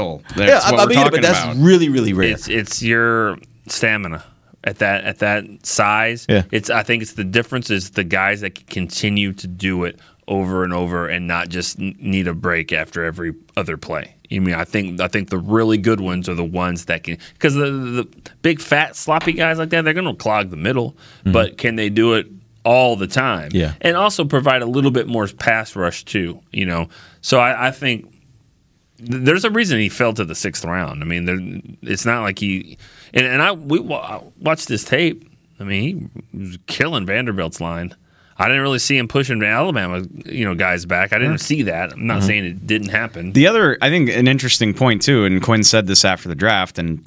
special. 0.00 0.22
That's 0.36 0.64
Yeah, 0.64 0.68
I, 0.68 0.72
what 0.72 0.80
I 0.80 0.84
we're 0.84 0.88
mean, 0.88 0.96
talking 0.98 1.10
but 1.12 1.22
that's 1.22 1.44
about. 1.44 1.56
really, 1.56 1.88
really 1.88 2.12
rare. 2.12 2.28
it's 2.30 2.48
it's 2.48 2.82
your 2.82 3.38
stamina 3.66 4.24
at 4.64 4.78
that 4.78 5.04
at 5.04 5.18
that 5.20 5.44
size. 5.66 6.26
Yeah. 6.28 6.42
It's 6.50 6.70
I 6.70 6.82
think 6.82 7.02
it's 7.02 7.14
the 7.14 7.24
difference 7.24 7.70
is 7.70 7.90
the 7.90 8.04
guys 8.04 8.40
that 8.42 8.54
can 8.54 8.66
continue 8.66 9.32
to 9.34 9.46
do 9.46 9.84
it 9.84 9.98
over 10.28 10.62
and 10.64 10.72
over 10.72 11.08
and 11.08 11.26
not 11.26 11.48
just 11.48 11.78
need 11.78 12.28
a 12.28 12.34
break 12.34 12.72
after 12.72 13.04
every 13.04 13.34
other 13.56 13.76
play. 13.76 14.14
I 14.32 14.38
mean, 14.38 14.54
I 14.54 14.64
think 14.64 15.00
I 15.00 15.08
think 15.08 15.28
the 15.30 15.38
really 15.38 15.76
good 15.78 16.00
ones 16.00 16.28
are 16.28 16.34
the 16.34 16.44
ones 16.44 16.84
that 16.84 17.02
can 17.02 17.18
because 17.34 17.54
the, 17.54 17.70
the 17.70 18.08
big 18.42 18.60
fat 18.60 18.94
sloppy 18.94 19.32
guys 19.32 19.58
like 19.58 19.70
that 19.70 19.82
they're 19.82 19.94
going 19.94 20.06
to 20.06 20.14
clog 20.14 20.50
the 20.50 20.56
middle, 20.56 20.96
but 21.24 21.58
can 21.58 21.74
they 21.76 21.88
do 21.90 22.14
it 22.14 22.28
all 22.62 22.94
the 22.94 23.08
time? 23.08 23.48
Yeah. 23.52 23.72
and 23.80 23.96
also 23.96 24.24
provide 24.24 24.62
a 24.62 24.66
little 24.66 24.90
bit 24.92 25.08
more 25.08 25.26
pass 25.26 25.74
rush 25.74 26.04
too. 26.04 26.38
You 26.52 26.66
know, 26.66 26.88
so 27.22 27.40
I, 27.40 27.68
I 27.68 27.70
think 27.72 28.04
th- 28.04 28.19
there's 29.00 29.44
a 29.44 29.50
reason 29.50 29.78
he 29.78 29.88
fell 29.88 30.12
to 30.14 30.24
the 30.24 30.34
sixth 30.34 30.64
round. 30.64 31.02
I 31.02 31.06
mean, 31.06 31.24
there, 31.24 31.38
it's 31.82 32.04
not 32.04 32.22
like 32.22 32.38
he 32.38 32.78
and, 33.12 33.26
and 33.26 33.42
I 33.42 33.52
we 33.52 33.80
wa- 33.80 34.22
watched 34.38 34.68
this 34.68 34.84
tape. 34.84 35.28
I 35.58 35.64
mean, 35.64 36.10
he 36.32 36.38
was 36.38 36.58
killing 36.66 37.06
Vanderbilt's 37.06 37.60
line. 37.60 37.94
I 38.36 38.48
didn't 38.48 38.62
really 38.62 38.78
see 38.78 38.96
him 38.96 39.06
pushing 39.06 39.42
Alabama, 39.42 40.02
you 40.24 40.46
know, 40.46 40.54
guys 40.54 40.86
back. 40.86 41.12
I 41.12 41.18
didn't 41.18 41.38
see 41.38 41.64
that. 41.64 41.92
I'm 41.92 42.06
not 42.06 42.18
mm-hmm. 42.18 42.26
saying 42.26 42.44
it 42.46 42.66
didn't 42.66 42.88
happen. 42.88 43.32
The 43.32 43.46
other, 43.46 43.76
I 43.82 43.90
think, 43.90 44.08
an 44.08 44.26
interesting 44.26 44.72
point 44.72 45.02
too, 45.02 45.26
and 45.26 45.42
Quinn 45.42 45.62
said 45.62 45.86
this 45.86 46.06
after 46.06 46.26
the 46.26 46.34
draft, 46.34 46.78
and 46.78 47.04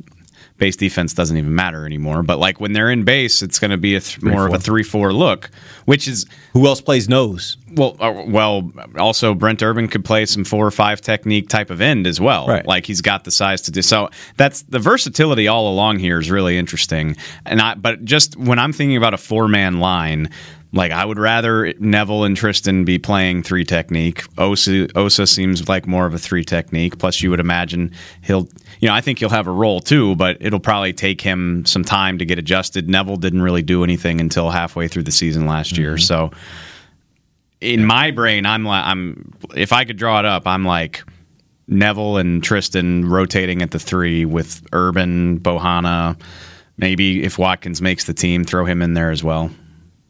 base 0.58 0.76
defense 0.76 1.13
doesn't 1.13 1.36
even 1.36 1.54
matter 1.56 1.86
anymore. 1.86 2.24
But 2.24 2.39
like 2.39 2.60
when 2.60 2.74
they're 2.74 2.92
in 2.92 3.04
base, 3.04 3.42
it's 3.42 3.60
going 3.60 3.72
to 3.72 3.78
be 3.78 3.96
a 3.96 4.00
th- 4.00 4.22
more 4.22 4.48
of 4.48 4.54
a 4.54 4.60
three-four 4.60 5.13
look, 5.13 5.50
which 5.86 6.08
is 6.08 6.26
Who 6.54 6.68
else 6.68 6.82
plays 6.82 7.10
nose? 7.10 7.58
well, 7.74 7.96
uh, 8.00 8.24
well. 8.28 8.72
Also, 8.98 9.34
Brent 9.34 9.62
Urban 9.63 9.88
could 9.88 10.06
play 10.06 10.26
some 10.26 10.44
four 10.44 10.66
or 10.66 10.72
five 10.72 11.02
technique 11.02 11.50
type 11.50 11.70
of 11.70 11.82
end 11.82 12.06
as 12.08 12.22
well. 12.22 12.48
Right. 12.48 12.66
Like 12.66 12.86
he's 12.86 13.02
got 13.02 13.24
the 13.24 13.32
size 13.32 13.62
to 13.63 13.72
do. 13.72 13.82
So 13.82 14.10
that's 14.38 14.62
the 14.63 14.80
versatility 14.80 15.48
all 15.48 15.72
along 15.72 16.00
here 16.00 16.20
is 16.20 16.30
really 16.30 16.58
interesting. 16.58 17.18
And 17.46 17.60
I, 17.60 17.76
but 17.76 18.06
just 18.06 18.38
when 18.38 18.60
I'm 18.60 18.74
thinking 18.74 18.98
about 18.98 19.13
a 19.13 19.18
four-man 19.18 19.80
line. 19.80 20.30
Like 20.73 20.91
I 20.91 21.05
would 21.05 21.19
rather 21.19 21.71
Neville 21.79 22.23
and 22.23 22.36
Trysten 22.36 22.83
be 22.83 22.97
playing 22.97 23.43
three 23.43 23.63
technique. 23.63 24.23
Osa, 24.39 24.88
Osa 24.97 25.27
seems 25.27 25.69
like 25.69 25.86
more 25.86 26.07
of 26.07 26.15
a 26.15 26.17
three 26.17 26.43
technique. 26.43 26.97
Plus, 26.97 27.21
you 27.21 27.29
would 27.29 27.39
imagine 27.39 27.91
he'll, 28.23 28.49
you 28.79 28.88
know, 28.88 28.95
I 28.95 29.01
think 29.01 29.19
he'll 29.19 29.29
have 29.29 29.45
a 29.45 29.51
role 29.51 29.79
too, 29.79 30.15
but 30.15 30.38
it'll 30.39 30.59
probably 30.59 30.91
take 30.91 31.21
him 31.21 31.63
some 31.65 31.83
time 31.83 32.17
to 32.17 32.25
get 32.25 32.39
adjusted. 32.39 32.89
Neville 32.89 33.17
didn't 33.17 33.43
really 33.43 33.62
do 33.62 33.83
anything 33.83 34.19
until 34.19 34.49
halfway 34.49 34.88
through 34.88 35.03
the 35.03 35.12
season 35.12 35.45
last 35.45 35.77
year, 35.77 35.93
mm-hmm. 35.93 35.99
so 35.99 36.31
in 37.63 37.86
my 37.86 38.12
brain, 38.12 38.45
I'm 38.45 38.65
like, 38.65 38.86
I'm 38.86 39.31
if 39.55 39.71
I 39.71 39.86
could 39.86 39.97
draw 39.97 40.19
it 40.19 40.25
up, 40.25 40.45
I'm 40.47 40.65
like 40.65 41.03
Neville 41.67 42.17
and 42.17 42.41
Trysten 42.41 43.09
rotating 43.09 43.62
at 43.62 43.71
the 43.71 43.79
three 43.79 44.25
with 44.25 44.62
Urban, 44.73 45.39
Bohanna. 45.39 46.19
Maybe 46.77 47.23
if 47.23 47.38
Watkins 47.38 47.81
makes 47.81 48.05
the 48.05 48.13
team, 48.13 48.43
throw 48.43 48.65
him 48.65 48.81
in 48.81 48.95
there 48.95 49.12
as 49.12 49.23
well. 49.23 49.51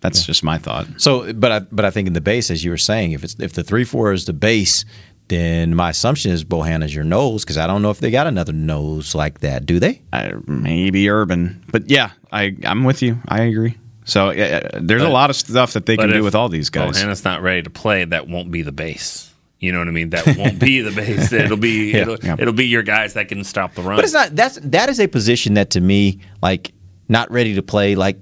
That's 0.03 0.25
just 0.25 0.43
my 0.43 0.57
thought. 0.59 0.85
So, 0.97 1.33
but 1.33 1.51
I, 1.51 1.59
but 1.59 1.85
I 1.85 1.89
think 1.89 2.07
in 2.07 2.13
the 2.13 2.21
base, 2.21 2.51
as 2.51 2.63
you 2.63 2.69
were 2.69 2.77
saying, 2.77 3.13
if 3.13 3.23
it's 3.23 3.35
if 3.39 3.53
the 3.53 3.63
three 3.63 3.83
four 3.85 4.11
is 4.13 4.25
the 4.25 4.33
base, 4.33 4.85
then 5.29 5.73
my 5.75 5.89
assumption 5.89 6.31
is 6.31 6.43
Bohanna's 6.43 6.93
your 6.93 7.05
nose 7.05 7.43
because 7.43 7.57
I 7.57 7.65
don't 7.65 7.81
know 7.81 7.89
if 7.89 7.99
they 7.99 8.11
got 8.11 8.27
another 8.27 8.53
nose 8.53 9.15
like 9.15 9.39
that. 9.39 9.65
Do 9.65 9.79
they? 9.79 10.01
Uh, 10.11 10.33
maybe 10.45 11.09
Urban, 11.09 11.63
but 11.71 11.89
yeah, 11.89 12.11
I 12.31 12.55
I'm 12.65 12.83
with 12.83 13.01
you. 13.01 13.17
I 13.27 13.43
agree. 13.43 13.77
So 14.05 14.31
uh, 14.31 14.69
there's 14.81 15.01
a 15.01 15.07
lot 15.09 15.29
of 15.29 15.37
stuff 15.37 15.73
that 15.73 15.85
they 15.85 15.95
can 15.95 16.09
do 16.11 16.23
with 16.23 16.35
all 16.35 16.49
these 16.49 16.69
guys. 16.69 16.91
Bohannon's 16.97 17.23
not 17.23 17.41
ready 17.41 17.63
to 17.63 17.69
play. 17.69 18.03
That 18.03 18.27
won't 18.27 18.51
be 18.51 18.61
the 18.61 18.73
base. 18.73 19.31
You 19.61 19.71
know 19.71 19.79
what 19.79 19.87
I 19.87 19.91
mean? 19.91 20.09
That 20.09 20.35
won't 20.37 20.59
be 20.59 20.81
the 20.81 20.91
base. 20.91 21.31
It'll 21.45 21.55
be 21.55 21.91
Yeah. 21.91 22.01
it'll, 22.01 22.17
Yeah. 22.21 22.35
it'll 22.37 22.53
be 22.53 22.65
your 22.67 22.83
guys 22.83 23.13
that 23.13 23.29
can 23.29 23.45
stop 23.45 23.75
the 23.75 23.81
run. 23.81 23.95
But 23.95 24.03
it's 24.03 24.11
not. 24.13 24.35
That's 24.35 24.59
that 24.61 24.89
is 24.89 24.99
a 24.99 25.07
position 25.07 25.53
that 25.53 25.69
to 25.69 25.79
me, 25.79 26.19
like, 26.41 26.73
not 27.07 27.31
ready 27.31 27.55
to 27.55 27.63
play. 27.63 27.95
Like, 27.95 28.17
ca- 28.17 28.19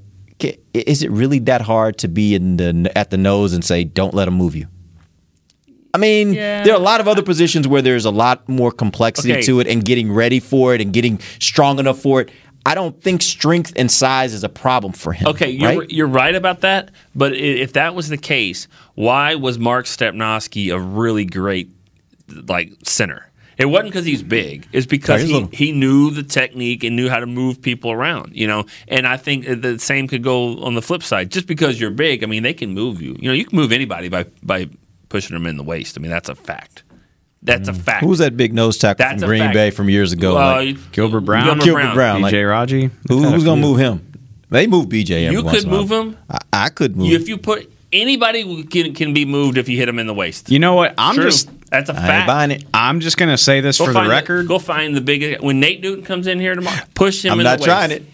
is 0.74 1.04
it 1.04 1.12
really 1.12 1.40
that 1.40 1.62
hard 1.62 1.98
to 2.00 2.08
be 2.08 2.36
in 2.36 2.58
the 2.58 2.92
at 2.98 3.10
the 3.10 3.18
nose 3.18 3.54
and 3.54 3.64
say, 3.64 3.84
"Don't 3.84 4.14
let 4.14 4.26
them 4.26 4.36
move 4.36 4.56
you"? 4.56 4.68
I 5.94 5.98
mean, 5.98 6.34
Yeah. 6.34 6.64
there 6.64 6.74
are 6.74 6.80
a 6.80 6.84
lot 6.84 7.02
of 7.02 7.08
other 7.08 7.22
positions 7.22 7.68
where 7.68 7.82
there's 7.82 8.06
a 8.06 8.12
lot 8.12 8.48
more 8.48 8.72
complexity 8.72 9.34
Okay. 9.34 9.42
to 9.44 9.60
it 9.60 9.68
and 9.68 9.84
getting 9.84 10.12
ready 10.12 10.40
for 10.40 10.74
it 10.74 10.80
and 10.82 10.94
getting 10.94 11.20
strong 11.40 11.80
enough 11.80 12.00
for 12.00 12.22
it. 12.22 12.32
I 12.66 12.76
don't 12.76 13.02
think 13.02 13.22
strength 13.24 13.74
and 13.76 13.92
size 13.92 14.34
is 14.34 14.44
a 14.44 14.50
problem 14.50 14.94
for 14.94 15.14
him. 15.14 15.28
Okay, 15.30 15.50
you're 15.50 15.80
right? 15.80 15.90
you're 15.90 16.08
right 16.08 16.36
about 16.36 16.62
that. 16.62 16.92
But 17.16 17.34
if 17.36 17.74
that 17.74 17.96
was 17.96 18.08
the 18.10 18.18
case, 18.18 18.68
why 18.96 19.36
was 19.36 19.58
Mark 19.60 19.86
Stepnoski 19.86 20.74
a 20.74 20.80
really 20.80 21.26
great 21.26 21.70
like 22.48 22.72
center? 22.84 23.26
It 23.62 23.66
wasn't 23.66 23.90
because 23.92 24.06
he's 24.06 24.24
big. 24.24 24.68
It's 24.72 24.86
because 24.86 25.22
he, 25.22 25.48
he 25.54 25.72
knew 25.72 26.12
the 26.12 26.24
technique 26.24 26.84
and 26.84 26.96
knew 26.96 27.10
how 27.10 27.20
to 27.20 27.26
move 27.26 27.62
people 27.62 27.92
around. 27.92 28.36
You 28.36 28.48
know, 28.48 28.66
and 28.88 29.08
I 29.08 29.18
think 29.18 29.46
the 29.46 29.78
same 29.80 30.08
could 30.08 30.24
go 30.24 30.62
on 30.64 30.76
the 30.76 30.82
flip 30.82 31.04
side. 31.04 31.32
Just 31.32 31.48
because 31.48 31.80
you're 31.80 31.92
big, 31.92 32.24
I 32.24 32.28
mean, 32.28 32.44
they 32.44 32.54
can 32.54 32.74
move 32.74 33.02
you. 33.02 33.16
You 33.20 33.30
know, 33.30 33.34
you 33.34 33.46
can 33.46 33.56
move 33.56 33.72
anybody 33.72 34.10
by 34.10 34.26
by 34.44 34.70
pushing 35.10 35.36
them 35.36 35.46
in 35.46 35.58
the 35.58 35.64
waist. 35.64 35.98
I 35.98 36.02
mean, 36.02 36.12
that's 36.12 36.30
a 36.30 36.36
fact. 36.36 36.84
That's 37.44 37.68
a 37.68 37.74
mm. 37.74 37.82
fact. 37.82 38.04
Who 38.04 38.10
was 38.10 38.20
that 38.20 38.38
big 38.38 38.54
nose 38.54 38.78
tackle 38.78 39.04
That's 39.04 39.22
from 39.22 39.28
Green 39.28 39.42
fact. 39.42 39.54
Bay 39.54 39.72
from 39.72 39.90
years 39.90 40.14
ago? 40.14 40.36
Well, 40.36 40.58
Like, 40.58 40.92
Gilbert 40.92 41.22
Brown, 41.22 41.46
Gilbert 41.46 41.64
Gilbert 41.64 41.94
Brown, 41.94 42.22
like- 42.22 42.34
BJ 42.34 42.50
Raji. 42.50 42.90
who, 43.08 43.24
who's 43.24 43.44
going 43.44 43.62
to 43.62 43.68
move 43.68 43.80
him? 43.80 44.08
They 44.50 44.68
move 44.68 44.88
BJ. 44.88 45.32
You 45.32 45.44
could 45.44 45.64
in 45.64 45.70
a 45.70 45.72
while. 45.72 45.80
move 45.82 45.92
him. 45.92 46.18
I, 46.30 46.40
I 46.54 46.70
could 46.70 46.98
move. 46.98 47.12
If 47.12 47.30
you 47.30 47.38
put 47.38 47.72
anybody 47.94 48.64
can, 48.66 48.94
can 48.94 49.14
be 49.14 49.26
moved 49.26 49.58
if 49.58 49.70
you 49.70 49.78
hit 49.78 49.86
them 49.86 50.00
in 50.00 50.08
the 50.08 50.14
waist. 50.14 50.50
You 50.50 50.60
know 50.60 50.76
what? 50.76 50.94
I'm 50.98 51.16
True. 51.16 51.26
just 51.26 51.50
that's 51.70 51.90
a 51.90 51.94
I 51.94 51.98
ain't 51.98 52.06
fact. 52.06 52.28
buying 52.28 52.52
it. 52.52 52.66
I'm 52.74 53.00
just 53.00 53.18
gonna 53.18 53.38
say 53.38 53.62
this 53.62 53.78
Go 53.78 53.86
for 53.86 53.94
the 53.94 54.00
find 54.00 54.10
record. 54.10 54.48
go 54.48 54.60
find 54.60 54.96
the 54.96 55.02
big 55.02 55.42
when 55.42 55.60
Nate 55.60 55.82
Newton 55.82 56.04
comes 56.04 56.28
in 56.28 56.40
here 56.40 56.56
tomorrow. 56.56 56.80
Push 56.94 57.26
him. 57.26 57.34
I'm 57.34 57.40
in 57.40 57.44
not 57.46 57.60
the 57.60 57.66
trying 57.66 57.90
waist. 57.92 58.04
it. 58.04 58.08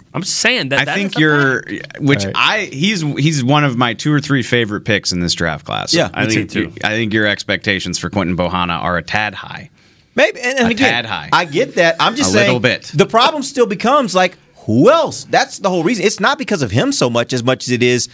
I'm 0.14 0.22
saying 0.22 0.70
that. 0.70 0.80
I 0.80 0.84
that 0.84 0.94
think 0.94 1.12
is 1.16 1.20
you're, 1.20 1.62
fact. 1.62 2.00
which 2.00 2.20
All 2.20 2.32
right. 2.32 2.36
I 2.36 2.64
he's 2.66 3.00
he's 3.00 3.42
one 3.42 3.64
of 3.64 3.76
my 3.76 3.94
two 3.94 4.12
or 4.12 4.20
three 4.20 4.42
favorite 4.42 4.82
picks 4.82 5.12
in 5.12 5.20
this 5.20 5.34
draft 5.34 5.64
class. 5.64 5.92
Yeah, 5.94 6.10
I 6.14 6.26
think 6.26 6.50
too. 6.50 6.72
I 6.84 6.90
think 6.90 7.12
your 7.12 7.26
expectations 7.26 7.98
for 7.98 8.10
Quinton 8.10 8.36
Bohanna 8.36 8.80
are 8.82 8.96
a 8.98 9.02
tad 9.02 9.34
high. 9.34 9.70
Maybe 10.14 10.40
and, 10.40 10.58
and 10.58 10.68
A 10.68 10.70
again, 10.70 10.92
tad 10.92 11.06
high. 11.06 11.30
I 11.32 11.46
get 11.46 11.76
that. 11.76 11.96
I'm 11.98 12.16
just 12.16 12.30
A 12.30 12.32
saying 12.34 12.46
little 12.46 12.60
bit. 12.60 12.90
The 12.94 13.06
problem 13.06 13.42
still 13.42 13.66
becomes 13.66 14.14
like 14.14 14.36
who 14.66 14.90
else? 14.90 15.24
That's 15.24 15.58
the 15.58 15.68
whole 15.68 15.82
reason. 15.82 16.04
It's 16.04 16.20
not 16.20 16.38
because 16.38 16.62
of 16.62 16.70
him 16.70 16.92
so 16.92 17.10
much 17.10 17.32
as 17.32 17.42
much 17.42 17.64
as 17.64 17.70
it 17.70 17.82
is. 17.82 18.08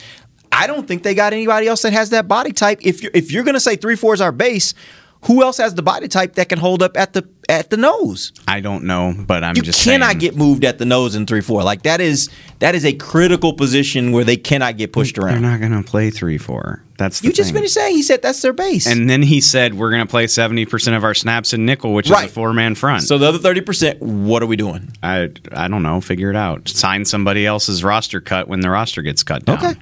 I 0.52 0.66
don't 0.66 0.86
think 0.88 1.02
they 1.02 1.14
got 1.14 1.32
anybody 1.32 1.66
else 1.68 1.82
that 1.82 1.92
has 1.92 2.10
that 2.10 2.28
body 2.28 2.52
type. 2.52 2.78
If 2.82 3.02
you're 3.02 3.12
if 3.14 3.30
you're 3.32 3.44
gonna 3.44 3.60
say 3.60 3.76
three 3.76 3.96
four 3.96 4.14
is 4.14 4.20
our 4.20 4.32
base, 4.32 4.74
who 5.22 5.42
else 5.42 5.56
has 5.58 5.74
the 5.74 5.82
body 5.82 6.06
type 6.08 6.34
that 6.34 6.48
can 6.48 6.58
hold 6.58 6.82
up 6.82 6.96
at 6.96 7.12
the 7.12 7.28
at 7.48 7.70
the 7.70 7.76
nose? 7.76 8.32
I 8.46 8.60
don't 8.60 8.84
know, 8.84 9.14
but 9.18 9.42
I'm 9.44 9.56
you 9.56 9.62
just 9.62 9.82
cannot 9.84 10.06
saying, 10.10 10.18
get 10.18 10.36
moved 10.36 10.64
at 10.64 10.78
the 10.78 10.84
nose 10.84 11.14
in 11.14 11.26
three 11.26 11.40
four. 11.40 11.62
Like 11.62 11.82
that 11.82 12.00
is 12.00 12.28
that 12.60 12.74
is 12.74 12.84
a 12.84 12.92
critical 12.92 13.52
position 13.52 14.12
where 14.12 14.24
they 14.24 14.36
cannot 14.36 14.76
get 14.76 14.92
pushed 14.92 15.18
around. 15.18 15.42
They're 15.42 15.50
not 15.52 15.60
going 15.60 15.82
to 15.82 15.88
play 15.88 16.10
three 16.10 16.38
four. 16.38 16.82
That's 16.98 17.20
the 17.20 17.28
You 17.28 17.32
just 17.32 17.50
thing. 17.50 17.54
finished 17.58 17.74
saying 17.74 17.94
he 17.94 18.02
said 18.02 18.22
that's 18.22 18.42
their 18.42 18.52
base. 18.52 18.86
And 18.88 19.08
then 19.08 19.22
he 19.22 19.40
said 19.40 19.74
we're 19.74 19.90
going 19.90 20.04
to 20.04 20.10
play 20.10 20.26
seventy 20.26 20.66
percent 20.66 20.96
of 20.96 21.04
our 21.04 21.14
snaps 21.14 21.52
in 21.52 21.64
nickel, 21.66 21.94
which 21.94 22.10
Right. 22.10 22.24
is 22.26 22.30
a 22.30 22.34
four 22.34 22.52
man 22.52 22.74
front. 22.74 23.02
so 23.04 23.18
the 23.18 23.26
other 23.28 23.38
thirty 23.38 23.60
percent, 23.60 24.00
what 24.00 24.42
are 24.42 24.46
we 24.46 24.56
doing? 24.56 24.92
I 25.02 25.30
I 25.52 25.68
don't 25.68 25.82
know. 25.82 26.00
Figure 26.00 26.30
it 26.30 26.36
out. 26.36 26.68
Sign 26.68 27.04
somebody 27.04 27.44
else's 27.46 27.82
roster 27.84 28.20
cut 28.20 28.48
when 28.48 28.60
the 28.60 28.70
roster 28.70 29.02
gets 29.02 29.22
cut 29.22 29.44
down. 29.44 29.58
Okay. 29.58 29.80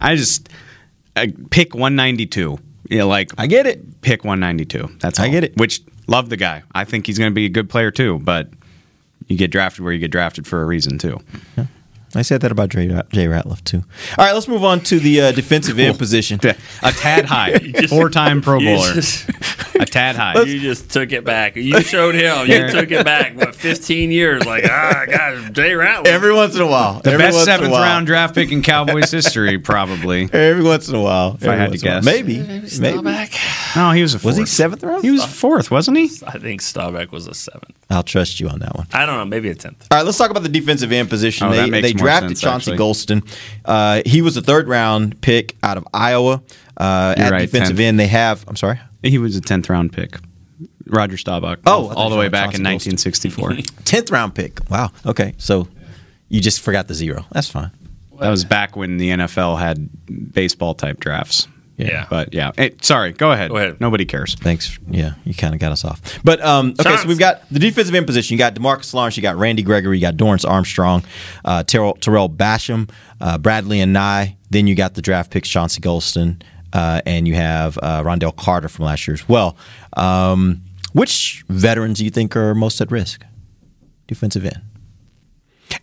I 0.00 0.16
just 0.16 0.48
I 1.14 1.32
pick 1.50 1.74
192. 1.74 2.58
Yeah, 2.88 3.04
like 3.04 3.30
I 3.38 3.46
get 3.46 3.66
it. 3.66 4.00
pick 4.02 4.24
192. 4.24 4.98
That's 5.00 5.18
all. 5.18 5.24
I 5.24 5.28
get 5.28 5.44
it. 5.44 5.56
Which 5.56 5.80
love 6.06 6.28
the 6.28 6.36
guy. 6.36 6.62
I 6.74 6.84
think 6.84 7.06
he's 7.06 7.18
going 7.18 7.30
to 7.30 7.34
be 7.34 7.46
a 7.46 7.48
good 7.50 7.68
player 7.68 7.90
too. 7.90 8.18
But 8.20 8.50
you 9.26 9.36
get 9.36 9.50
drafted 9.50 9.82
where 9.84 9.92
you 9.92 9.98
get 9.98 10.10
drafted 10.12 10.46
for 10.46 10.62
a 10.62 10.64
reason 10.64 10.98
too. 10.98 11.20
I 12.14 12.22
said 12.22 12.40
that 12.42 12.52
about 12.52 12.70
Jay, 12.70 12.86
Jay 12.86 13.26
Ratliff 13.26 13.62
too. 13.64 13.82
All 14.16 14.24
right, 14.24 14.32
let's 14.32 14.48
move 14.48 14.64
on 14.64 14.80
to 14.84 14.98
the 15.00 15.20
uh, 15.20 15.32
defensive 15.32 15.78
end 15.78 15.98
position. 15.98 16.38
A 16.82 16.92
tad 16.92 17.24
high. 17.26 17.58
Four 17.88 18.08
time 18.08 18.40
Pro 18.40 18.58
Bowler. 18.60 19.02
Just- 19.78 19.88
a 19.88 19.92
tad 19.92 20.16
high. 20.16 20.40
You 20.42 20.60
just 20.60 20.90
took 20.90 21.12
it 21.12 21.24
back. 21.24 21.56
You 21.56 21.80
showed 21.82 22.14
him. 22.14 22.46
You 22.46 22.68
took 22.70 22.90
it 22.90 23.04
back. 23.04 23.36
What, 23.36 23.54
15 23.54 24.10
years? 24.10 24.44
Like, 24.44 24.64
ah, 24.68 25.04
God, 25.08 25.54
Jay 25.54 25.70
Ratliff. 25.70 26.06
Every 26.06 26.32
once 26.32 26.54
in 26.54 26.60
a 26.62 26.66
while. 26.66 27.00
The 27.00 27.12
Every 27.12 27.24
best 27.24 27.34
once 27.36 27.46
in 27.46 27.52
a 27.52 27.56
seventh 27.56 27.72
while. 27.72 27.82
round 27.82 28.06
draft 28.06 28.34
pick 28.34 28.52
in 28.52 28.62
Cowboys 28.62 29.10
history, 29.10 29.58
probably. 29.58 30.28
Every 30.32 30.62
once 30.62 30.88
in 30.88 30.94
a 30.94 31.00
while. 31.02 31.36
If 31.40 31.48
I 31.48 31.56
had 31.56 31.66
to 31.66 31.70
once 31.70 31.82
in 31.82 31.88
a 31.88 31.92
guess. 31.92 32.04
Maybe. 32.04 32.38
Maybe. 32.80 33.02
No, 33.76 33.90
he 33.92 34.02
was 34.02 34.14
a 34.14 34.18
fourth. 34.18 34.32
Was 34.32 34.36
he 34.38 34.46
seventh 34.46 34.82
round? 34.82 35.02
He 35.04 35.10
was 35.10 35.24
fourth, 35.24 35.70
wasn't 35.70 35.98
he? 35.98 36.10
I 36.26 36.38
think 36.38 36.60
Staubach 36.62 37.12
was 37.12 37.26
a 37.26 37.34
seventh. 37.34 37.72
I'll 37.90 38.02
trust 38.02 38.40
you 38.40 38.48
on 38.48 38.58
that 38.60 38.74
one. 38.74 38.86
I 38.92 39.06
don't 39.06 39.16
know. 39.16 39.24
Maybe 39.24 39.48
a 39.48 39.54
tenth. 39.54 39.86
All 39.90 39.98
right, 39.98 40.04
let's 40.04 40.18
talk 40.18 40.30
about 40.30 40.42
the 40.42 40.48
defensive 40.48 40.90
end 40.92 41.08
position. 41.08 41.46
Oh, 41.46 41.50
they 41.50 41.56
that 41.58 41.70
makes 41.70 41.88
they 41.88 41.94
more 41.94 42.04
drafted 42.06 42.30
sense, 42.30 42.40
Chauncey 42.40 42.72
actually. 42.72 42.84
Golston. 42.84 43.36
Uh, 43.64 44.02
he 44.04 44.22
was 44.22 44.36
a 44.36 44.42
third 44.42 44.66
round 44.68 45.20
pick 45.20 45.54
out 45.62 45.76
of 45.76 45.86
Iowa. 45.94 46.42
Uh, 46.76 47.14
at 47.16 47.30
right, 47.30 47.40
defensive 47.40 47.76
10th. 47.76 47.80
end, 47.80 48.00
they 48.00 48.06
have. 48.06 48.44
I'm 48.48 48.56
sorry. 48.56 48.80
He 49.02 49.18
was 49.18 49.36
a 49.36 49.40
tenth 49.40 49.70
round 49.70 49.92
pick. 49.92 50.18
Roger 50.86 51.16
Staubach. 51.16 51.60
Oh, 51.66 51.92
all, 51.94 52.10
the 52.10 52.16
way 52.16 52.28
back 52.28 52.54
in 52.54 52.62
1964. 52.62 53.54
Tenth 53.84 54.10
round 54.10 54.34
pick. 54.34 54.60
Wow. 54.70 54.92
Okay, 55.04 55.34
so 55.36 55.68
you 56.28 56.40
just 56.40 56.60
forgot 56.60 56.86
the 56.86 56.94
zero. 56.94 57.26
That's 57.32 57.48
fine. 57.50 57.72
that 58.20 58.30
was 58.30 58.44
back 58.44 58.76
when 58.76 58.96
the 58.96 59.10
NFL 59.10 59.58
had 59.58 59.88
baseball 60.32 60.74
type 60.74 61.00
drafts. 61.00 61.48
Yeah. 61.76 62.06
But 62.08 62.32
yeah. 62.32 62.52
Hey, 62.56 62.74
sorry, 62.80 63.12
go 63.12 63.32
ahead. 63.32 63.50
Go 63.50 63.56
ahead. 63.56 63.80
Nobody 63.80 64.04
cares. 64.06 64.34
Thanks. 64.34 64.78
Yeah, 64.88 65.14
you 65.24 65.34
kind 65.34 65.54
of 65.54 65.60
got 65.60 65.72
us 65.72 65.84
off. 65.84 66.00
But 66.24 66.40
um, 66.42 66.70
okay, 66.70 66.84
Chance. 66.84 67.02
so 67.02 67.08
we've 67.08 67.18
got 67.18 67.42
the 67.50 67.58
defensive 67.58 67.94
end 67.94 68.06
position. 68.06 68.34
You 68.34 68.38
got 68.38 68.54
Demarcus 68.54 68.94
Lawrence, 68.94 69.16
you 69.16 69.22
got 69.22 69.36
Randy 69.36 69.62
Gregory, 69.62 69.98
you 69.98 70.00
got 70.00 70.16
Dorance 70.16 70.48
Armstrong, 70.48 71.04
uh, 71.44 71.64
Tarell, 71.64 71.94
Tarell 72.00 72.28
Basham, 72.30 72.90
uh, 73.20 73.38
Bradlee 73.38 73.84
Anae. 73.84 74.36
Then 74.48 74.66
you 74.66 74.74
got 74.74 74.94
the 74.94 75.02
draft 75.02 75.30
picks 75.30 75.48
Chauncey 75.48 75.80
Golston, 75.80 76.40
uh, 76.76 77.00
and 77.06 77.26
you 77.26 77.34
have 77.34 77.78
uh, 77.82 78.02
Ron'Dell 78.04 78.36
Carter 78.36 78.68
from 78.68 78.84
last 78.84 79.08
year 79.08 79.14
as 79.14 79.26
well. 79.26 79.56
Um, 79.96 80.60
which 80.92 81.42
veterans 81.48 81.98
do 81.98 82.04
you 82.04 82.10
think 82.10 82.36
are 82.36 82.54
most 82.54 82.80
at 82.82 82.90
risk? 82.90 83.24
Defensive 84.06 84.44
end. 84.44 84.60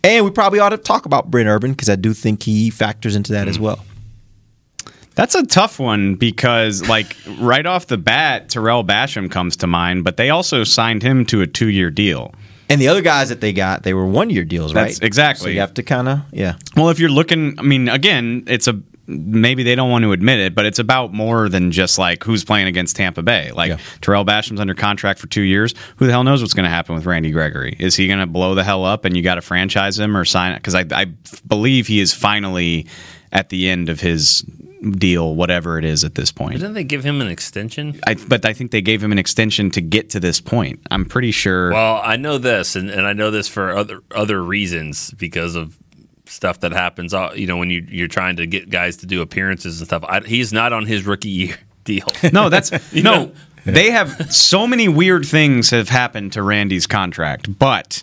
And 0.04 0.24
we 0.24 0.30
probably 0.30 0.60
ought 0.60 0.70
to 0.70 0.78
talk 0.78 1.04
about 1.04 1.30
Brent 1.30 1.48
Urban 1.48 1.72
because 1.72 1.90
I 1.90 1.96
do 1.96 2.14
think 2.14 2.44
he 2.44 2.70
factors 2.70 3.16
into 3.16 3.32
that 3.32 3.48
as 3.48 3.58
well. 3.58 3.84
That's 5.16 5.34
a 5.34 5.44
tough 5.44 5.78
one 5.78 6.14
because, 6.14 6.88
like, 6.88 7.16
right 7.38 7.66
off 7.66 7.86
the 7.86 7.98
bat, 7.98 8.48
Tarell 8.48 8.84
Basham 8.84 9.30
comes 9.30 9.56
to 9.58 9.66
mind, 9.66 10.04
but 10.04 10.16
they 10.16 10.30
also 10.30 10.64
signed 10.64 11.02
him 11.02 11.24
to 11.26 11.42
a 11.42 11.46
two 11.46 11.68
year 11.68 11.90
deal. 11.90 12.34
And 12.68 12.80
the 12.80 12.88
other 12.88 13.02
guys 13.02 13.28
that 13.28 13.40
they 13.40 13.52
got, 13.52 13.82
they 13.82 13.94
were 13.94 14.06
one 14.06 14.30
year 14.30 14.44
deals, 14.44 14.74
right? 14.74 14.86
That's 14.86 15.00
exactly. 15.00 15.44
So 15.44 15.48
you 15.50 15.60
have 15.60 15.74
to 15.74 15.82
kind 15.82 16.08
of, 16.08 16.20
yeah. 16.32 16.56
Well, 16.76 16.90
if 16.90 16.98
you're 16.98 17.10
looking, 17.10 17.58
I 17.58 17.62
mean, 17.62 17.88
again, 17.88 18.44
it's 18.46 18.66
a 18.66 18.80
maybe 19.06 19.62
they 19.62 19.74
don't 19.74 19.90
want 19.90 20.02
to 20.04 20.12
admit 20.12 20.38
it, 20.38 20.54
but 20.54 20.66
it's 20.66 20.78
about 20.78 21.12
more 21.12 21.48
than 21.48 21.70
just 21.70 21.98
like 21.98 22.24
who's 22.24 22.44
playing 22.44 22.66
against 22.66 22.96
Tampa 22.96 23.22
Bay. 23.22 23.52
Like 23.52 23.70
Yeah. 23.70 23.78
Tarell 24.00 24.24
Basham's 24.24 24.60
under 24.60 24.74
contract 24.74 25.20
for 25.20 25.26
two 25.26 25.42
years. 25.42 25.74
Who 25.96 26.06
the 26.06 26.12
hell 26.12 26.24
knows 26.24 26.40
what's 26.40 26.54
going 26.54 26.64
to 26.64 26.70
happen 26.70 26.94
with 26.94 27.06
Randy 27.06 27.30
Gregory? 27.30 27.76
Is 27.78 27.96
he 27.96 28.06
going 28.06 28.20
to 28.20 28.26
blow 28.26 28.54
the 28.54 28.64
hell 28.64 28.84
up 28.84 29.04
and 29.04 29.16
you 29.16 29.22
got 29.22 29.36
to 29.36 29.42
franchise 29.42 29.98
him 29.98 30.16
or 30.16 30.24
sign 30.24 30.52
it? 30.52 30.56
Because 30.56 30.74
I, 30.74 30.84
I 30.92 31.06
believe 31.46 31.86
he 31.86 32.00
is 32.00 32.12
finally 32.12 32.86
at 33.32 33.48
the 33.48 33.68
end 33.68 33.88
of 33.88 34.00
his 34.00 34.44
deal, 34.90 35.34
whatever 35.34 35.78
it 35.78 35.84
is 35.84 36.04
at 36.04 36.14
this 36.14 36.30
point. 36.30 36.52
Didn't 36.54 36.74
they 36.74 36.84
give 36.84 37.04
him 37.04 37.20
an 37.20 37.28
extension? 37.28 37.98
I, 38.06 38.14
but 38.14 38.44
I 38.44 38.52
think 38.52 38.70
they 38.70 38.82
gave 38.82 39.02
him 39.02 39.12
an 39.12 39.18
extension 39.18 39.70
to 39.70 39.80
get 39.80 40.10
to 40.10 40.20
this 40.20 40.40
point. 40.40 40.80
I'm 40.90 41.04
pretty 41.06 41.30
sure. 41.30 41.72
Well, 41.72 42.00
I 42.04 42.16
know 42.16 42.38
this, 42.38 42.76
and, 42.76 42.90
and 42.90 43.06
I 43.06 43.12
know 43.14 43.30
this 43.30 43.48
for 43.48 43.76
other 43.76 44.02
other 44.14 44.42
reasons 44.42 45.10
because 45.12 45.54
of 45.54 45.78
stuff 46.26 46.60
that 46.60 46.72
happens. 46.72 47.12
uh, 47.14 47.32
You 47.34 47.46
know, 47.46 47.56
when 47.56 47.70
you 47.70 47.86
you're 47.88 48.08
trying 48.08 48.36
to 48.36 48.46
get 48.46 48.70
guys 48.70 48.96
to 48.98 49.06
do 49.06 49.20
appearances 49.22 49.80
and 49.80 49.86
stuff. 49.88 50.04
I, 50.06 50.20
he's 50.20 50.52
not 50.52 50.72
on 50.72 50.86
his 50.86 51.04
rookie 51.04 51.28
year 51.42 51.56
deal. 51.84 52.06
No, 52.32 52.48
that's 52.48 52.70
You 52.92 53.02
no. 53.02 53.26
know? 53.26 53.32
They 53.66 53.90
have 53.90 54.30
so 54.30 54.66
many 54.66 54.88
weird 54.88 55.24
things 55.24 55.70
have 55.70 55.88
happened 55.88 56.34
to 56.34 56.42
Randy's 56.42 56.86
contract, 56.86 57.58
but 57.58 58.02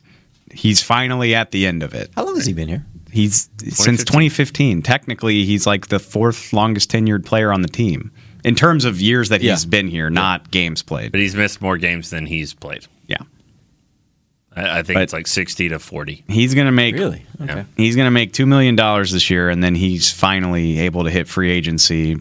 he's 0.52 0.82
finally 0.82 1.36
at 1.36 1.52
the 1.52 1.68
end 1.68 1.84
of 1.84 1.94
it. 1.94 2.10
How 2.16 2.26
long 2.26 2.36
has 2.36 2.48
he 2.48 2.54
been 2.54 2.68
here? 2.68 2.84
He's 3.12 3.48
since 3.70 4.04
2015. 4.04 4.82
Technically, 4.82 5.46
he's 5.46 5.68
like 5.68 5.88
the 5.90 6.00
fourth 6.00 6.52
longest 6.52 6.90
tenured 6.90 7.26
player 7.26 7.52
on 7.54 7.62
the 7.62 7.68
team 7.68 8.10
in 8.44 8.56
terms 8.56 8.86
of 8.86 9.00
years 9.02 9.30
that 9.30 9.42
he's 9.42 9.66
Yeah. 9.66 9.70
been 9.70 9.88
here, 9.88 10.10
not 10.10 10.50
games 10.50 10.82
played. 10.82 11.12
But 11.12 11.22
he's 11.22 11.36
missed 11.36 11.62
more 11.62 11.78
games 11.78 12.10
than 12.10 12.26
he's 12.26 12.54
played. 12.56 12.88
Yeah. 14.56 14.74
I, 14.76 14.80
I 14.80 14.84
think 14.84 14.96
But- 14.98 15.04
it's 15.04 15.14
like 15.14 15.28
sixty 15.28 15.70
to 15.70 15.80
forty. 15.80 16.24
He's 16.28 16.54
gonna 16.54 16.72
make 16.72 16.96
Really? 16.96 17.26
Okay. 17.42 17.66
He's 17.78 17.96
gonna 17.96 18.12
make 18.12 18.34
two 18.34 18.46
million 18.46 18.76
dollars 18.76 19.12
this 19.12 19.30
year, 19.30 19.50
and 19.50 19.64
then 19.64 19.76
he's 19.76 20.12
finally 20.12 20.80
able 20.80 21.04
to 21.06 21.10
hit 21.10 21.28
free 21.28 21.52
agency 21.52 22.18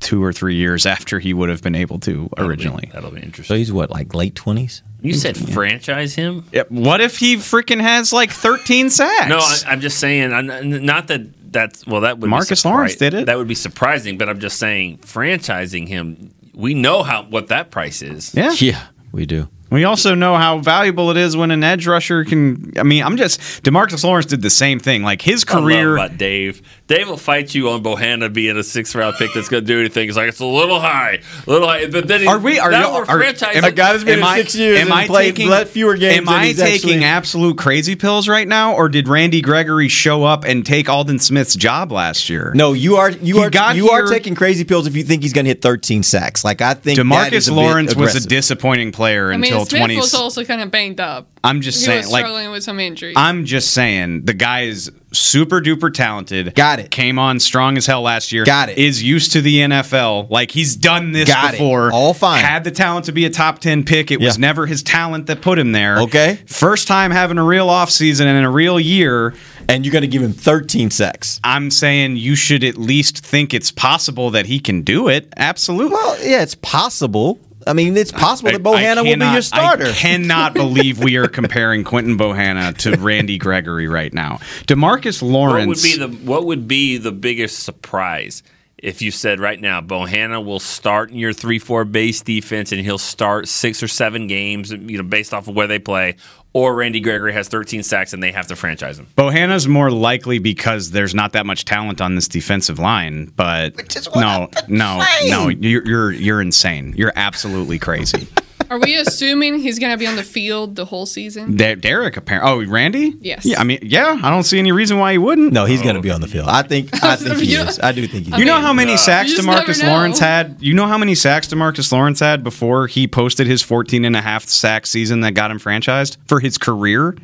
two 0.00 0.22
or 0.24 0.32
three 0.32 0.54
years 0.56 0.86
after 0.86 1.18
he 1.18 1.34
would 1.34 1.48
have 1.50 1.62
been 1.62 1.74
able 1.74 1.98
to 2.00 2.28
originally. 2.38 2.90
That'll 2.92 3.10
be 3.10 3.20
So 3.20 3.24
interesting. 3.26 3.54
So 3.54 3.58
he's 3.58 3.72
what, 3.72 3.90
like 3.90 4.14
late 4.14 4.34
twenties? 4.34 4.82
You 5.02 5.12
said 5.12 5.36
franchise 5.36 6.14
him? 6.14 6.44
Yeah, 6.50 6.62
What 6.70 7.02
if 7.02 7.18
he 7.18 7.36
freaking 7.36 7.82
has 7.82 8.10
like 8.10 8.30
13 8.30 8.88
sacks? 8.88 9.28
No, 9.28 9.36
I, 9.36 9.58
I'm 9.66 9.82
just 9.82 9.98
saying. 9.98 10.32
I'm, 10.32 10.82
not 10.86 11.08
that 11.08 11.52
that's 11.52 11.86
well. 11.86 12.00
That 12.00 12.18
would 12.18 12.30
Marcus 12.30 12.62
be 12.62 12.68
surpri- 12.68 12.72
Lawrence 12.72 12.96
did 12.96 13.12
it. 13.12 13.26
That 13.26 13.36
would 13.36 13.46
be 13.46 13.54
surprising, 13.54 14.16
but 14.16 14.30
I'm 14.30 14.40
just 14.40 14.58
saying 14.58 14.98
franchising 15.00 15.88
him. 15.88 16.30
We 16.54 16.72
know 16.72 17.02
how 17.02 17.24
what 17.24 17.48
that 17.48 17.70
price 17.70 18.00
is. 18.00 18.34
yeah. 18.34 18.52
Yeah, 18.52 18.82
we 19.12 19.26
do. 19.26 19.48
We 19.74 19.82
also 19.82 20.14
know 20.14 20.36
how 20.36 20.60
valuable 20.60 21.10
it 21.10 21.16
is 21.16 21.36
when 21.36 21.50
an 21.50 21.64
edge 21.64 21.88
rusher 21.88 22.24
can. 22.24 22.74
I 22.78 22.84
mean, 22.84 23.02
I'm 23.02 23.16
just 23.16 23.40
Demarcus 23.64 24.04
Lawrence 24.04 24.26
did 24.26 24.40
the 24.40 24.48
same 24.48 24.78
thing. 24.78 25.02
Like 25.02 25.20
his 25.20 25.42
career. 25.44 25.96
about 25.96 26.16
Dave. 26.16 26.62
Dave 26.86 27.08
will 27.08 27.16
fight 27.16 27.54
you 27.54 27.70
on 27.70 27.82
Bohanna 27.82 28.30
being 28.30 28.58
a 28.58 28.62
sixth 28.62 28.94
round 28.94 29.16
pick 29.16 29.30
that's 29.32 29.48
going 29.48 29.62
to 29.62 29.66
do 29.66 29.80
anything. 29.80 30.06
It's 30.06 30.18
like 30.18 30.28
it's 30.28 30.40
a 30.40 30.44
little 30.44 30.80
high, 30.80 31.20
a 31.46 31.50
little 31.50 31.66
high. 31.66 31.86
But 31.86 32.08
then 32.08 32.20
he, 32.20 32.26
Are 32.26 32.38
we? 32.38 32.58
Are 32.58 32.70
now 32.70 32.88
you? 32.88 32.94
we're 32.94 33.04
Are, 33.06 33.20
franchising. 33.22 33.54
am, 33.56 33.64
A 33.64 33.72
guy 33.72 33.92
that's 33.92 34.04
been 34.04 34.14
am 34.14 34.18
in 34.18 34.24
I- 34.26 34.36
six 34.42 34.54
years 34.54 34.78
am 34.80 34.88
and 34.88 34.94
I 34.94 35.06
played 35.06 35.34
taking 35.34 35.48
let 35.48 35.68
fewer 35.68 35.96
games 35.96 36.18
Am 36.18 36.28
I 36.28 36.52
taking 36.52 36.64
actually- 37.02 37.04
absolute 37.04 37.56
crazy 37.56 37.96
pills 37.96 38.28
right 38.28 38.46
now, 38.46 38.74
or 38.74 38.90
did 38.90 39.08
Randy 39.08 39.40
Gregory 39.40 39.88
show 39.88 40.24
up 40.24 40.44
and 40.44 40.66
take 40.66 40.90
Aldon 40.90 41.20
Smith's 41.20 41.56
job 41.56 41.90
last 41.90 42.28
year? 42.28 42.52
No, 42.54 42.74
you 42.74 42.96
are 42.96 43.10
you 43.10 43.36
He 43.38 43.42
are 43.44 43.48
got 43.50 43.76
you 43.76 43.88
are 43.88 44.06
taking 44.06 44.34
crazy 44.34 44.64
pills 44.64 44.86
if 44.86 44.94
you 44.94 45.04
think 45.04 45.22
he's 45.22 45.32
going 45.32 45.46
to 45.46 45.50
hit 45.52 45.62
13 45.62 46.02
sacks. 46.02 46.44
Like 46.44 46.60
I 46.60 46.74
think 46.74 46.98
that 46.98 47.32
is 47.32 47.48
Demarcus 47.48 47.48
a 47.48 47.50
bit 47.52 47.56
Lawrence 47.56 47.94
was 47.96 48.14
a 48.14 48.28
disappointing 48.28 48.92
player 48.92 49.32
I 49.32 49.38
mean, 49.38 49.52
until 49.54 49.64
Smith 49.64 49.80
20. 49.80 49.96
was 49.96 50.12
also 50.12 50.44
kind 50.44 50.60
of 50.60 50.70
banged 50.70 51.00
up. 51.00 51.28
I'm 51.42 51.60
just 51.62 51.80
he 51.80 51.86
saying, 51.86 51.98
was 52.00 52.10
like 52.12 52.24
struggling 52.26 52.50
with 52.50 52.62
some 52.62 52.78
injuries. 52.80 53.14
I'm 53.18 53.44
just 53.46 53.72
saying 53.72 54.24
the 54.26 54.32
guy 54.34 54.62
is 54.62 54.90
super 55.14 55.60
duper 55.60 55.92
talented. 55.92 56.54
Got 56.54 56.78
it. 56.80 56.90
Came 56.90 57.18
on 57.18 57.40
strong 57.40 57.76
as 57.76 57.86
hell 57.86 58.02
last 58.02 58.32
year. 58.32 58.44
Got 58.44 58.68
it. 58.68 58.78
Is 58.78 59.02
used 59.02 59.32
to 59.32 59.40
the 59.40 59.58
NFL. 59.60 60.28
Like 60.30 60.50
he's 60.50 60.76
done 60.76 61.12
this 61.12 61.28
Got 61.28 61.54
it. 61.54 61.58
before. 61.58 61.92
All 61.92 62.12
fine. 62.14 62.44
Had 62.44 62.64
the 62.64 62.70
talent 62.70 63.06
to 63.06 63.12
be 63.12 63.24
a 63.24 63.30
top 63.30 63.58
10 63.60 63.84
pick. 63.84 64.10
It 64.10 64.20
was 64.20 64.38
never 64.38 64.66
his 64.66 64.82
talent 64.82 65.26
that 65.26 65.40
put 65.42 65.58
him 65.58 65.72
there. 65.72 66.00
Okay. 66.02 66.38
First 66.46 66.88
time 66.88 67.10
having 67.10 67.38
a 67.38 67.44
real 67.44 67.68
offseason 67.68 68.22
and 68.26 68.38
in 68.38 68.44
a 68.44 68.50
real 68.50 68.78
year. 68.78 69.34
and 69.68 69.84
you're 69.86 69.92
going 69.92 70.02
to 70.02 70.08
give 70.08 70.22
him 70.22 70.32
13 70.34 70.90
sacks. 70.90 71.40
I'm 71.42 71.70
saying 71.70 72.16
you 72.18 72.34
should 72.36 72.62
at 72.64 72.76
least 72.76 73.24
think 73.24 73.54
it's 73.54 73.70
possible 73.70 74.30
that 74.32 74.44
he 74.46 74.60
can 74.60 74.82
do 74.82 75.08
it. 75.08 75.32
Absolutely. 75.38 75.94
Well, 75.94 76.16
yeah, 76.22 76.42
it's 76.42 76.54
possible. 76.56 77.38
I 77.66 77.72
mean, 77.72 77.96
it's 77.96 78.12
possible 78.12 78.50
that 78.52 78.66
I- 78.66 78.70
I 78.70 78.82
Bohanna 78.82 78.96
will 79.04 79.16
be 79.16 79.32
your 79.32 79.42
starter. 79.42 79.86
I 79.86 79.92
cannot 79.92 80.54
believe 80.54 80.98
we 81.02 81.16
are 81.16 81.28
comparing 81.28 81.84
Quinton 81.84 82.16
Bohanna 82.18 82.76
to 82.78 82.96
Randy 82.96 83.38
Gregory 83.38 83.88
right 83.88 84.12
now. 84.12 84.38
Demarcus 84.66 85.22
Lawrence. 85.22 85.66
What 85.66 85.68
would 85.68 85.82
be 85.82 85.96
the 85.98 86.26
what 86.26 86.44
would 86.46 86.68
be 86.68 86.96
the 86.98 87.12
biggest 87.12 87.60
surprise 87.62 88.42
if 88.84 89.00
you 89.00 89.10
said 89.10 89.40
right 89.40 89.58
now 89.58 89.80
Bohanna 89.80 90.44
will 90.44 90.60
start 90.60 91.10
in 91.10 91.16
your 91.16 91.32
three 91.32 91.58
four 91.58 91.84
base 91.84 92.20
defense 92.20 92.70
and 92.70 92.80
he'll 92.80 92.98
start 92.98 93.48
six 93.48 93.82
or 93.82 93.88
seven 93.88 94.26
games, 94.26 94.70
you 94.70 94.98
know, 94.98 95.02
based 95.02 95.32
off 95.32 95.48
of 95.48 95.54
where 95.54 95.66
they 95.66 95.78
play, 95.78 96.16
or 96.52 96.74
Randy 96.74 97.00
Gregory 97.00 97.32
has 97.32 97.48
13 97.48 97.82
sacks 97.82 98.12
and 98.12 98.22
they 98.22 98.30
have 98.30 98.46
to 98.48 98.56
franchise 98.56 98.98
him. 98.98 99.08
Bohanna's 99.16 99.66
more 99.66 99.90
likely 99.90 100.38
because 100.38 100.90
there's 100.90 101.14
not 101.14 101.32
that 101.32 101.46
much 101.46 101.64
talent 101.64 102.00
on 102.00 102.14
this 102.14 102.28
defensive 102.28 102.78
line, 102.78 103.32
but 103.36 103.74
no, 104.14 104.48
no, 104.68 105.04
no, 105.26 105.48
you're 105.48 105.84
you're 105.84 106.12
you're 106.12 106.40
insane. 106.42 106.94
You're 106.96 107.12
absolutely 107.16 107.78
crazy. 107.78 108.28
Are 108.74 108.78
we 108.80 108.96
assuming 108.96 109.60
he's 109.60 109.78
going 109.78 109.92
to 109.92 109.96
be 109.96 110.06
on 110.06 110.16
the 110.16 110.24
field 110.24 110.74
the 110.74 110.84
whole 110.84 111.06
season? 111.06 111.56
Der- 111.56 111.76
Derek, 111.76 112.16
apparently. 112.16 112.66
Oh, 112.66 112.68
Randy? 112.68 113.14
Yes. 113.20 113.46
Yeah, 113.46 113.60
I 113.60 113.64
mean, 113.64 113.78
yeah. 113.82 114.18
I 114.20 114.30
don't 114.30 114.42
see 114.42 114.58
any 114.58 114.72
reason 114.72 114.98
why 114.98 115.12
he 115.12 115.18
wouldn't. 115.18 115.52
no, 115.52 115.64
he's 115.64 115.80
going 115.80 115.94
to 115.94 116.00
be 116.00 116.10
on 116.10 116.20
the 116.20 116.26
field. 116.26 116.48
I 116.48 116.62
think. 116.62 116.90
I 117.04 117.14
think 117.14 117.38
he 117.38 117.54
is. 117.54 117.78
I 117.78 117.92
do 117.92 118.04
think 118.08 118.26
he. 118.26 118.32
I 118.32 118.38
You 118.38 118.44
know 118.44 118.60
how 118.60 118.72
many 118.72 118.94
uh, 118.94 118.96
sacks 118.96 119.30
you 119.30 119.36
just 119.36 119.48
Demarcus. 119.48 119.86
Lawrence 119.86 120.18
had? 120.18 120.56
You 120.60 120.74
know 120.74 120.86
how 120.88 120.98
many 120.98 121.14
sacks 121.14 121.46
Demarcus 121.46 121.92
Lawrence 121.92 122.18
had 122.18 122.42
before 122.42 122.88
he 122.88 123.06
posted 123.06 123.46
his 123.46 123.62
14 123.62 124.04
and 124.04 124.16
a 124.16 124.20
half 124.20 124.44
sack 124.44 124.86
season 124.86 125.20
that 125.20 125.32
got 125.34 125.52
him 125.52 125.60
franchised 125.60 126.16
for 126.26 126.40
his 126.40 126.58
career? 126.58 127.16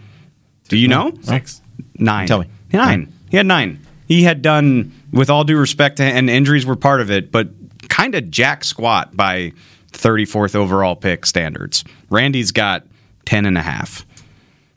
Do 0.69 0.77
you 0.77 0.87
know? 0.87 1.13
Six. 1.23 1.61
Nine. 1.97 2.29
Tell 2.29 2.39
me. 2.39 2.47
Nine. 2.73 3.13
He 3.29 3.37
had 3.37 3.47
nine. 3.47 3.85
He 4.07 4.23
had 4.23 4.41
done, 4.43 4.93
with 5.13 5.31
all 5.31 5.43
due 5.43 5.57
respect, 5.59 5.99
and 6.01 6.31
injuries 6.31 6.65
were 6.65 6.77
part 6.77 7.01
of 7.01 7.11
it, 7.11 7.33
but 7.33 7.49
kind 7.89 8.15
of 8.15 8.31
jack 8.31 8.63
squat 8.63 9.17
by 9.17 9.53
34th 10.01 10.55
overall 10.55 10.97
pick 10.97 11.27
standards. 11.27 11.85
Randy's 12.11 12.53
got 12.53 12.85
10 13.27 13.47
and 13.47 13.59
a 13.59 13.63
half. 13.63 14.07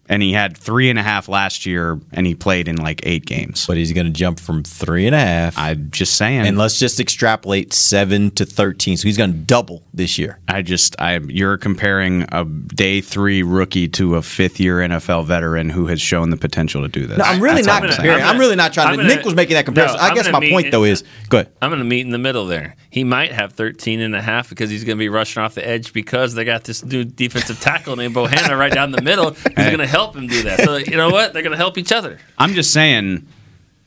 and 0.10 0.22
he 0.22 0.34
had 0.34 0.56
three 0.58 0.90
and 0.90 1.00
a 1.00 1.02
half 1.02 1.30
last 1.30 1.66
year, 1.66 1.98
and 2.12 2.28
he 2.28 2.36
played 2.36 2.68
in 2.68 2.76
like 2.76 3.00
eight 3.04 3.26
games. 3.26 3.66
But 3.66 3.78
he's 3.78 3.94
going 3.94 4.06
to 4.06 4.12
jump 4.12 4.38
from 4.38 4.62
three 4.62 5.06
and 5.08 5.16
a 5.16 5.20
half. 5.20 5.58
I'm 5.58 5.90
just 5.92 6.18
saying. 6.18 6.42
And 6.46 6.58
let's 6.58 6.78
just 6.78 7.00
extrapolate 7.00 7.72
seven 7.72 8.30
to 8.32 8.46
thirteen. 8.46 8.98
So 8.98 9.04
he's 9.08 9.18
going 9.18 9.32
to 9.32 9.38
double 9.40 9.82
this 9.94 10.18
year. 10.18 10.40
I 10.50 10.62
just, 10.62 11.00
I 11.00 11.20
you're 11.20 11.58
comparing 11.58 12.26
a 12.34 12.44
day 12.44 13.00
three 13.00 13.44
rookie 13.44 13.88
to 13.90 14.16
a 14.18 14.22
fifth 14.22 14.60
year 14.60 14.80
NFL 14.80 15.26
veteran 15.26 15.70
who 15.70 15.88
has 15.88 16.02
shown 16.02 16.32
the 16.32 16.38
potential 16.38 16.82
to 16.82 16.90
do 16.90 17.08
this. 17.08 17.18
No, 17.18 17.24
I'm 17.24 17.42
really 17.42 17.62
That's 17.62 17.68
not 17.68 17.82
all 17.84 17.88
I'm 17.88 17.92
saying. 17.94 17.96
comparing. 18.10 18.24
I'm, 18.24 18.38
really 18.38 18.58
not 18.58 18.74
trying 18.74 18.88
I'm 18.88 18.98
to. 18.98 19.04
gonna- 19.04 19.16
Nick 19.16 19.26
was 19.26 19.36
making 19.36 19.54
that 19.56 19.64
comparison. 19.66 19.98
No, 20.00 20.04
I 20.04 20.14
guess 20.14 20.30
my 20.30 20.42
meet- 20.42 20.52
point 20.52 20.72
though 20.72 20.84
is 20.84 21.06
go 21.30 21.38
ahead. 21.40 21.52
I'm 21.62 21.70
going 21.70 21.80
to 21.80 21.86
meet 21.86 22.02
in 22.02 22.12
the 22.12 22.20
middle 22.20 22.46
there. 22.46 22.76
He 22.94 23.04
might 23.04 23.32
have 23.32 23.54
13 23.54 24.02
and 24.02 24.16
a 24.16 24.22
half 24.22 24.50
because 24.50 24.70
he's 24.70 24.84
going 24.84 24.98
to 24.98 25.00
be 25.00 25.10
rushing 25.10 25.42
off 25.42 25.56
the 25.56 25.68
edge 25.68 25.94
because 25.94 26.36
they 26.36 26.46
got 26.46 26.64
this 26.64 26.86
new 26.86 27.04
defensive 27.04 27.60
tackle 27.60 27.96
named 27.96 28.14
Bohanna 28.16 28.56
right 28.56 28.72
down 28.72 28.92
the 28.92 29.02
middle 29.02 29.32
who's 29.32 29.54
Hey. 29.56 29.66
going 29.66 29.80
to 29.80 29.88
help 29.88 30.16
him 30.16 30.28
do 30.28 30.44
that. 30.44 30.60
So, 30.60 30.76
you 30.78 30.96
know 30.96 31.10
what? 31.10 31.34
They're 31.34 31.42
going 31.42 31.54
to 31.54 31.58
help 31.58 31.80
each 31.80 31.92
other. 31.92 32.20
I'm 32.38 32.54
just 32.54 32.72
saying 32.72 33.26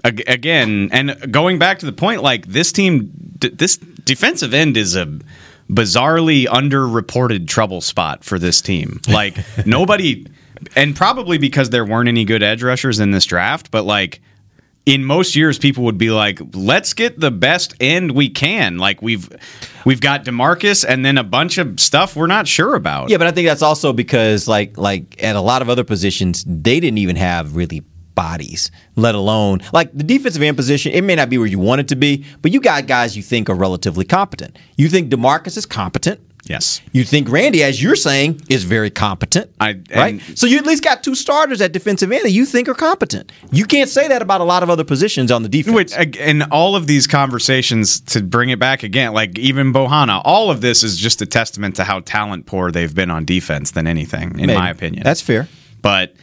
again, 0.03 0.89
and 0.91 1.33
going 1.33 1.61
back 1.61 1.79
to 1.79 1.87
the 1.87 1.93
point, 1.93 2.25
like 2.25 2.47
this 2.47 2.73
team, 2.73 3.13
this 3.39 3.77
defensive 3.77 4.53
end 4.53 4.77
is 4.77 4.97
a 4.97 5.07
bizarrely 5.71 6.47
underreported 6.47 7.47
trouble 7.47 7.81
spot 7.81 8.25
for 8.25 8.41
this 8.41 8.61
team. 8.61 9.01
Like 9.09 9.37
nobody, 9.67 10.27
and 10.75 10.97
probably 10.97 11.39
because 11.39 11.71
there 11.71 11.85
weren't 11.85 12.09
any 12.09 12.25
good 12.25 12.43
edge 12.43 12.63
rushers 12.65 12.99
in 12.99 13.13
this 13.13 13.25
draft, 13.25 13.71
but 13.71 13.85
like. 13.85 14.21
In 14.87 15.05
most 15.05 15.35
years, 15.35 15.59
people 15.59 15.83
would 15.85 15.99
be 15.99 16.11
like, 16.11 16.41
"Let's 16.55 16.95
get 16.95 17.19
the 17.19 17.33
best 17.33 17.75
end 17.81 18.13
we 18.13 18.31
can." 18.31 18.79
Like 18.79 19.03
we've 19.03 19.29
we've 19.85 20.01
got 20.01 20.25
Demarcus, 20.25 20.85
and 20.89 21.05
then 21.05 21.19
a 21.19 21.25
bunch 21.25 21.59
of 21.59 21.81
stuff 21.81 22.15
we're 22.15 22.29
not 22.29 22.47
sure 22.47 22.77
about. 22.77 23.11
Yeah, 23.11 23.19
but 23.19 23.27
I 23.27 23.33
think 23.33 23.49
that's 23.49 23.63
also 23.63 23.93
because 23.93 24.47
like 24.47 24.79
like 24.79 25.21
at 25.23 25.35
a 25.35 25.41
lot 25.41 25.61
of 25.61 25.69
other 25.69 25.83
positions, 25.83 26.45
they 26.47 26.79
didn't 26.79 26.99
even 26.99 27.17
have 27.17 27.57
really 27.57 27.83
bodies, 28.15 28.71
let 28.97 29.15
alone 29.15 29.61
like 29.73 29.93
the 29.93 30.03
defensive 30.03 30.43
end 30.43 30.57
position. 30.57 30.91
It 30.93 31.03
may 31.03 31.15
not 31.15 31.31
be 31.31 31.39
where 31.39 31.47
you 31.47 31.61
want 31.61 31.81
it 31.81 31.89
to 31.89 31.97
be, 31.97 32.25
but 32.43 32.53
you 32.53 32.61
got 32.61 32.87
guys 32.87 33.17
you 33.17 33.23
think 33.23 33.49
are 33.49 33.55
relatively 33.55 34.05
competent. 34.05 34.59
You 34.77 34.89
think 34.89 35.11
Demarcus 35.11 35.57
is 35.57 35.67
competent. 35.67 36.21
Yes. 36.49 36.81
You 36.93 37.05
think 37.05 37.29
Randy, 37.29 37.63
as 37.63 37.83
you're 37.83 37.97
saying, 37.97 38.41
is 38.49 38.65
very 38.65 38.91
competent. 38.91 39.51
I, 39.61 39.81
right? 39.95 40.21
So 40.35 40.47
you 40.47 40.59
at 40.59 40.67
least 40.67 40.85
got 40.85 41.03
two 41.03 41.15
starters 41.15 41.61
at 41.61 41.73
defensive 41.73 42.13
end 42.13 42.25
that 42.25 42.31
you 42.31 42.47
think 42.47 42.69
are 42.69 42.75
competent. 42.75 43.33
You 43.51 43.65
can't 43.65 43.91
say 43.91 44.09
that 44.09 44.23
about 44.23 44.41
a 44.41 44.45
lot 44.45 44.63
of 44.63 44.71
other 44.71 44.85
positions 44.85 45.31
on 45.33 45.43
the 45.43 45.49
defense. 45.49 45.75
Which, 45.75 46.17
and 46.19 46.45
all 46.45 46.77
of 46.77 46.87
these 46.87 47.07
conversations 47.07 48.01
to 48.01 48.23
bring 48.23 48.51
it 48.51 48.59
back 48.59 48.83
again, 48.83 49.13
like 49.13 49.39
even 49.39 49.73
Bohanna, 49.73 50.23
all 50.25 50.51
of 50.51 50.61
this 50.61 50.83
is 50.83 50.97
just 50.97 51.21
a 51.21 51.27
testament 51.27 51.77
to 51.77 51.85
how 51.85 52.01
talent 52.01 52.47
poor 52.47 52.71
they've 52.71 52.95
been 52.95 53.11
on 53.11 53.25
defense 53.25 53.73
than 53.73 53.87
anything, 53.87 54.39
in 54.39 54.47
Maybe. 54.47 54.55
my 54.55 54.71
opinion. 54.71 55.03
That's 55.03 55.21
fair. 55.21 55.49
But 55.83 56.15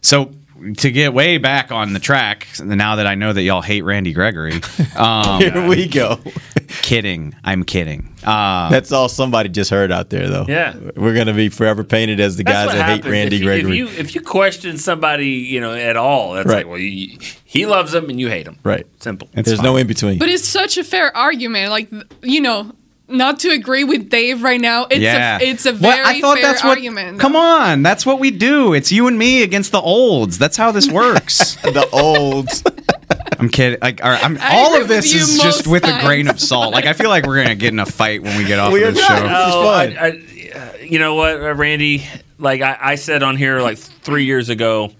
so 0.00 0.32
to 0.78 0.90
get 0.90 1.12
way 1.14 1.38
back 1.38 1.70
on 1.72 1.92
the 1.92 1.98
track, 1.98 2.46
now 2.62 2.96
that 2.96 3.06
I 3.06 3.14
know 3.14 3.32
that 3.32 3.42
y'all 3.42 3.62
hate 3.62 3.82
Randy 3.82 4.12
Gregory, 4.12 4.60
um, 4.96 5.40
Here 5.40 5.68
we 5.68 5.86
go. 5.86 6.18
kidding. 6.82 7.34
I'm 7.44 7.64
kidding. 7.64 8.12
Uh, 8.24 8.68
That's 8.70 8.90
all 8.92 9.08
somebody 9.08 9.48
just 9.48 9.70
heard 9.70 9.92
out 9.92 10.10
there, 10.10 10.28
though. 10.28 10.46
Yeah. 10.48 10.74
we're 10.96 11.14
gonna 11.14 11.34
be 11.34 11.48
forever 11.48 11.84
painted 11.84 12.18
as 12.20 12.36
the 12.36 12.42
That's 12.44 12.54
guys 12.54 12.66
what 12.66 12.74
that 12.76 13.04
hate. 13.04 13.10
Randy 13.10 13.36
if 13.36 13.42
you, 13.42 13.46
Gregory. 13.48 13.70
If 13.72 13.76
you, 13.76 14.00
if 14.00 14.14
you 14.14 14.20
question 14.20 14.78
somebody, 14.78 15.28
you 15.28 15.60
know, 15.60 15.74
at 15.74 15.96
all, 15.96 16.32
that's 16.34 16.46
Right. 16.48 16.58
like, 16.58 16.66
well, 16.66 16.78
you, 16.78 17.18
he 17.44 17.66
loves 17.66 17.92
them 17.92 18.10
and 18.10 18.18
you 18.20 18.28
hate 18.28 18.46
him. 18.46 18.58
right. 18.64 18.86
Simple. 19.00 19.28
There's 19.34 19.62
no 19.62 19.76
in 19.76 19.86
between. 19.86 20.18
But 20.18 20.28
it's 20.28 20.46
such 20.46 20.76
a 20.78 20.84
fair 20.84 21.16
argument. 21.16 21.70
Like, 21.70 21.88
you 22.22 22.40
know, 22.40 22.72
not 23.08 23.40
to 23.40 23.50
agree 23.50 23.84
with 23.84 24.08
Dave 24.10 24.42
right 24.42 24.60
now. 24.60 24.86
It's 24.90 25.00
yeah, 25.00 25.38
a 25.40 25.44
it's 25.44 25.66
a 25.66 25.72
Well, 25.72 25.80
very 25.80 26.04
I 26.04 26.20
thought 26.20 26.38
fair 26.38 26.46
that's 26.46 26.64
what, 26.64 26.70
argument. 26.76 27.20
Come 27.20 27.36
on, 27.36 27.82
that's 27.82 28.04
what 28.04 28.18
we 28.18 28.30
do. 28.30 28.74
It's 28.74 28.90
you 28.90 29.06
and 29.06 29.18
me 29.18 29.42
against 29.42 29.72
the 29.72 29.80
olds. 29.80 30.38
That's 30.38 30.56
how 30.56 30.72
this 30.72 30.90
works. 30.90 31.54
the 31.62 31.88
olds. 31.92 32.62
I'm 33.38 33.48
kidding. 33.48 33.78
Like, 33.82 34.02
all, 34.02 34.10
right, 34.10 34.24
I'm, 34.24 34.38
all 34.40 34.80
of 34.80 34.88
this 34.88 35.14
is 35.14 35.38
just 35.38 35.66
most 35.66 35.66
with 35.66 35.84
a 35.84 36.00
grain 36.00 36.28
of 36.28 36.40
salt. 36.40 36.72
Like, 36.72 36.86
I 36.86 36.94
feel 36.94 37.10
like 37.10 37.26
we're 37.26 37.42
gonna 37.42 37.54
get 37.54 37.72
in 37.72 37.78
a 37.78 37.86
fight 37.86 38.22
when 38.22 38.36
we 38.38 38.44
get 38.44 38.58
off 38.58 38.72
We 38.72 38.82
of 38.82 38.88
are 38.88 38.92
this 38.92 39.08
not. 39.08 39.18
show. 39.18 39.26
Oh, 39.28 39.62
fun. 39.64 39.96
I, 39.98 40.06
I, 40.06 40.76
you 40.82 40.98
know 40.98 41.14
what, 41.16 41.34
uh, 41.40 41.54
Randy? 41.54 42.04
Like 42.38 42.62
I, 42.62 42.76
I 42.80 42.94
said 42.94 43.22
on 43.22 43.36
here 43.36 43.60
like 43.60 43.78
three 43.78 44.24
years 44.24 44.48
ago, 44.48 44.92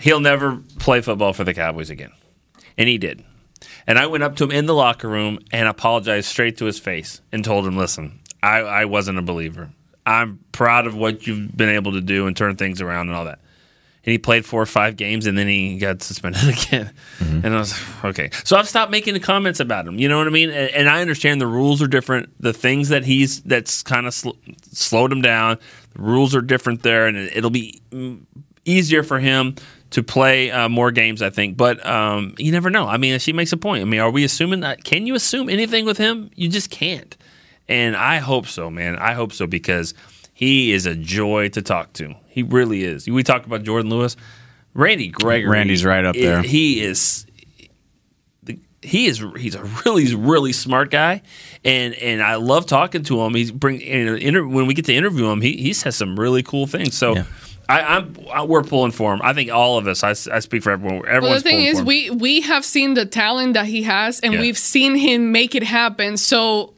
he'll 0.00 0.20
never 0.20 0.60
play 0.78 1.00
football 1.00 1.32
for 1.32 1.44
the 1.44 1.54
Cowboys 1.54 1.90
again, 1.90 2.10
and 2.76 2.88
he 2.88 2.98
did. 2.98 3.24
And 3.88 3.98
I 3.98 4.06
went 4.06 4.22
up 4.22 4.36
to 4.36 4.44
him 4.44 4.50
in 4.50 4.66
the 4.66 4.74
locker 4.74 5.08
room 5.08 5.38
and 5.50 5.66
apologized 5.66 6.28
straight 6.28 6.58
to 6.58 6.66
his 6.66 6.78
face 6.78 7.22
and 7.32 7.42
told 7.42 7.66
him, 7.66 7.76
"Listen, 7.76 8.20
I, 8.42 8.58
I 8.58 8.84
wasn't 8.84 9.18
a 9.18 9.22
believer. 9.22 9.70
I'm 10.04 10.38
proud 10.52 10.86
of 10.86 10.94
what 10.94 11.26
you've 11.26 11.56
been 11.56 11.70
able 11.70 11.92
to 11.92 12.02
do 12.02 12.26
and 12.26 12.36
turn 12.36 12.56
things 12.56 12.82
around 12.82 13.08
and 13.08 13.16
all 13.16 13.24
that." 13.24 13.40
And 14.04 14.12
he 14.12 14.18
played 14.18 14.44
four 14.44 14.60
or 14.60 14.66
five 14.66 14.96
games, 14.96 15.26
and 15.26 15.36
then 15.36 15.48
he 15.48 15.78
got 15.78 16.02
suspended 16.02 16.48
again. 16.48 16.92
And 17.42 17.54
I 17.54 17.58
was 17.58 17.74
okay. 18.04 18.28
So 18.44 18.58
I've 18.58 18.68
stopped 18.68 18.90
making 18.90 19.14
the 19.14 19.20
comments 19.20 19.58
about 19.58 19.86
him. 19.86 19.98
You 19.98 20.08
know 20.08 20.18
what 20.18 20.26
I 20.26 20.30
mean? 20.30 20.50
And, 20.50 20.70
and 20.70 20.88
I 20.88 21.00
understand 21.00 21.40
the 21.40 21.46
rules 21.46 21.80
are 21.80 21.88
different. 21.88 22.30
The 22.40 22.52
things 22.52 22.90
that 22.90 23.04
he's 23.04 23.40
that's 23.42 23.82
kind 23.82 24.06
of 24.06 24.12
sl- 24.12 24.36
slowed 24.70 25.12
him 25.12 25.22
down. 25.22 25.58
The 25.94 26.02
rules 26.02 26.34
are 26.34 26.42
different 26.42 26.82
there, 26.82 27.06
and 27.06 27.16
it, 27.16 27.38
it'll 27.38 27.48
be 27.48 27.80
mm, 27.90 28.20
easier 28.66 29.02
for 29.02 29.18
him 29.18 29.56
to 29.90 30.02
play 30.02 30.50
uh, 30.50 30.68
more 30.68 30.90
games, 30.90 31.22
I 31.22 31.30
think. 31.30 31.56
But 31.56 31.84
um, 31.86 32.34
you 32.38 32.52
never 32.52 32.70
know. 32.70 32.86
I 32.86 32.96
mean, 32.98 33.18
she 33.18 33.32
makes 33.32 33.52
a 33.52 33.56
point. 33.56 33.82
I 33.82 33.84
mean, 33.84 34.00
are 34.00 34.10
we 34.10 34.24
assuming 34.24 34.60
that? 34.60 34.84
Can 34.84 35.06
you 35.06 35.14
assume 35.14 35.48
anything 35.48 35.84
with 35.84 35.98
him? 35.98 36.30
You 36.34 36.48
just 36.48 36.70
can't. 36.70 37.16
And 37.68 37.96
I 37.96 38.18
hope 38.18 38.46
so, 38.46 38.70
man. 38.70 38.96
I 38.96 39.12
hope 39.12 39.32
so 39.32 39.46
because 39.46 39.94
he 40.32 40.72
is 40.72 40.86
a 40.86 40.94
joy 40.94 41.48
to 41.50 41.62
talk 41.62 41.92
to. 41.94 42.14
He 42.28 42.42
really 42.42 42.84
is. 42.84 43.08
We 43.08 43.22
talk 43.22 43.46
about 43.46 43.62
Jourdan 43.62 43.90
Lewis, 43.90 44.16
Randy 44.74 45.08
Gregory. 45.08 45.50
Randy's 45.50 45.84
right 45.84 46.04
up 46.04 46.14
there. 46.14 46.42
He 46.42 46.80
is. 46.80 47.26
He 48.80 49.06
is. 49.06 49.22
He's 49.36 49.54
a 49.54 49.64
really, 49.84 50.14
really 50.14 50.52
smart 50.52 50.90
guy, 50.90 51.22
and 51.64 51.94
and 51.94 52.22
I 52.22 52.36
love 52.36 52.66
talking 52.66 53.02
to 53.04 53.20
him. 53.20 53.34
He's 53.34 53.50
bring 53.50 53.80
when 54.52 54.66
we 54.66 54.74
get 54.74 54.84
to 54.84 54.94
interview 54.94 55.28
him, 55.28 55.40
he 55.40 55.56
he 55.56 55.72
says 55.72 55.96
some 55.96 56.18
really 56.18 56.42
cool 56.42 56.66
things. 56.66 56.96
So. 56.96 57.24
I, 57.68 57.96
I'm 57.96 58.16
I, 58.32 58.44
we're 58.44 58.62
pulling 58.62 58.92
for 58.92 59.12
him. 59.12 59.20
I 59.22 59.34
think 59.34 59.50
all 59.50 59.76
of 59.78 59.86
us. 59.86 60.02
I 60.02 60.12
speak 60.14 60.62
for 60.62 60.70
everyone. 60.70 61.00
Well, 61.00 61.08
Everyone's 61.08 61.42
the 61.42 61.50
thing 61.50 61.56
pulling 61.58 61.66
is, 61.66 61.74
for 61.74 61.80
him. 61.82 61.86
we 61.86 62.10
we 62.10 62.40
have 62.42 62.64
seen 62.64 62.94
the 62.94 63.04
talent 63.04 63.54
that 63.54 63.66
he 63.66 63.82
has, 63.82 64.20
and 64.20 64.32
Yeah. 64.34 64.40
we've 64.40 64.56
seen 64.58 64.94
him 64.94 65.32
make 65.32 65.54
it 65.54 65.62
happen. 65.62 66.16
So 66.16 66.74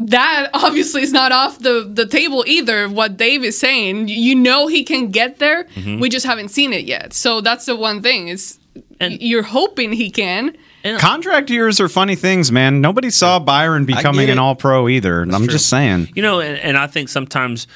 that 0.00 0.50
obviously 0.52 1.02
is 1.02 1.12
not 1.12 1.32
off 1.32 1.58
the 1.60 1.90
the 1.90 2.06
table 2.06 2.44
either. 2.46 2.88
What 2.88 3.16
Dave 3.16 3.42
is 3.42 3.58
saying, 3.58 4.08
you 4.08 4.34
know, 4.34 4.66
he 4.66 4.84
can 4.84 5.10
get 5.10 5.38
there. 5.38 5.64
Mm-hmm. 5.64 5.98
We 6.00 6.08
just 6.08 6.26
haven't 6.26 6.50
seen 6.50 6.72
it 6.72 6.84
yet. 6.84 7.12
So 7.14 7.40
that's 7.40 7.64
the 7.66 7.74
one 7.76 8.02
thing 8.02 8.28
is 8.28 8.58
you're 9.00 9.42
hoping 9.42 9.92
he 9.92 10.10
can. 10.10 10.56
Contract 10.98 11.50
years 11.50 11.80
are 11.80 11.88
funny 11.88 12.14
things, 12.14 12.50
man. 12.52 12.80
Nobody 12.80 13.10
saw 13.10 13.38
Byron 13.40 13.84
becoming 13.84 14.30
an. 14.30 14.38
All 14.38 14.54
Pro 14.54 14.88
either. 14.88 15.22
I'm 15.22 15.30
true. 15.30 15.46
just 15.48 15.68
saying. 15.68 16.08
You 16.14 16.22
know, 16.22 16.40
and, 16.40 16.56
and 16.60 16.78
I 16.78 16.86
think 16.86 17.08
sometimes 17.08 17.66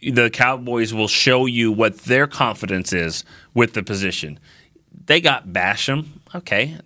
the 0.00 0.30
Cowboys 0.30 0.92
will 0.92 1.08
show 1.08 1.46
you 1.46 1.72
what 1.72 1.98
their 2.00 2.26
confidence 2.26 2.92
is 2.92 3.24
with 3.54 3.74
the 3.74 3.82
position. 3.82 4.38
They 5.06 5.20
got 5.20 5.48
Basham, 5.48 6.06
okay. 6.34 6.76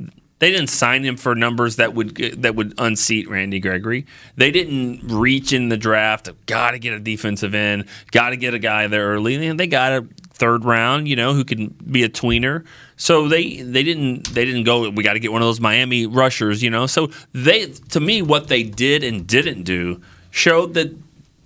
They 0.41 0.51
didn't 0.51 0.69
sign 0.69 1.05
him 1.05 1.19
for 1.19 1.35
numbers 1.35 1.77
that 1.77 1.95
would 1.95 2.17
that 2.43 2.55
would 2.55 2.73
unseat 2.79 3.29
Randy 3.29 3.61
Gregory. 3.61 4.07
They 4.37 4.51
didn't 4.51 5.07
reach 5.07 5.53
in 5.53 5.69
the 5.69 5.77
draft. 5.77 6.31
Got 6.47 6.71
to 6.71 6.79
get 6.79 6.95
a 6.95 6.99
defensive 6.99 7.55
end. 7.55 7.85
Got 8.11 8.31
to 8.31 8.37
get 8.39 8.55
a 8.55 8.59
guy 8.59 8.87
there 8.87 9.07
early. 9.07 9.47
And 9.47 9.61
they 9.61 9.67
got 9.67 9.93
a 9.93 10.07
third 10.33 10.65
round, 10.65 11.07
you 11.09 11.15
know, 11.15 11.35
who 11.35 11.45
can 11.45 11.69
be 11.69 12.05
a 12.05 12.09
tweener. 12.09 12.65
So 12.97 13.29
they 13.29 13.61
they 13.61 13.83
didn't 13.83 14.29
they 14.35 14.47
didn't 14.47 14.65
go. 14.65 14.89
We 14.89 15.05
got 15.05 15.13
to 15.13 15.21
get 15.21 15.31
one 15.31 15.43
of 15.43 15.47
those 15.47 15.61
Miami 15.61 16.07
rushers, 16.07 16.63
you 16.63 16.71
know. 16.71 16.87
So 16.87 17.11
they 17.33 17.67
to 17.91 18.01
me 18.01 18.23
what 18.23 18.49
they 18.49 18.63
did 18.63 19.05
and 19.05 19.27
didn't 19.27 19.65
do 19.65 20.01
showed 20.31 20.73
that 20.75 20.97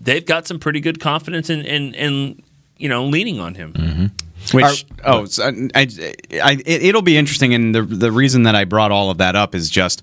they've 0.04 0.24
got 0.24 0.46
some 0.46 0.58
pretty 0.58 0.80
good 0.80 1.00
confidence 1.00 1.50
in 1.50 1.62
in, 1.62 1.94
in 1.94 2.42
you 2.78 2.88
know 2.88 3.04
leaning 3.06 3.40
on 3.40 3.54
him. 3.54 3.72
Mm-hmm. 3.72 4.06
Which 4.52 4.86
oh, 5.04 5.24
so 5.24 5.44
I, 5.74 5.88
I, 6.42 6.52
it, 6.66 6.82
it'll 6.82 7.02
be 7.02 7.16
interesting, 7.16 7.54
and 7.54 7.74
the 7.74 7.82
the 7.82 8.12
reason 8.12 8.44
that 8.44 8.54
I 8.54 8.64
brought 8.64 8.92
all 8.92 9.10
of 9.10 9.18
that 9.18 9.34
up 9.34 9.54
is 9.54 9.70
just 9.70 10.02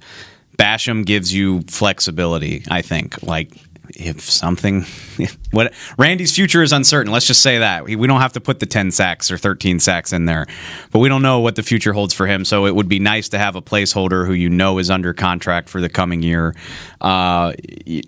Basham 0.58 1.06
gives 1.06 1.34
you 1.34 1.62
flexibility. 1.64 2.64
I 2.70 2.82
think 2.82 3.22
like 3.24 3.56
if 3.96 4.22
something 4.22 4.86
what 5.52 5.74
Randy's 5.98 6.36
future 6.36 6.62
is 6.62 6.72
uncertain. 6.72 7.12
Let's 7.12 7.28
just 7.28 7.42
say 7.42 7.60
that 7.60 7.84
we 7.84 7.96
we 7.96 8.08
don't 8.08 8.22
have 8.22 8.34
to 8.34 8.42
put 8.42 8.60
the 8.60 8.66
ten 8.66 8.92
sacks 8.92 9.32
or 9.32 9.38
thirteen 9.38 9.80
sacks 9.80 10.14
in 10.14 10.26
there, 10.26 10.48
but 10.92 11.00
we 11.00 11.10
don't 11.10 11.22
know 11.22 11.40
what 11.40 11.56
the 11.56 11.64
future 11.64 11.94
holds 11.94 12.14
for 12.14 12.28
him. 12.28 12.46
So 12.46 12.66
it 12.66 12.76
would 12.76 12.90
be 12.90 13.00
nice 13.00 13.30
to 13.30 13.38
have 13.38 13.56
a 13.56 13.62
placeholder 13.62 14.26
who 14.26 14.34
you 14.34 14.50
know 14.50 14.78
is 14.78 14.90
under 14.90 15.14
contract 15.14 15.70
for 15.70 15.82
the 15.82 15.90
coming 15.90 16.24
year. 16.24 16.56
Uh, 17.00 17.54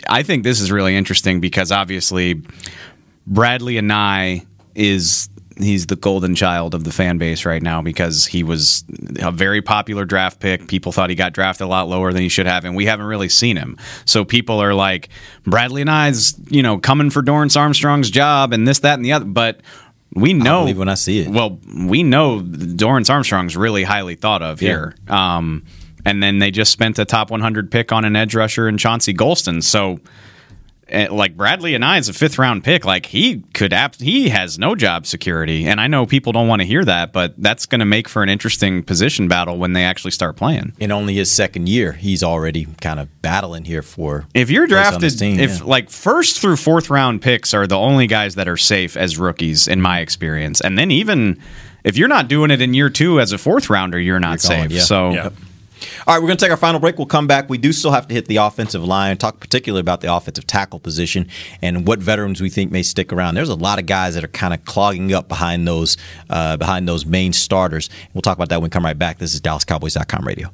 I 0.08 0.24
think 0.24 0.44
this 0.44 0.62
is 0.62 0.72
really 0.72 0.96
interesting 0.96 1.40
because 1.40 1.72
obviously 1.72 2.42
Bradlee 3.30 3.80
Anae 3.80 4.46
is 4.76 5.30
he's 5.58 5.88
the 5.88 5.96
golden 5.96 6.36
child 6.36 6.74
of 6.74 6.84
the 6.84 6.92
fan 6.92 7.18
base 7.18 7.46
right 7.46 7.62
now 7.62 7.82
because 7.82 8.26
he 8.26 8.44
was 8.44 8.84
a 9.20 9.32
very 9.32 9.62
popular 9.62 10.06
draft 10.06 10.40
pick. 10.40 10.68
People 10.68 10.92
thought 10.92 11.10
he 11.10 11.16
got 11.16 11.34
drafted 11.34 11.66
a 11.66 11.68
lot 11.68 11.88
lower 11.88 12.12
than 12.14 12.22
he 12.22 12.30
should 12.30 12.46
have, 12.48 12.66
and 12.66 12.76
we 12.76 12.86
haven't 12.86 13.06
really 13.06 13.30
seen 13.30 13.58
him. 13.58 13.78
So 14.06 14.26
people 14.26 14.60
are 14.62 14.74
like, 14.74 15.10
Bradlee 15.46 15.82
Anae's, 15.82 16.36
you 16.50 16.64
know, 16.64 16.78
coming 16.78 17.10
for 17.10 17.22
Dorance 17.22 17.60
Armstrong's 17.60 18.10
job 18.10 18.54
and 18.54 18.68
this, 18.68 18.80
that, 18.80 18.96
and 18.96 19.06
the 19.06 19.14
other. 19.14 19.26
But 19.26 19.62
we 20.16 20.34
know 20.34 20.72
when 20.74 20.90
I 20.90 20.94
see 20.96 21.20
it. 21.20 21.28
Well, 21.30 21.60
we 21.76 22.04
know 22.04 22.40
Dorance 22.42 23.10
Armstrong's 23.10 23.58
really 23.58 23.84
highly 23.84 24.16
thought 24.16 24.42
of 24.42 24.62
Yeah. 24.62 24.70
here. 24.70 24.96
Um, 25.08 25.64
and 26.06 26.22
then 26.22 26.40
they 26.40 26.52
just 26.52 26.72
spent 26.72 27.00
a 27.00 27.06
top 27.06 27.32
100 27.32 27.72
pick 27.72 27.92
on 27.92 28.06
an 28.06 28.16
edge 28.16 28.36
rusher 28.36 28.68
and 28.68 28.78
Chauncey 28.78 29.14
Golston. 29.14 29.64
So, 29.64 30.00
like 30.92 31.36
Bradlee 31.38 31.78
Anae 31.78 32.00
is 32.00 32.10
a 32.10 32.14
fifth 32.14 32.38
round 32.38 32.64
pick. 32.64 32.86
Like 32.86 33.06
he 33.06 33.42
could, 33.54 33.74
ap- 33.74 33.96
he 33.96 34.30
has 34.30 34.60
no 34.60 34.76
job 34.76 35.06
security, 35.06 35.66
and 35.66 35.80
I 35.80 35.88
know 35.88 36.06
people 36.06 36.32
don't 36.34 36.48
want 36.48 36.62
to 36.62 36.66
hear 36.66 36.84
that, 36.86 37.14
but 37.14 37.34
that's 37.38 37.66
going 37.66 37.80
to 37.80 37.86
make 37.86 38.08
for 38.10 38.24
an 38.24 38.30
interesting 38.30 38.84
position 38.84 39.28
battle 39.28 39.58
when 39.58 39.74
they 39.74 39.84
actually 39.86 40.12
start 40.12 40.36
playing. 40.36 40.74
In 40.80 40.92
only 40.92 41.16
his 41.16 41.32
second 41.32 41.70
year, 41.70 41.94
he's 41.94 42.24
already 42.24 42.66
kind 42.82 43.00
of 43.00 43.22
battling 43.22 43.66
here 43.66 43.82
for. 43.82 44.26
If 44.34 44.50
you're 44.50 44.68
place 44.68 44.94
on 44.94 45.00
this 45.00 45.16
drafted, 45.16 45.38
team, 45.38 45.40
if 45.40 45.60
yeah. 45.60 45.66
like 45.66 45.90
first 45.90 46.40
through 46.40 46.58
fourth 46.58 46.90
round 46.90 47.22
picks 47.22 47.54
are 47.54 47.68
the 47.68 47.78
only 47.78 48.08
guys 48.08 48.36
that 48.36 48.48
are 48.48 48.58
safe 48.58 48.98
as 48.98 49.18
rookies 49.18 49.68
in 49.68 49.82
my 49.82 50.00
experience, 50.00 50.62
and 50.62 50.78
then 50.78 50.92
even 50.92 51.40
if 51.84 51.98
you're 51.98 52.08
not 52.08 52.28
doing 52.28 52.52
it 52.52 52.62
in 52.62 52.74
year 52.74 52.90
two 52.90 53.20
as 53.20 53.32
a 53.32 53.38
fourth 53.38 53.70
rounder, 53.70 54.00
you're 54.00 54.20
not 54.20 54.44
You're 54.44 54.58
gone, 54.58 54.70
safe. 54.70 54.72
yeah. 54.72 54.82
So. 54.82 55.12
Yeah. 55.12 55.30
All 56.08 56.14
right, 56.14 56.22
we're 56.22 56.28
going 56.28 56.38
to 56.38 56.46
take 56.46 56.52
our 56.52 56.58
final 56.58 56.80
break. 56.80 56.98
We'll 56.98 57.08
come 57.08 57.28
back. 57.28 57.50
We 57.50 57.58
do 57.58 57.72
still 57.72 57.92
have 57.92 58.08
to 58.08 58.14
hit 58.14 58.28
the 58.28 58.38
offensive 58.38 58.84
line, 58.84 59.18
talk 59.18 59.40
particularly 59.40 59.82
about 59.82 60.02
the 60.02 60.14
offensive 60.14 60.48
tackle 60.48 60.80
position 60.80 61.28
and 61.62 61.88
what 61.88 62.00
veterans 62.00 62.42
we 62.42 62.50
think 62.50 62.72
may 62.72 62.84
stick 62.84 63.14
around. 63.14 63.36
There's 63.36 63.50
a 63.50 63.56
lot 63.56 63.80
of 63.80 63.86
guys 63.86 64.16
that 64.16 64.24
are 64.24 64.30
kind 64.30 64.54
of 64.54 64.66
clogging 64.66 65.14
up 65.14 65.28
behind 65.28 65.68
those 65.68 65.98
uh, 66.30 66.58
behind 66.58 66.88
those 66.88 67.06
main 67.06 67.34
starters. 67.34 67.90
We'll 68.14 68.22
talk 68.22 68.38
about 68.38 68.50
that 68.50 68.58
when 68.58 68.64
we 68.64 68.70
come 68.70 68.86
right 68.86 68.98
back. 68.98 69.18
This 69.20 69.34
is 69.34 69.42
DallasCowboys.com 69.42 70.26
radio. 70.26 70.50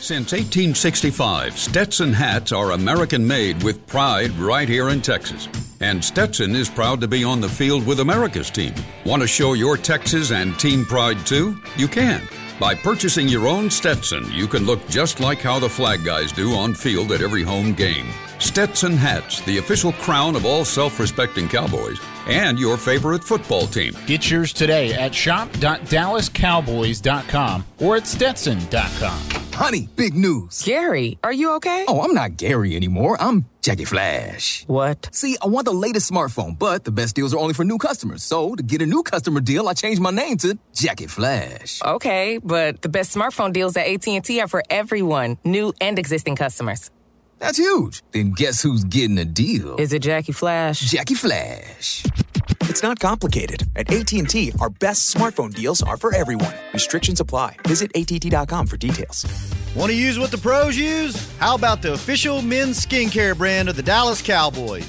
Since 0.00 0.32
1865, 0.32 1.58
Stetson 1.58 2.12
hats 2.12 2.52
are 2.52 2.70
American 2.70 3.26
made 3.26 3.62
with 3.64 3.84
pride 3.86 4.30
right 4.38 4.68
here 4.68 4.90
in 4.90 5.02
Texas. 5.02 5.48
And 5.80 6.02
Stetson 6.02 6.54
is 6.54 6.70
proud 6.70 7.00
to 7.00 7.08
be 7.08 7.24
on 7.24 7.40
the 7.40 7.48
field 7.48 7.84
with 7.84 8.00
America's 8.00 8.48
team. 8.48 8.74
Want 9.04 9.22
to 9.22 9.28
show 9.28 9.54
your 9.54 9.76
Texas 9.76 10.30
and 10.30 10.58
team 10.58 10.84
pride 10.84 11.26
too? 11.26 11.60
You 11.76 11.88
can. 11.88 12.22
By 12.58 12.74
purchasing 12.74 13.28
your 13.28 13.46
own 13.46 13.70
Stetson, 13.70 14.32
you 14.32 14.48
can 14.48 14.66
look 14.66 14.84
just 14.88 15.20
like 15.20 15.38
how 15.38 15.60
the 15.60 15.68
flag 15.68 16.04
guys 16.04 16.32
do 16.32 16.54
on 16.54 16.74
field 16.74 17.12
at 17.12 17.20
every 17.20 17.44
home 17.44 17.72
game. 17.72 18.08
Stetson 18.38 18.96
hats, 18.96 19.40
the 19.42 19.58
official 19.58 19.92
crown 19.92 20.34
of 20.36 20.46
all 20.46 20.64
self 20.64 20.98
respecting 21.00 21.48
Cowboys, 21.48 21.98
and 22.26 22.58
your 22.58 22.76
favorite 22.76 23.24
football 23.24 23.66
team. 23.66 23.94
Get 24.06 24.30
yours 24.30 24.52
today 24.52 24.92
at 24.94 25.14
shop.dallascowboys.com 25.14 27.64
or 27.80 27.96
at 27.96 28.06
stetson.com. 28.06 29.18
Honey, 29.52 29.88
big 29.96 30.14
news. 30.14 30.62
Gary, 30.62 31.18
are 31.24 31.32
you 31.32 31.56
okay? 31.56 31.84
Oh, 31.88 32.02
I'm 32.02 32.14
not 32.14 32.36
Gary 32.36 32.76
anymore. 32.76 33.16
I'm 33.20 33.44
Jackie 33.60 33.86
Flash. 33.86 34.62
What? 34.68 35.08
See, 35.12 35.36
I 35.42 35.48
want 35.48 35.64
the 35.64 35.72
latest 35.72 36.08
smartphone, 36.08 36.56
but 36.56 36.84
the 36.84 36.92
best 36.92 37.16
deals 37.16 37.34
are 37.34 37.38
only 37.38 37.54
for 37.54 37.64
new 37.64 37.76
customers. 37.76 38.22
So, 38.22 38.54
to 38.54 38.62
get 38.62 38.82
a 38.82 38.86
new 38.86 39.02
customer 39.02 39.40
deal, 39.40 39.66
I 39.68 39.72
changed 39.72 40.00
my 40.00 40.12
name 40.12 40.36
to 40.38 40.56
Jackie 40.74 41.08
Flash. 41.08 41.82
Okay, 41.84 42.38
but 42.38 42.82
the 42.82 42.88
best 42.88 43.12
smartphone 43.12 43.52
deals 43.52 43.76
at 43.76 43.88
AT&T 43.88 44.40
are 44.40 44.46
for 44.46 44.62
everyone, 44.70 45.38
new 45.44 45.72
and 45.80 45.98
existing 45.98 46.36
customers. 46.36 46.92
That's 47.38 47.58
huge. 47.58 48.02
Then 48.12 48.32
guess 48.32 48.62
who's 48.62 48.84
getting 48.84 49.18
a 49.18 49.24
deal? 49.24 49.76
Is 49.76 49.92
it 49.92 50.02
Jackie 50.02 50.32
Flash? 50.32 50.80
Jackie 50.80 51.14
Flash. 51.14 52.04
It's 52.62 52.82
not 52.82 52.98
complicated. 52.98 53.62
At 53.76 53.90
AT&T, 53.92 54.52
our 54.60 54.70
best 54.70 55.14
smartphone 55.14 55.54
deals 55.54 55.82
are 55.82 55.96
for 55.96 56.14
everyone. 56.14 56.54
Restrictions 56.72 57.20
apply. 57.20 57.56
Visit 57.66 57.90
att.com 57.94 58.66
for 58.66 58.76
details. 58.76 59.24
Want 59.74 59.90
to 59.90 59.96
use 59.96 60.18
what 60.18 60.30
the 60.30 60.38
pros 60.38 60.76
use? 60.76 61.30
How 61.38 61.54
about 61.54 61.82
the 61.82 61.92
official 61.92 62.42
men's 62.42 62.84
skincare 62.84 63.36
brand 63.36 63.68
of 63.68 63.76
the 63.76 63.82
Dallas 63.82 64.20
Cowboys? 64.20 64.88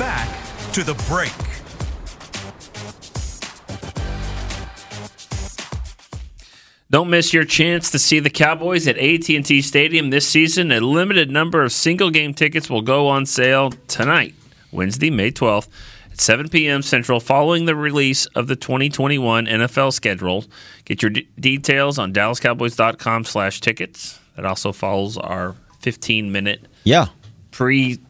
Back 0.00 0.28
to 0.72 0.82
the 0.82 0.94
break. 1.06 1.30
Don't 6.90 7.08
miss 7.08 7.32
your 7.32 7.44
chance 7.44 7.90
to 7.92 8.00
see 8.00 8.18
the 8.18 8.30
Cowboys 8.30 8.88
at 8.88 8.98
AT&T 8.98 9.62
Stadium 9.62 10.10
this 10.10 10.26
season. 10.26 10.72
A 10.72 10.80
limited 10.80 11.30
number 11.30 11.62
of 11.62 11.70
single 11.70 12.10
game 12.10 12.34
tickets 12.34 12.68
will 12.68 12.82
go 12.82 13.06
on 13.06 13.26
sale 13.26 13.70
tonight, 13.86 14.34
Wednesday, 14.72 15.08
May 15.08 15.30
12th 15.30 15.68
at 16.10 16.20
7 16.20 16.48
p.m. 16.48 16.82
Central 16.82 17.20
following 17.20 17.66
the 17.66 17.76
release 17.76 18.26
of 18.26 18.48
the 18.48 18.56
2021 18.56 19.46
NFL 19.46 19.92
schedule. 19.92 20.44
Get 20.84 21.00
your 21.00 21.10
d- 21.10 21.28
details 21.38 21.96
on 21.96 22.12
dallascowboys.com 22.12 23.24
slash 23.24 23.60
tickets. 23.60 24.18
That 24.34 24.44
also 24.44 24.72
follows 24.72 25.16
our 25.16 25.54
15-minute 25.82 26.66
Yeah. 26.82 27.06
pre 27.52 28.00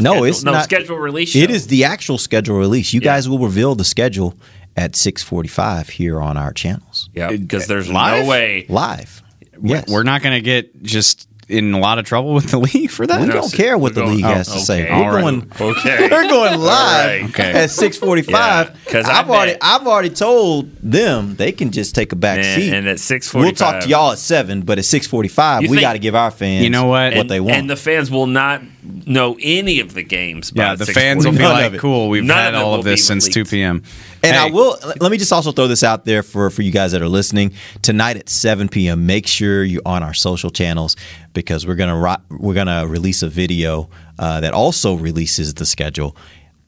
No, 0.00 0.12
schedule- 0.12 0.24
it's 0.26 0.42
no 0.44 0.52
not. 0.52 0.64
schedule 0.64 0.96
release. 0.98 1.34
It 1.36 1.48
show. 1.48 1.54
is 1.54 1.66
the 1.68 1.84
actual 1.84 2.18
schedule 2.18 2.56
release. 2.56 2.92
You 2.92 3.00
guys 3.00 3.28
will 3.28 3.38
reveal 3.38 3.74
the 3.74 3.84
schedule 3.84 4.34
at 4.76 4.92
6:45 4.92 5.90
here 5.90 6.20
on 6.20 6.36
our 6.36 6.52
channels. 6.52 7.08
Yeah, 7.14 7.30
because 7.30 7.66
there's 7.66 7.88
Live? 7.90 8.24
no 8.24 8.30
way 8.30 8.66
live. 8.68 9.22
Yes. 9.62 9.88
We're 9.88 10.04
not 10.04 10.22
going 10.22 10.34
to 10.36 10.40
get 10.40 10.82
just 10.82 11.28
in 11.48 11.74
a 11.74 11.78
lot 11.80 11.98
of 11.98 12.04
trouble 12.06 12.32
with 12.32 12.50
the 12.52 12.58
league 12.72 12.90
for 12.90 13.06
that. 13.06 13.20
We 13.20 13.26
don't 13.26 13.52
care 13.52 13.76
what 13.76 13.94
the 13.96 14.04
league 14.06 14.22
has 14.24 14.46
to 14.46 14.54
oh, 14.54 14.58
say. 14.58 14.84
We're 14.84 14.92
All 14.92 15.10
right. 15.10 15.20
going. 15.20 15.52
Okay. 15.60 16.08
We're 16.10 16.28
going 16.28 16.58
live 16.60 17.20
right. 17.22 17.30
Okay. 17.30 17.52
at 17.52 17.70
six 17.70 17.98
forty 17.98 18.22
five. 18.22 18.72
Because 18.84 19.06
I 19.06 19.18
I've 19.20 19.28
already, 19.28 19.56
I've 19.60 19.86
already 19.86 20.10
told 20.10 20.70
them 20.76 21.34
they 21.34 21.50
can 21.52 21.72
just 21.72 21.94
take 21.94 22.12
a 22.12 22.16
back 22.16 22.38
And- 22.38 22.62
seat. 22.62 22.72
and 22.72 22.88
at 22.88 22.98
6:45 22.98 23.34
we'll 23.34 23.52
talk 23.52 23.82
to 23.82 23.88
y'all 23.88 24.12
at 24.12 24.18
seven. 24.18 24.62
But 24.62 24.78
at 24.78 24.84
six 24.84 25.06
forty-five, 25.08 25.68
we 25.68 25.80
got 25.80 25.94
to 25.94 25.98
give 25.98 26.14
our 26.14 26.30
fans 26.30 26.62
You 26.62 26.70
know 26.70 26.86
what? 26.86 27.16
what 27.16 27.26
they 27.28 27.40
want. 27.40 27.56
And 27.56 27.68
the 27.68 27.76
fans 27.76 28.10
will 28.10 28.28
not 28.28 28.62
know 28.82 29.36
any 29.40 29.80
of 29.80 29.94
the 29.94 30.02
games. 30.02 30.50
by 30.50 30.62
Yeah, 30.62 30.74
the 30.74 30.86
fans 30.86 31.24
will 31.24 31.32
be 31.32 31.38
6:45. 31.38 31.72
like, 31.72 31.80
"Cool, 31.80 32.08
we've 32.08 32.24
None 32.24 32.36
had 32.36 32.54
of 32.54 32.62
all 32.62 32.74
of 32.74 32.84
this 32.84 33.06
since 33.06 33.24
leaked. 33.26 33.34
2 33.34 33.44
p.m." 33.44 33.82
And 34.22 34.36
I 34.36 34.50
will 34.50 34.76
let 35.00 35.10
me 35.10 35.18
just 35.18 35.32
also 35.32 35.52
throw 35.52 35.66
this 35.66 35.82
out 35.82 36.04
there 36.04 36.22
for 36.22 36.50
for 36.50 36.62
you 36.62 36.70
guys 36.70 36.92
that 36.92 37.02
are 37.02 37.08
listening 37.08 37.52
tonight 37.82 38.16
at 38.16 38.28
7 38.28 38.68
p.m. 38.68 39.06
Make 39.06 39.26
sure 39.26 39.64
you're 39.64 39.82
on 39.86 40.02
our 40.02 40.14
social 40.14 40.50
channels 40.50 40.96
because 41.32 41.66
we're 41.66 41.74
gonna 41.76 41.96
ro- 41.96 42.16
we're 42.30 42.54
gonna 42.54 42.86
release 42.86 43.22
a 43.22 43.28
video 43.28 43.88
uh, 44.18 44.40
that 44.40 44.52
also 44.54 44.94
releases 44.94 45.54
the 45.54 45.66
schedule. 45.66 46.16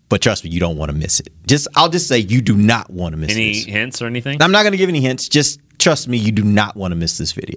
But 0.09 0.21
trust 0.21 0.45
me, 0.45 0.51
you 0.51 0.61
don't 0.61 0.77
want 0.77 0.91
to 0.91 0.97
miss 0.97 1.21
it. 1.21 1.29
Just 1.47 1.69
I'll 1.75 1.89
just 1.89 2.07
say 2.07 2.19
you 2.19 2.43
do 2.43 2.55
not 2.55 2.91
want 2.91 3.15
to 3.15 3.17
miss 3.17 3.31
Any 3.31 3.55
this. 3.55 3.65
hints 3.65 4.03
or 4.03 4.07
anything? 4.07 4.43
I'm 4.43 4.53
not 4.53 4.63
going 4.63 4.73
to 4.73 4.77
give 4.79 4.91
any 4.91 5.01
hints. 5.01 5.27
Just 5.27 5.59
trust 5.83 6.09
me, 6.09 6.16
you 6.16 6.33
do 6.33 6.45
not 6.45 6.76
want 6.76 6.93
to 6.93 6.97
miss 6.97 7.18
this 7.18 7.33
video. 7.33 7.57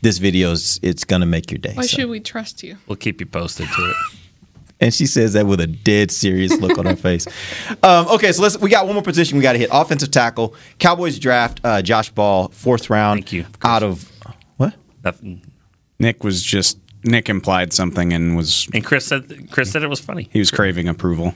This 0.00 0.18
video 0.18 0.52
is 0.52 0.80
it's 0.82 1.04
going 1.04 1.20
to 1.20 1.26
make 1.26 1.50
your 1.50 1.58
day. 1.58 1.72
Why 1.74 1.82
so. 1.82 1.98
should 1.98 2.08
we 2.08 2.20
trust 2.20 2.62
you? 2.62 2.78
We'll 2.86 2.96
keep 2.96 3.20
you 3.20 3.26
posted 3.26 3.68
to 3.68 3.90
it. 3.90 3.96
And 4.78 4.92
she 4.92 5.06
says 5.06 5.32
that 5.32 5.46
with 5.46 5.60
a 5.60 5.66
dead 5.66 6.10
serious 6.10 6.52
look 6.60 6.76
on 6.76 6.84
her 6.84 6.96
face. 6.96 7.26
Um, 7.82 8.08
okay, 8.08 8.30
so 8.32 8.42
let's. 8.42 8.58
We 8.58 8.68
got 8.68 8.84
one 8.84 8.92
more 8.92 9.02
position 9.02 9.38
we 9.38 9.42
got 9.42 9.54
to 9.54 9.58
hit. 9.58 9.70
Offensive 9.72 10.10
tackle. 10.10 10.54
Cowboys 10.78 11.18
draft 11.18 11.62
uh, 11.64 11.80
Josh 11.80 12.10
Ball, 12.10 12.48
fourth 12.48 12.90
round. 12.90 13.20
Thank 13.20 13.32
you. 13.32 13.46
Out 13.64 13.82
of 13.82 14.12
what? 14.58 14.74
Nothing. 15.02 15.40
Nick 15.98 16.22
was 16.22 16.42
just 16.42 16.78
Nick 17.04 17.30
implied 17.30 17.72
something 17.72 18.12
and 18.12 18.36
was 18.36 18.68
And 18.74 18.84
Chris 18.84 19.06
said 19.06 19.50
Chris 19.50 19.72
said 19.72 19.82
it 19.82 19.88
was 19.88 20.00
funny. 20.00 20.28
he 20.30 20.40
was 20.40 20.50
craving 20.50 20.88
approval. 20.88 21.34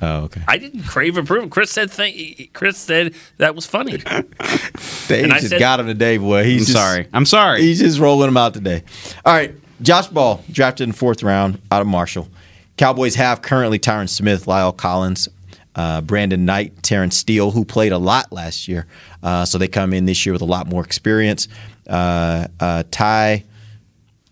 Oh, 0.00 0.24
okay. 0.24 0.42
I 0.46 0.58
didn't 0.58 0.84
crave 0.84 1.16
approval. 1.16 1.48
Chris 1.48 1.70
said 1.70 1.90
th- 1.90 2.52
Chris 2.52 2.78
said 2.78 3.14
that 3.38 3.54
was 3.54 3.66
funny. 3.66 3.96
Dave 5.08 5.28
just 5.30 5.48
said- 5.48 5.58
got 5.58 5.80
him 5.80 5.86
today, 5.86 6.18
boy. 6.18 6.44
He's 6.44 6.62
I'm 6.62 6.66
just- 6.66 6.72
sorry. 6.72 7.06
I'm 7.12 7.26
sorry. 7.26 7.62
He's 7.62 7.80
just 7.80 7.98
rolling 7.98 8.28
him 8.28 8.36
out 8.36 8.54
today. 8.54 8.84
All 9.24 9.34
right, 9.34 9.54
Josh 9.82 10.06
Ball 10.08 10.42
drafted 10.50 10.88
in 10.88 10.92
fourth 10.92 11.22
round 11.22 11.60
out 11.72 11.80
of 11.80 11.86
Marshall. 11.86 12.28
Cowboys 12.76 13.16
have 13.16 13.42
currently 13.42 13.78
Tyron 13.78 14.08
Smith, 14.08 14.46
La'el 14.46 14.76
Collins, 14.76 15.28
uh, 15.74 16.00
Brandon 16.00 16.44
Knight, 16.44 16.80
Terence 16.84 17.16
Steele, 17.16 17.50
who 17.50 17.64
played 17.64 17.90
a 17.90 17.98
lot 17.98 18.30
last 18.32 18.68
year. 18.68 18.86
Uh, 19.22 19.44
so 19.44 19.58
they 19.58 19.66
come 19.68 19.92
in 19.92 20.04
this 20.04 20.24
year 20.24 20.32
with 20.32 20.42
a 20.42 20.46
lot 20.46 20.68
more 20.68 20.84
experience. 20.84 21.48
Uh, 21.88 22.46
uh, 22.60 22.84
Ty 22.92 23.44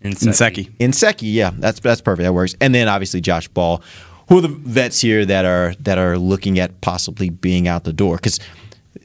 Nsekhe. 0.03 0.71
Nsekhe, 0.77 1.33
yeah, 1.33 1.51
that's 1.57 1.79
that's 1.81 2.01
perfect. 2.01 2.23
That 2.23 2.33
works. 2.33 2.55
And 2.61 2.73
then 2.73 2.87
obviously 2.87 3.19
Josh 3.19 3.47
Ball, 3.49 3.81
who 4.29 4.37
are 4.37 4.41
the 4.41 4.47
vets 4.47 5.01
here 5.01 5.25
that 5.25 5.45
are 5.45 5.73
that 5.79 5.97
are 5.97 6.17
looking 6.17 6.59
at 6.59 6.79
possibly 6.81 7.29
being 7.29 7.67
out 7.67 7.83
the 7.83 7.93
door 7.93 8.17
because 8.17 8.39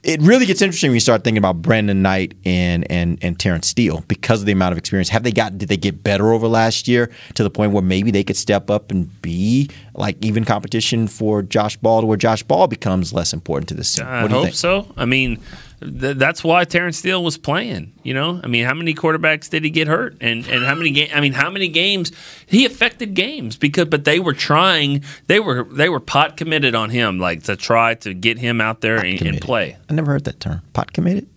it 0.03 0.20
really 0.20 0.47
gets 0.47 0.62
interesting 0.62 0.91
when 0.91 0.97
you 0.97 1.01
start 1.01 1.23
thinking 1.23 1.39
about 1.39 1.62
Brandon 1.62 2.03
Knight 2.03 2.35
and 2.45 2.91
and 2.91 3.18
and 3.23 3.39
Terence 3.39 3.68
Steele 3.68 4.03
because 4.09 4.41
of 4.41 4.47
the 4.47 4.53
amount 4.53 4.73
of 4.73 4.79
experience. 4.79 5.09
Have 5.11 5.23
they 5.23 5.33
got 5.33 5.59
did 5.59 5.68
they 5.68 5.77
get 5.77 6.03
better 6.03 6.33
over 6.33 6.49
last 6.49 6.89
year 6.89 7.11
to 7.35 7.43
the 7.43 7.51
point 7.51 7.73
where 7.73 7.83
maybe 7.83 8.11
they 8.11 8.25
could 8.25 8.37
step 8.37 8.70
up 8.70 8.91
and 8.91 9.23
be 9.23 9.70
like 9.95 10.23
even 10.25 10.45
competition 10.45 11.07
for 11.07 11.43
Josh 11.43 11.77
Ball 11.77 12.01
to 12.01 12.07
where 12.07 12.16
Josh 12.16 12.43
Ball 12.43 12.66
becomes 12.66 13.12
less 13.12 13.33
important 13.33 13.68
to 13.68 13.75
this 13.75 13.95
team? 13.95 14.07
I 14.07 14.23
what 14.23 14.29
do 14.29 14.35
you 14.35 14.39
hope 14.39 14.47
think? 14.47 14.57
so. 14.57 14.93
I 14.97 15.05
mean, 15.05 15.39
th- 15.83 16.16
that's 16.16 16.43
why 16.43 16.64
Terence 16.64 16.99
Steele 16.99 17.22
was 17.22 17.37
playing. 17.37 17.93
You 18.03 18.14
know, 18.14 18.41
I 18.43 18.47
mean, 18.47 18.64
how 18.64 18.74
many 18.74 18.95
quarterbacks 18.95 19.51
did 19.51 19.64
he 19.64 19.70
get 19.70 19.89
hurt, 19.89 20.16
and 20.20 20.47
and 20.47 20.64
how 20.64 20.74
many 20.74 20.91
ga- 20.91 21.12
I 21.12 21.20
mean, 21.20 21.33
how 21.33 21.51
many 21.51 21.68
games 21.68 22.12
he 22.47 22.64
affected 22.64 23.14
games 23.14 23.57
because, 23.57 23.87
but 23.87 24.05
they 24.05 24.18
were 24.18 24.35
trying. 24.35 25.05
They 25.26 25.41
were 25.41 25.64
they 25.64 25.89
were 25.89 26.01
pot 26.01 26.37
committed 26.37 26.74
on 26.74 26.91
him, 26.91 27.18
like 27.18 27.45
to 27.45 27.57
try 27.57 27.95
to 27.97 28.14
get 28.14 28.39
him 28.39 28.61
out 28.61 28.80
there 28.80 28.97
and, 28.97 29.20
and 29.22 29.41
play. 29.41 29.76
I 29.89 29.95
never 29.95 30.12
heard 30.12 30.24
that 30.24 30.41
term. 30.41 30.62
Pot 30.72 30.93
committed. 30.93 31.28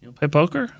You 0.00 0.06
don't 0.06 0.16
play 0.16 0.28
poker. 0.28 0.70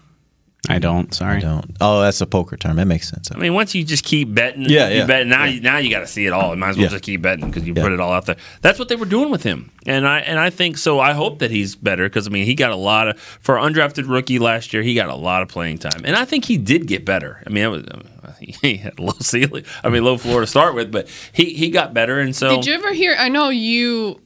I 0.69 0.79
don't. 0.79 1.13
Sorry. 1.15 1.39
I 1.39 1.41
don't. 1.41 1.75
Oh, 1.81 2.03
that's 2.03 2.21
a 2.21 2.27
poker 2.27 2.57
term. 2.57 2.77
That 2.77 2.87
makes 2.87 3.09
sense. 3.09 3.31
I 3.33 3.39
mean, 3.39 3.55
once 3.55 3.75
you 3.75 3.83
just 3.83 4.05
keep 4.05 4.35
betting, 4.35 4.63
Yeah, 4.69 4.89
you 4.91 4.99
yeah, 4.99 5.07
bet, 5.07 5.27
now 5.27 5.45
you 5.45 5.61
now 5.61 5.79
you 5.79 5.89
got 5.91 6.01
to 6.01 6.07
see 6.07 6.27
it 6.27 6.33
all. 6.35 6.51
You 6.51 6.57
might 6.61 6.71
as 6.71 6.77
well 6.77 6.85
Yeah. 6.85 6.91
just 6.91 7.03
keep 7.05 7.23
betting 7.23 7.47
because 7.47 7.67
you 7.67 7.73
Yeah. 7.75 7.83
put 7.83 7.93
it 7.93 8.01
all 8.01 8.13
out 8.13 8.27
there. 8.27 8.37
That's 8.61 8.79
what 8.79 8.89
they 8.89 8.97
were 8.97 9.07
doing 9.07 9.31
with 9.31 9.43
him, 9.43 9.71
and 9.87 10.07
I 10.07 10.19
and 10.21 10.39
I 10.39 10.51
think 10.51 10.77
so. 10.77 11.01
I 11.01 11.13
hope 11.13 11.39
that 11.39 11.51
he's 11.51 11.75
better 11.77 12.05
because 12.05 12.27
I 12.27 12.31
mean 12.31 12.45
he 12.45 12.55
got 12.55 12.73
a 12.73 12.77
lot 12.77 13.09
of 13.09 13.19
for 13.19 13.57
undrafted 13.57 14.07
rookie 14.09 14.39
last 14.39 14.75
year. 14.75 14.83
He 14.83 14.95
got 14.95 15.09
a 15.09 15.15
lot 15.15 15.41
of 15.43 15.49
playing 15.49 15.79
time, 15.79 16.03
and 16.05 16.15
I 16.15 16.27
think 16.27 16.45
he 16.45 16.59
did 16.59 16.87
get 16.87 17.05
better. 17.07 17.43
I 17.47 17.51
mean, 17.51 17.65
it 17.65 17.69
was, 17.69 17.85
he 18.63 18.77
had 18.77 18.99
a 18.99 19.03
low 19.03 19.15
ceiling, 19.21 19.65
I 19.83 19.89
mean 19.89 20.05
low 20.05 20.19
floor 20.19 20.43
to 20.43 20.47
start 20.47 20.75
with, 20.75 20.93
but 20.93 21.09
he 21.33 21.55
he 21.55 21.71
got 21.71 21.95
better, 21.95 22.21
and 22.21 22.37
so 22.37 22.57
Did 22.57 22.67
you 22.67 22.75
ever 22.75 22.93
hear? 22.93 23.17
I 23.19 23.31
know 23.31 23.49
you 23.49 24.21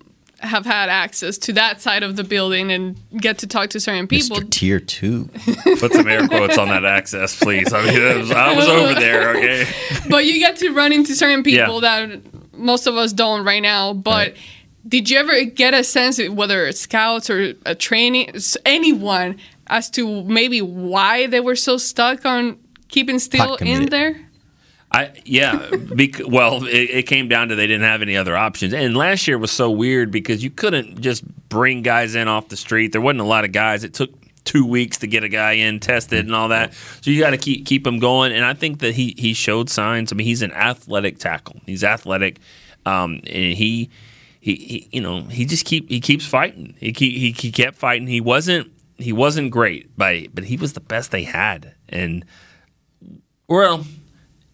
have 0.46 0.66
had 0.66 0.88
access 0.88 1.38
to 1.38 1.52
that 1.54 1.80
side 1.80 2.02
of 2.02 2.16
the 2.16 2.24
building 2.24 2.70
and 2.70 2.96
get 3.16 3.38
to 3.38 3.46
talk 3.46 3.70
to 3.70 3.80
certain 3.80 4.06
people. 4.06 4.38
Mr. 4.38 4.50
Tier 4.50 4.80
two. 4.80 5.24
put 5.78 5.92
some 5.92 6.08
air 6.08 6.26
quotes 6.28 6.58
on 6.58 6.68
that 6.68 6.84
access, 6.84 7.38
please. 7.38 7.72
I 7.72 7.84
mean, 7.84 8.00
it 8.00 8.16
was, 8.16 8.30
I 8.30 8.54
was 8.54 8.68
over 8.68 8.94
there. 8.94 9.30
Okay. 9.30 9.66
but 10.10 10.24
you 10.24 10.38
get 10.38 10.56
to 10.56 10.70
run 10.70 10.92
into 10.92 11.14
certain 11.14 11.42
people 11.42 11.80
that 11.80 12.20
most 12.52 12.86
of 12.86 12.96
us 12.96 13.12
don't 13.12 13.44
right 13.44 13.62
now. 13.62 13.92
But 13.92 14.34
did 14.86 15.10
you 15.10 15.18
ever 15.18 15.44
get 15.44 15.74
a 15.74 15.82
sense, 15.84 16.18
of 16.18 16.34
whether 16.34 16.66
it's 16.66 16.80
scouts 16.80 17.30
or 17.30 17.54
a 17.64 17.74
training, 17.74 18.34
anyone, 18.64 19.38
as 19.66 19.90
to 19.90 20.24
maybe 20.24 20.60
why 20.60 21.26
they 21.26 21.40
were 21.40 21.56
so 21.56 21.76
stuck 21.76 22.24
on 22.24 22.58
keeping 22.88 23.18
Steele 23.18 23.56
in 23.56 23.86
there? 23.86 24.20
I 24.94 25.12
yeah, 25.24 25.70
bec- 25.72 26.20
well, 26.24 26.64
it, 26.64 26.90
it 26.90 27.02
came 27.08 27.26
down 27.26 27.48
to 27.48 27.56
they 27.56 27.66
didn't 27.66 27.82
have 27.82 28.00
any 28.00 28.16
other 28.16 28.36
options, 28.36 28.72
and 28.72 28.96
last 28.96 29.26
year 29.26 29.36
was 29.38 29.50
so 29.50 29.68
weird 29.68 30.12
because 30.12 30.44
you 30.44 30.50
couldn't 30.50 31.00
just 31.00 31.24
bring 31.48 31.82
guys 31.82 32.14
in 32.14 32.28
off 32.28 32.48
the 32.48 32.56
street. 32.56 32.92
There 32.92 33.00
wasn't 33.00 33.20
a 33.20 33.24
lot 33.24 33.44
of 33.44 33.50
guys. 33.50 33.82
It 33.82 33.92
took 33.92 34.12
two 34.44 34.64
weeks 34.64 34.98
to 34.98 35.08
get 35.08 35.24
a 35.24 35.28
guy 35.28 35.52
in 35.52 35.80
tested 35.80 36.24
and 36.24 36.34
all 36.34 36.48
that, 36.48 36.74
so 37.00 37.10
you 37.10 37.20
got 37.20 37.30
to 37.30 37.36
keep 37.36 37.66
keep 37.66 37.84
him 37.84 37.98
going. 37.98 38.32
And 38.32 38.44
I 38.44 38.54
think 38.54 38.78
that 38.80 38.94
he 38.94 39.16
he 39.18 39.34
showed 39.34 39.68
signs. 39.68 40.12
I 40.12 40.14
mean, 40.14 40.28
he's 40.28 40.42
an 40.42 40.52
athletic 40.52 41.18
tackle. 41.18 41.60
He's 41.66 41.82
athletic, 41.82 42.38
um, 42.86 43.14
and 43.26 43.54
he. 43.54 43.90
He, 44.40 44.56
he, 44.56 44.88
you 44.92 45.00
know, 45.00 45.22
he 45.22 45.46
just 45.46 45.64
keep 45.64 45.88
he 45.88 46.00
keeps 46.00 46.26
fighting. 46.26 46.74
He 46.78 46.92
keep, 46.92 47.16
he 47.16 47.30
he 47.32 47.50
kept 47.50 47.78
fighting. 47.78 48.06
He 48.06 48.20
wasn't 48.20 48.70
he 48.98 49.10
wasn't 49.10 49.50
great, 49.50 49.96
by 49.96 50.28
but 50.34 50.44
he 50.44 50.58
was 50.58 50.74
the 50.74 50.80
best 50.80 51.12
they 51.12 51.22
had. 51.22 51.74
And 51.88 52.26
well, 53.48 53.86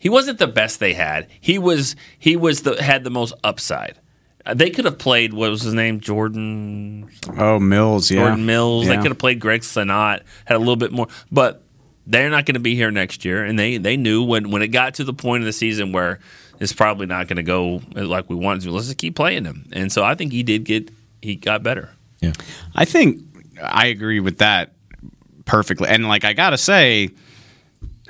he 0.00 0.08
wasn't 0.08 0.38
the 0.40 0.48
best 0.48 0.80
they 0.80 0.94
had. 0.94 1.28
He 1.40 1.56
was 1.58 1.94
he 2.18 2.34
was 2.34 2.62
the 2.62 2.82
had 2.82 3.04
the 3.04 3.10
most 3.10 3.34
upside. 3.44 3.98
Uh, 4.44 4.54
They 4.54 4.70
could 4.70 4.86
have 4.86 4.98
played 4.98 5.32
what 5.32 5.50
was 5.50 5.62
his 5.62 5.74
name, 5.74 6.00
Jordan 6.00 7.08
Oh, 7.38 7.60
Mills. 7.60 8.10
Yeah. 8.10 8.20
Jordan 8.22 8.46
Mills. 8.46 8.86
They 8.88 8.94
Yeah. 8.94 9.02
could 9.02 9.10
have 9.12 9.18
played 9.18 9.38
Greg 9.38 9.60
Senat, 9.60 10.22
had 10.46 10.56
a 10.56 10.58
little 10.58 10.74
bit 10.76 10.90
more, 10.90 11.06
but 11.30 11.62
they're 12.06 12.30
not 12.30 12.46
going 12.46 12.54
to 12.54 12.60
be 12.60 12.74
here 12.74 12.90
next 12.90 13.24
year. 13.24 13.44
And 13.44 13.56
they 13.58 13.76
they 13.76 13.96
knew 13.96 14.24
when 14.24 14.50
when 14.50 14.62
it 14.62 14.68
got 14.68 14.94
to 14.94 15.04
the 15.04 15.12
point 15.14 15.42
of 15.42 15.46
the 15.46 15.52
season 15.52 15.92
where 15.92 16.18
it's 16.58 16.72
probably 16.72 17.06
not 17.06 17.28
going 17.28 17.36
to 17.36 17.42
go 17.42 17.80
like 17.94 18.28
we 18.28 18.36
wanted 18.36 18.62
to. 18.62 18.70
Let's 18.72 18.86
just 18.86 18.98
keep 18.98 19.14
playing 19.14 19.44
him. 19.44 19.66
And 19.72 19.92
so 19.92 20.02
I 20.02 20.14
think 20.14 20.32
he 20.32 20.42
did 20.42 20.64
get 20.64 20.90
he 21.22 21.36
got 21.36 21.62
better. 21.62 21.90
I 22.74 22.84
think 22.86 23.20
I 23.62 23.86
agree 23.86 24.20
with 24.20 24.38
that 24.38 24.72
perfectly. 25.44 25.88
And 25.88 26.08
like 26.08 26.24
I 26.24 26.32
gotta 26.32 26.58
say, 26.58 27.10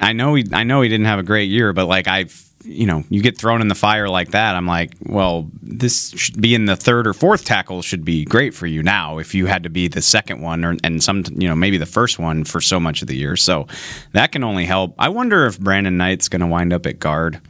I 0.01 0.13
know 0.13 0.35
he 0.35 0.47
I 0.53 0.65
know 0.65 0.81
he 0.81 0.89
didn't 0.89 1.07
have 1.07 1.19
a 1.19 1.25
great 1.25 1.51
year, 1.51 1.73
but 1.73 1.87
like 1.87 2.09
I've 2.09 2.51
you 2.65 2.87
know, 2.87 3.05
you 3.09 3.23
get 3.23 3.39
thrown 3.39 3.63
in 3.63 3.69
the 3.69 3.75
fire 3.75 4.09
like 4.09 4.33
that. 4.33 4.55
I'm 4.55 4.67
like, 4.67 4.93
well, 5.07 5.51
this 5.63 6.11
should 6.11 6.41
be 6.41 6.55
in 6.55 6.67
the 6.67 6.77
third 6.77 7.07
or 7.07 7.15
fourth 7.15 7.45
tackle 7.45 7.81
should 7.83 8.05
be 8.05 8.25
great 8.25 8.55
for 8.55 8.67
you 8.67 8.83
now. 8.83 9.19
If 9.19 9.35
you 9.35 9.47
had 9.47 9.63
to 9.63 9.71
be 9.71 9.89
the 9.89 10.03
second 10.03 10.43
one, 10.43 10.65
or 10.65 10.77
and 10.85 11.03
some, 11.03 11.25
you 11.35 11.49
know, 11.49 11.57
maybe 11.57 11.79
the 11.79 11.87
first 11.87 12.19
one 12.19 12.45
for 12.45 12.61
so 12.61 12.79
much 12.79 13.03
of 13.03 13.09
the 13.09 13.17
year, 13.17 13.37
so 13.37 13.67
that 14.13 14.33
can 14.33 14.45
only 14.45 14.67
help. 14.67 14.95
I 14.99 15.09
wonder 15.09 15.47
if 15.47 15.59
Brandon 15.59 15.97
Knight's 15.97 16.29
going 16.29 16.41
to 16.41 16.47
wind 16.47 16.73
up 16.73 16.87
at 16.87 16.99
guard 16.99 17.37
hmm. 17.37 17.41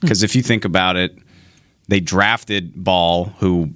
because 0.00 0.22
if 0.22 0.34
you 0.34 0.42
think 0.42 0.64
about 0.64 0.96
it, 0.96 1.16
they 1.88 2.00
drafted 2.00 2.72
Ball, 2.74 3.26
who 3.38 3.72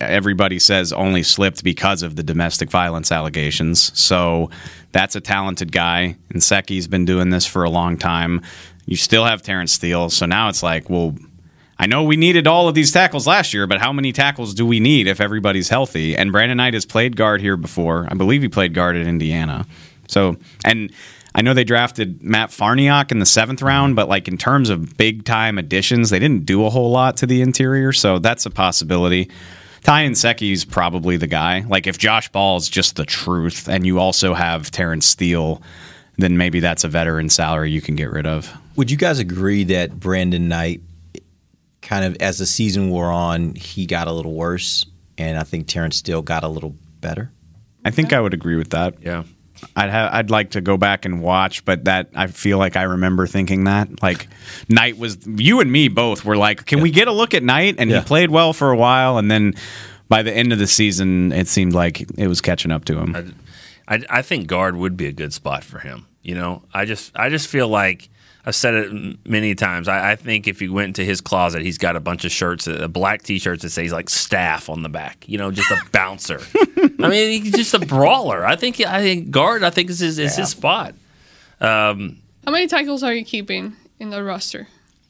everybody 0.00 0.58
says 0.58 0.92
only 0.92 1.22
slipped 1.22 1.64
because 1.64 2.02
of 2.02 2.16
the 2.16 2.22
domestic 2.22 2.70
violence 2.70 3.10
allegations. 3.10 3.98
So 3.98 4.50
that's 4.94 5.16
a 5.16 5.20
talented 5.20 5.72
guy. 5.72 6.16
And 6.30 6.40
Seki's 6.40 6.86
been 6.86 7.04
doing 7.04 7.30
this 7.30 7.44
for 7.44 7.64
a 7.64 7.68
long 7.68 7.98
time. 7.98 8.40
You 8.86 8.96
still 8.96 9.24
have 9.24 9.42
Terence 9.42 9.72
Steele. 9.72 10.08
So 10.08 10.24
now 10.24 10.48
it's 10.48 10.62
like, 10.62 10.88
well, 10.88 11.16
I 11.78 11.86
know 11.86 12.04
we 12.04 12.16
needed 12.16 12.46
all 12.46 12.68
of 12.68 12.76
these 12.76 12.92
tackles 12.92 13.26
last 13.26 13.52
year, 13.52 13.66
but 13.66 13.80
how 13.80 13.92
many 13.92 14.12
tackles 14.12 14.54
do 14.54 14.64
we 14.64 14.78
need 14.78 15.08
if 15.08 15.20
everybody's 15.20 15.68
healthy? 15.68 16.16
And 16.16 16.30
Brandon 16.30 16.56
Knight 16.56 16.74
has 16.74 16.86
played 16.86 17.16
guard 17.16 17.40
here 17.40 17.56
before. 17.56 18.06
I 18.08 18.14
believe 18.14 18.40
he 18.40 18.48
played 18.48 18.72
guard 18.72 18.94
at 18.94 19.04
Indiana. 19.04 19.66
So, 20.06 20.36
and 20.64 20.92
I 21.34 21.42
know 21.42 21.54
they 21.54 21.64
drafted 21.64 22.22
Matt 22.22 22.50
Farniok 22.50 23.10
in 23.10 23.18
the 23.18 23.26
seventh 23.26 23.62
round, 23.62 23.96
but 23.96 24.08
like 24.08 24.28
in 24.28 24.38
terms 24.38 24.70
of 24.70 24.96
big 24.96 25.24
time 25.24 25.58
additions, 25.58 26.10
they 26.10 26.20
didn't 26.20 26.46
do 26.46 26.64
a 26.64 26.70
whole 26.70 26.92
lot 26.92 27.16
to 27.16 27.26
the 27.26 27.42
interior. 27.42 27.92
So 27.92 28.20
that's 28.20 28.46
a 28.46 28.50
possibility. 28.50 29.28
Ty 29.84 30.06
Nsekhe's 30.08 30.64
probably 30.64 31.18
the 31.18 31.26
guy. 31.26 31.60
Like 31.60 31.86
if 31.86 31.98
Josh 31.98 32.30
Ball 32.30 32.56
is 32.56 32.68
just 32.68 32.96
the 32.96 33.04
truth, 33.04 33.68
and 33.68 33.86
you 33.86 33.98
also 33.98 34.32
have 34.32 34.70
Terence 34.70 35.06
Steele, 35.06 35.62
then 36.16 36.38
maybe 36.38 36.58
that's 36.60 36.84
a 36.84 36.88
veteran 36.88 37.28
salary 37.28 37.70
you 37.70 37.82
can 37.82 37.94
get 37.94 38.10
rid 38.10 38.26
of. 38.26 38.50
Would 38.76 38.90
you 38.90 38.96
guys 38.96 39.18
agree 39.18 39.62
that 39.64 40.00
Brandon 40.00 40.48
Knight, 40.48 40.80
kind 41.82 42.04
of 42.04 42.16
as 42.20 42.38
the 42.38 42.46
season 42.46 42.88
wore 42.88 43.10
on, 43.10 43.54
he 43.54 43.84
got 43.84 44.08
a 44.08 44.12
little 44.12 44.32
worse, 44.32 44.86
and 45.18 45.38
I 45.38 45.42
think 45.42 45.66
Terence 45.66 45.96
Steele 45.96 46.22
got 46.22 46.44
a 46.44 46.48
little 46.48 46.74
better? 47.00 47.30
I 47.84 47.90
think 47.90 48.14
I 48.14 48.20
would 48.20 48.32
agree 48.32 48.56
with 48.56 48.70
that. 48.70 48.94
Yeah. 49.02 49.24
I'd 49.76 49.90
ha- 49.90 50.10
I'd 50.12 50.30
like 50.30 50.50
to 50.52 50.60
go 50.60 50.76
back 50.76 51.04
and 51.04 51.20
watch, 51.22 51.64
but 51.64 51.84
that 51.84 52.08
I 52.14 52.26
feel 52.28 52.58
like 52.58 52.76
I 52.76 52.82
remember 52.82 53.26
thinking 53.26 53.64
that 53.64 54.02
like 54.02 54.28
Knight 54.68 54.98
was 54.98 55.18
you 55.26 55.60
and 55.60 55.70
me 55.70 55.88
both 55.88 56.24
were 56.24 56.36
like, 56.36 56.66
can 56.66 56.80
we 56.80 56.90
get 56.90 57.08
a 57.08 57.12
look 57.12 57.34
at 57.34 57.42
Knight? 57.42 57.76
And 57.78 57.90
Yeah. 57.90 58.00
he 58.00 58.04
played 58.06 58.30
well 58.30 58.52
for 58.52 58.70
a 58.70 58.76
while, 58.76 59.18
and 59.18 59.30
then 59.30 59.54
by 60.08 60.22
the 60.22 60.32
end 60.32 60.52
of 60.52 60.58
the 60.58 60.66
season, 60.66 61.32
it 61.32 61.48
seemed 61.48 61.72
like 61.72 62.00
it 62.18 62.26
was 62.28 62.40
catching 62.40 62.70
up 62.70 62.84
to 62.86 62.98
him. 62.98 63.34
I, 63.88 64.02
I 64.08 64.22
think 64.22 64.46
guard 64.46 64.76
would 64.76 64.96
be 64.96 65.06
a 65.06 65.12
good 65.12 65.32
spot 65.32 65.64
for 65.64 65.78
him. 65.78 66.06
You 66.22 66.34
know, 66.34 66.62
I 66.72 66.84
just 66.86 67.12
I 67.16 67.28
just 67.28 67.48
feel 67.48 67.68
like 67.68 68.08
I've 68.46 68.54
said 68.54 68.74
it 68.74 69.26
many 69.26 69.54
times. 69.54 69.88
I, 69.88 70.12
I 70.12 70.16
think 70.16 70.46
if 70.46 70.60
you 70.60 70.72
went 70.72 70.88
into 70.88 71.04
his 71.04 71.20
closet, 71.22 71.62
he's 71.62 71.78
got 71.78 71.96
a 71.96 72.00
bunch 72.00 72.24
of 72.26 72.30
shirts, 72.32 72.68
uh, 72.68 72.88
black 72.88 73.22
T-shirts 73.22 73.62
that 73.62 73.70
says 73.70 73.90
like 73.92 74.10
staff 74.10 74.68
on 74.68 74.82
the 74.82 74.90
back. 74.90 75.24
You 75.26 75.38
know, 75.38 75.50
just 75.50 75.70
a 75.70 75.80
bouncer. 75.92 76.40
I 77.00 77.08
mean, 77.08 77.42
he's 77.42 77.52
just 77.54 77.72
a 77.74 77.78
brawler. 77.78 78.44
I 78.44 78.56
think 78.56 78.80
I 78.80 79.00
think 79.00 79.30
guard. 79.30 79.64
I 79.64 79.70
think 79.70 79.88
is 79.90 79.98
his 80.00 80.18
is 80.18 80.36
his 80.36 80.50
spot. 80.50 80.94
Um, 81.60 82.18
How 82.44 82.52
many 82.52 82.66
tackles 82.66 83.02
are 83.02 83.14
you 83.14 83.24
keeping 83.24 83.74
in 83.98 84.10
the 84.10 84.22
roster? 84.22 84.68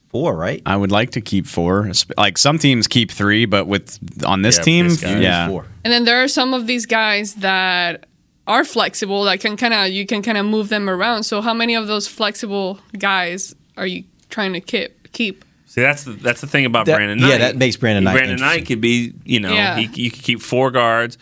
Four, 0.09 0.35
right? 0.37 0.61
I 0.65 0.77
would 0.77 0.91
like 0.91 1.11
to 1.11 1.21
keep 1.21 1.45
four. 1.45 1.91
Like 2.15 2.37
some 2.37 2.57
teams 2.57 2.87
keep 2.87 3.11
three, 3.11 3.45
but 3.45 3.67
with 3.67 3.99
on 4.25 4.43
this 4.43 4.57
Yeah, 4.57 4.63
team, 4.63 4.87
this 4.87 5.01
guy. 5.01 5.19
yeah, 5.19 5.49
And 5.83 5.91
then 5.91 6.05
there 6.05 6.23
are 6.23 6.29
some 6.29 6.53
of 6.53 6.67
these 6.67 6.85
guys 6.85 7.35
that 7.35 8.05
are 8.47 8.63
flexible 8.63 9.23
that 9.23 9.39
can 9.39 9.57
kind 9.57 9.73
of 9.73 9.89
you 9.89 10.05
can 10.05 10.21
kind 10.21 10.37
of 10.37 10.45
move 10.45 10.69
them 10.69 10.89
around. 10.89 11.23
So 11.23 11.41
how 11.41 11.53
many 11.53 11.75
of 11.75 11.87
those 11.87 12.07
flexible 12.07 12.79
guys 12.97 13.55
are 13.77 13.87
you 13.87 14.03
trying 14.29 14.53
to 14.53 14.61
keep? 14.61 15.11
Keep. 15.13 15.43
See, 15.67 15.81
that's 15.81 16.03
the 16.03 16.13
that's 16.13 16.41
the 16.41 16.47
thing 16.47 16.65
about 16.65 16.85
That- 16.85 16.95
Brandon 16.95 17.19
yeah, 17.19 17.37
that 17.39 17.57
makes 17.57 17.75
Brandon 17.75 18.03
Knight 18.03 18.13
Brandon. 18.13 18.39
Knight 18.39 18.65
could 18.65 18.81
be, 18.81 19.13
you 19.25 19.39
know, 19.39 19.53
Yeah. 19.53 19.77
he, 19.77 20.03
you 20.03 20.11
could 20.11 20.23
keep 20.23 20.41
four 20.41 20.71
guards, 20.71 21.17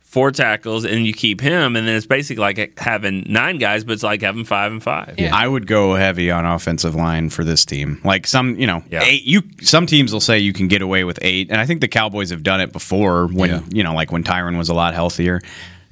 four 0.00 0.30
tackles, 0.30 0.84
and 0.86 1.04
you 1.04 1.12
keep 1.12 1.40
him, 1.42 1.76
and 1.76 1.86
then 1.86 1.94
it's 1.94 2.06
basically 2.06 2.40
like 2.40 2.78
having 2.78 3.24
nine 3.28 3.58
guys, 3.58 3.84
but 3.84 3.92
it's 3.92 4.02
like 4.02 4.22
having 4.22 4.44
five 4.44 4.72
and 4.72 4.82
five. 4.82 5.16
I 5.32 5.46
would 5.46 5.66
go 5.66 5.94
heavy 5.94 6.30
on 6.30 6.46
offensive 6.46 6.94
line 6.94 7.28
for 7.28 7.44
this 7.44 7.64
team. 7.66 8.00
Like 8.04 8.26
some, 8.26 8.58
you 8.58 8.66
know, 8.66 8.82
eight. 8.92 9.24
You 9.24 9.42
some 9.60 9.84
teams 9.86 10.12
will 10.12 10.20
say 10.20 10.38
you 10.38 10.54
can 10.54 10.68
get 10.68 10.80
away 10.80 11.04
with 11.04 11.18
eight, 11.22 11.50
and 11.50 11.60
I 11.60 11.66
think 11.66 11.80
the 11.82 11.88
Cowboys 11.88 12.30
have 12.30 12.42
done 12.42 12.60
it 12.62 12.72
before. 12.72 13.26
When 13.26 13.64
you 13.70 13.82
know, 13.82 13.94
like 13.94 14.10
when 14.12 14.24
Tyron 14.24 14.56
was 14.56 14.68
a 14.70 14.74
lot 14.74 14.94
healthier. 14.94 15.40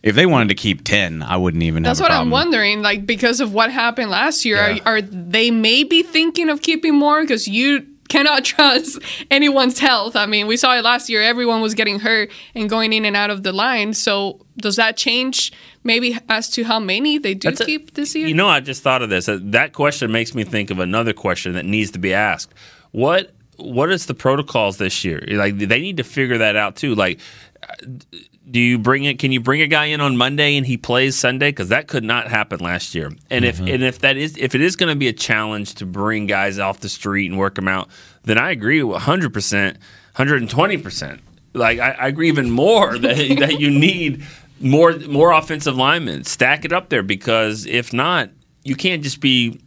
If 0.03 0.15
they 0.15 0.27
wanted 0.27 0.49
to 0.51 0.55
keep 0.55 0.85
ten, 0.85 1.23
I 1.23 1.37
wouldn't 1.37 1.63
even. 1.63 1.83
Know. 1.83 1.89
That's 1.91 2.01
have 2.01 2.11
what 2.11 2.17
I'm 2.17 2.31
wondering. 2.31 2.83
Like 2.83 3.07
because 3.07 3.41
of 3.41 3.53
what 3.53 3.73
happened 3.73 4.11
last 4.11 4.45
year, 4.45 4.59
are, 4.59 4.79
are 4.87 5.03
they 5.03 5.51
maybe 5.51 6.03
thinking 6.03 6.49
of 6.49 6.63
keeping 6.63 6.95
more? 6.95 7.23
Because 7.23 7.49
you 7.49 7.87
cannot 8.09 8.45
trust 8.45 8.99
anyone's 9.31 9.79
health. 9.79 10.17
I 10.17 10.27
mean, 10.27 10.47
we 10.47 10.57
saw 10.57 10.77
it 10.77 10.85
last 10.85 11.09
year. 11.09 11.23
Everyone 11.23 11.61
was 11.61 11.75
getting 11.75 12.01
hurt 12.01 12.31
and 12.55 12.69
going 12.71 12.93
in 12.93 13.05
and 13.05 13.17
out 13.17 13.31
of 13.31 13.43
the 13.43 13.53
line. 13.53 13.95
So 13.95 14.47
does 14.59 14.77
that 14.77 14.97
change 14.97 15.53
maybe 15.85 16.19
as 16.29 16.51
to 16.51 16.65
how 16.65 16.79
many 16.79 17.19
they 17.19 17.35
do 17.35 17.49
That's 17.49 17.61
a- 17.61 17.67
keep 17.67 17.95
this 17.95 18.15
year? 18.15 18.29
You 18.29 18.35
know, 18.35 18.49
I 18.49 18.61
just 18.61 18.83
thought 18.83 19.03
of 19.03 19.11
this. 19.11 19.27
That 19.27 19.53
that 19.53 19.73
question 19.73 20.13
makes 20.13 20.35
me 20.35 20.45
think 20.45 20.71
of 20.71 20.79
another 20.79 21.13
question 21.13 21.55
that 21.55 21.65
needs 21.65 21.91
to 21.93 21.99
be 21.99 22.15
asked. 22.15 22.55
What 22.93 23.33
what 23.57 23.91
is 23.91 24.07
the 24.07 24.15
protocols 24.15 24.79
this 24.79 25.05
year? 25.05 25.23
Like 25.29 25.59
they 25.59 25.81
need 25.81 25.99
to 25.99 26.05
figure 26.05 26.39
that 26.39 26.57
out 26.57 26.77
too. 26.77 26.95
Like 26.95 27.21
do 28.49 28.61
you 28.61 28.79
bring 28.79 29.05
it 29.05 29.19
can 29.19 29.33
you 29.33 29.41
bring 29.41 29.61
a 29.61 29.67
guy 29.67 29.87
in 29.87 30.01
on 30.01 30.17
Monday 30.17 30.57
and 30.57 30.67
he 30.67 30.77
plays 30.77 31.17
Sunday 31.17 31.51
cuz 31.53 31.69
that 31.69 31.89
could 31.89 32.05
not 32.05 32.29
happen 32.29 32.61
last 32.61 32.95
year. 32.95 33.11
And 33.31 33.45
if 33.45 33.57
mm-hmm. 33.57 33.69
and 33.69 33.83
if 33.83 34.01
that 34.01 34.17
is 34.17 34.37
if 34.39 34.55
it 34.55 34.61
is 34.61 34.77
going 34.77 34.93
to 34.93 34.99
be 34.99 35.09
a 35.09 35.13
challenge 35.13 35.75
to 35.77 35.87
bring 35.87 36.27
guys 36.27 36.59
off 36.59 36.81
the 36.81 36.89
street 36.89 37.31
and 37.31 37.39
work 37.39 37.57
them 37.57 37.69
out, 37.69 37.89
then 38.25 38.39
I 38.39 38.51
agree 38.51 38.83
with 38.83 39.03
100%, 39.03 39.77
120%. 40.17 41.19
Like 41.55 41.79
I, 41.81 41.91
I 41.93 42.07
agree 42.09 42.29
even 42.29 42.51
more 42.51 42.99
that 42.99 43.17
that 43.41 43.61
you 43.61 43.71
need 43.71 44.25
more 44.61 44.97
more 45.09 45.33
offensive 45.33 45.77
linemen. 45.77 46.25
Stack 46.25 46.65
it 46.65 46.73
up 46.73 46.89
there 46.89 47.03
because 47.03 47.67
if 47.67 47.93
not, 47.93 48.31
you 48.63 48.77
can't 48.77 49.03
just 49.03 49.21
be 49.21 49.61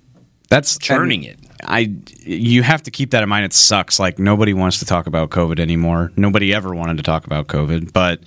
That's 0.49 0.77
churning 0.77 1.27
and 1.27 1.38
I 1.64 1.93
you 2.24 2.64
have 2.64 2.84
to 2.84 2.91
keep 2.91 3.12
that 3.12 3.24
in 3.24 3.30
mind. 3.30 3.45
It 3.45 3.53
sucks. 3.53 3.99
Like 3.99 4.20
nobody 4.20 4.53
wants 4.53 4.80
to 4.80 4.86
talk 4.86 5.07
about 5.07 5.30
COVID 5.30 5.60
anymore. 5.60 6.12
Nobody 6.16 6.53
ever 6.53 6.74
wanted 6.74 6.97
to 6.97 7.03
talk 7.03 7.26
about 7.26 7.47
COVID, 7.47 7.93
but 7.93 8.22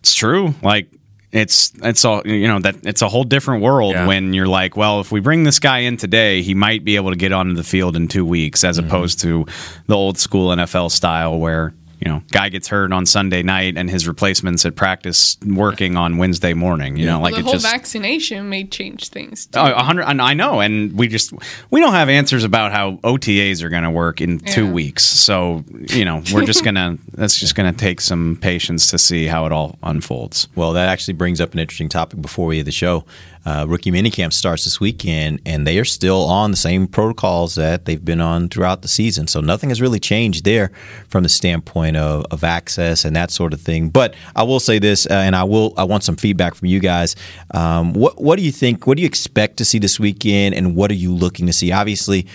it's 0.00 0.14
true. 0.14 0.54
Like 0.62 0.88
it's 1.32 1.72
it's 1.82 2.04
all 2.04 2.26
you 2.26 2.48
know 2.48 2.58
that 2.60 2.76
it's 2.84 3.02
a 3.02 3.08
whole 3.08 3.24
different 3.24 3.62
world 3.62 3.94
when 3.94 4.32
you're 4.32 4.48
like, 4.48 4.76
well, 4.76 5.00
if 5.00 5.12
we 5.12 5.20
bring 5.20 5.44
this 5.44 5.58
guy 5.58 5.80
in 5.80 5.96
today, 5.96 6.42
he 6.42 6.54
might 6.54 6.84
be 6.84 6.96
able 6.96 7.10
to 7.10 7.16
get 7.16 7.32
onto 7.32 7.54
the 7.54 7.62
field 7.62 7.96
in 7.96 8.08
two 8.08 8.24
weeks, 8.24 8.64
as 8.64 8.78
mm-hmm. 8.78 8.88
opposed 8.88 9.20
to 9.20 9.46
the 9.86 9.96
old 9.96 10.18
school 10.18 10.54
NFL 10.54 10.90
style 10.90 11.38
where. 11.38 11.74
You 12.00 12.10
know, 12.10 12.22
guy 12.30 12.48
gets 12.48 12.68
hurt 12.68 12.92
on 12.92 13.04
Sunday 13.04 13.42
night, 13.42 13.76
and 13.76 13.90
his 13.90 14.08
replacements 14.08 14.64
at 14.64 14.74
practice 14.74 15.36
working 15.46 15.96
on 15.96 16.16
Wednesday 16.16 16.54
morning. 16.54 16.96
You 16.96 17.06
know, 17.06 17.20
like 17.20 17.34
the 17.34 17.40
it 17.40 17.44
whole 17.44 17.52
just 17.52 17.70
vaccination 17.70 18.48
may 18.48 18.64
change 18.64 19.08
things. 19.10 19.48
Oh, 19.54 19.70
a 19.70 19.82
hundred. 19.82 20.04
and 20.04 20.22
I 20.22 20.32
know, 20.34 20.60
and 20.60 20.96
we 20.96 21.08
just 21.08 21.32
we 21.70 21.80
don't 21.80 21.92
have 21.92 22.08
answers 22.08 22.42
about 22.42 22.72
how 22.72 22.92
OTAs 23.04 23.62
are 23.62 23.68
going 23.68 23.82
to 23.82 23.90
work 23.90 24.20
in 24.20 24.38
two 24.38 24.70
weeks. 24.70 25.04
So 25.04 25.64
you 25.88 26.04
know, 26.04 26.22
we're 26.32 26.46
just 26.46 26.64
gonna 26.64 26.96
that's 27.12 27.38
just 27.38 27.54
gonna 27.54 27.72
take 27.72 28.00
some 28.00 28.38
patience 28.40 28.90
to 28.90 28.98
see 28.98 29.26
how 29.26 29.44
it 29.44 29.52
all 29.52 29.78
unfolds. 29.82 30.48
Well, 30.54 30.72
that 30.72 30.88
actually 30.88 31.14
brings 31.14 31.40
up 31.40 31.52
an 31.52 31.58
interesting 31.58 31.90
topic 31.90 32.22
before 32.22 32.46
we 32.46 32.58
end 32.58 32.66
the 32.66 32.72
show. 32.72 33.04
Uh, 33.50 33.66
rookie 33.66 33.90
minicamp 33.90 34.32
starts 34.32 34.62
this 34.62 34.78
weekend, 34.78 35.40
and 35.44 35.66
they 35.66 35.76
are 35.76 35.84
still 35.84 36.22
on 36.26 36.52
the 36.52 36.56
same 36.56 36.86
protocols 36.86 37.56
that 37.56 37.84
they've 37.84 38.04
been 38.04 38.20
on 38.20 38.48
throughout 38.48 38.82
the 38.82 38.86
season. 38.86 39.26
So 39.26 39.40
nothing 39.40 39.70
has 39.70 39.80
really 39.80 39.98
changed 39.98 40.44
there 40.44 40.70
from 41.08 41.24
the 41.24 41.28
standpoint 41.28 41.96
of, 41.96 42.26
of 42.30 42.44
access 42.44 43.04
and 43.04 43.16
that 43.16 43.32
sort 43.32 43.52
of 43.52 43.60
thing. 43.60 43.88
But 43.88 44.14
I 44.36 44.44
will 44.44 44.60
say 44.60 44.78
this, 44.78 45.04
uh, 45.06 45.14
and 45.14 45.34
I 45.34 45.42
will 45.42 45.74
I 45.76 45.82
want 45.82 46.04
some 46.04 46.14
feedback 46.14 46.54
from 46.54 46.68
you 46.68 46.78
guys. 46.78 47.16
Um, 47.52 47.92
what 47.92 48.22
what 48.22 48.38
do 48.38 48.44
you 48.44 48.52
think? 48.52 48.86
What 48.86 48.96
do 48.96 49.02
you 49.02 49.08
expect 49.08 49.56
to 49.56 49.64
see 49.64 49.80
this 49.80 49.98
weekend, 49.98 50.54
and 50.54 50.76
what 50.76 50.92
are 50.92 50.94
you 50.94 51.12
looking 51.12 51.46
to 51.46 51.52
see? 51.52 51.72
Obviously. 51.72 52.28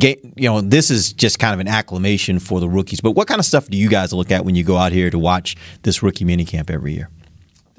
You 0.00 0.48
know, 0.48 0.62
this 0.62 0.90
is 0.90 1.12
just 1.12 1.38
kind 1.38 1.52
of 1.52 1.60
an 1.60 1.68
acclamation 1.68 2.38
for 2.38 2.60
the 2.60 2.68
rookies. 2.68 3.02
But 3.02 3.10
what 3.10 3.28
kind 3.28 3.38
of 3.38 3.44
stuff 3.44 3.68
do 3.68 3.76
you 3.76 3.90
guys 3.90 4.10
look 4.14 4.30
at 4.30 4.42
when 4.42 4.54
you 4.54 4.64
go 4.64 4.78
out 4.78 4.90
here 4.90 5.10
to 5.10 5.18
watch 5.18 5.54
this 5.82 6.02
rookie 6.02 6.24
minicamp 6.24 6.70
every 6.70 6.94
year? 6.94 7.10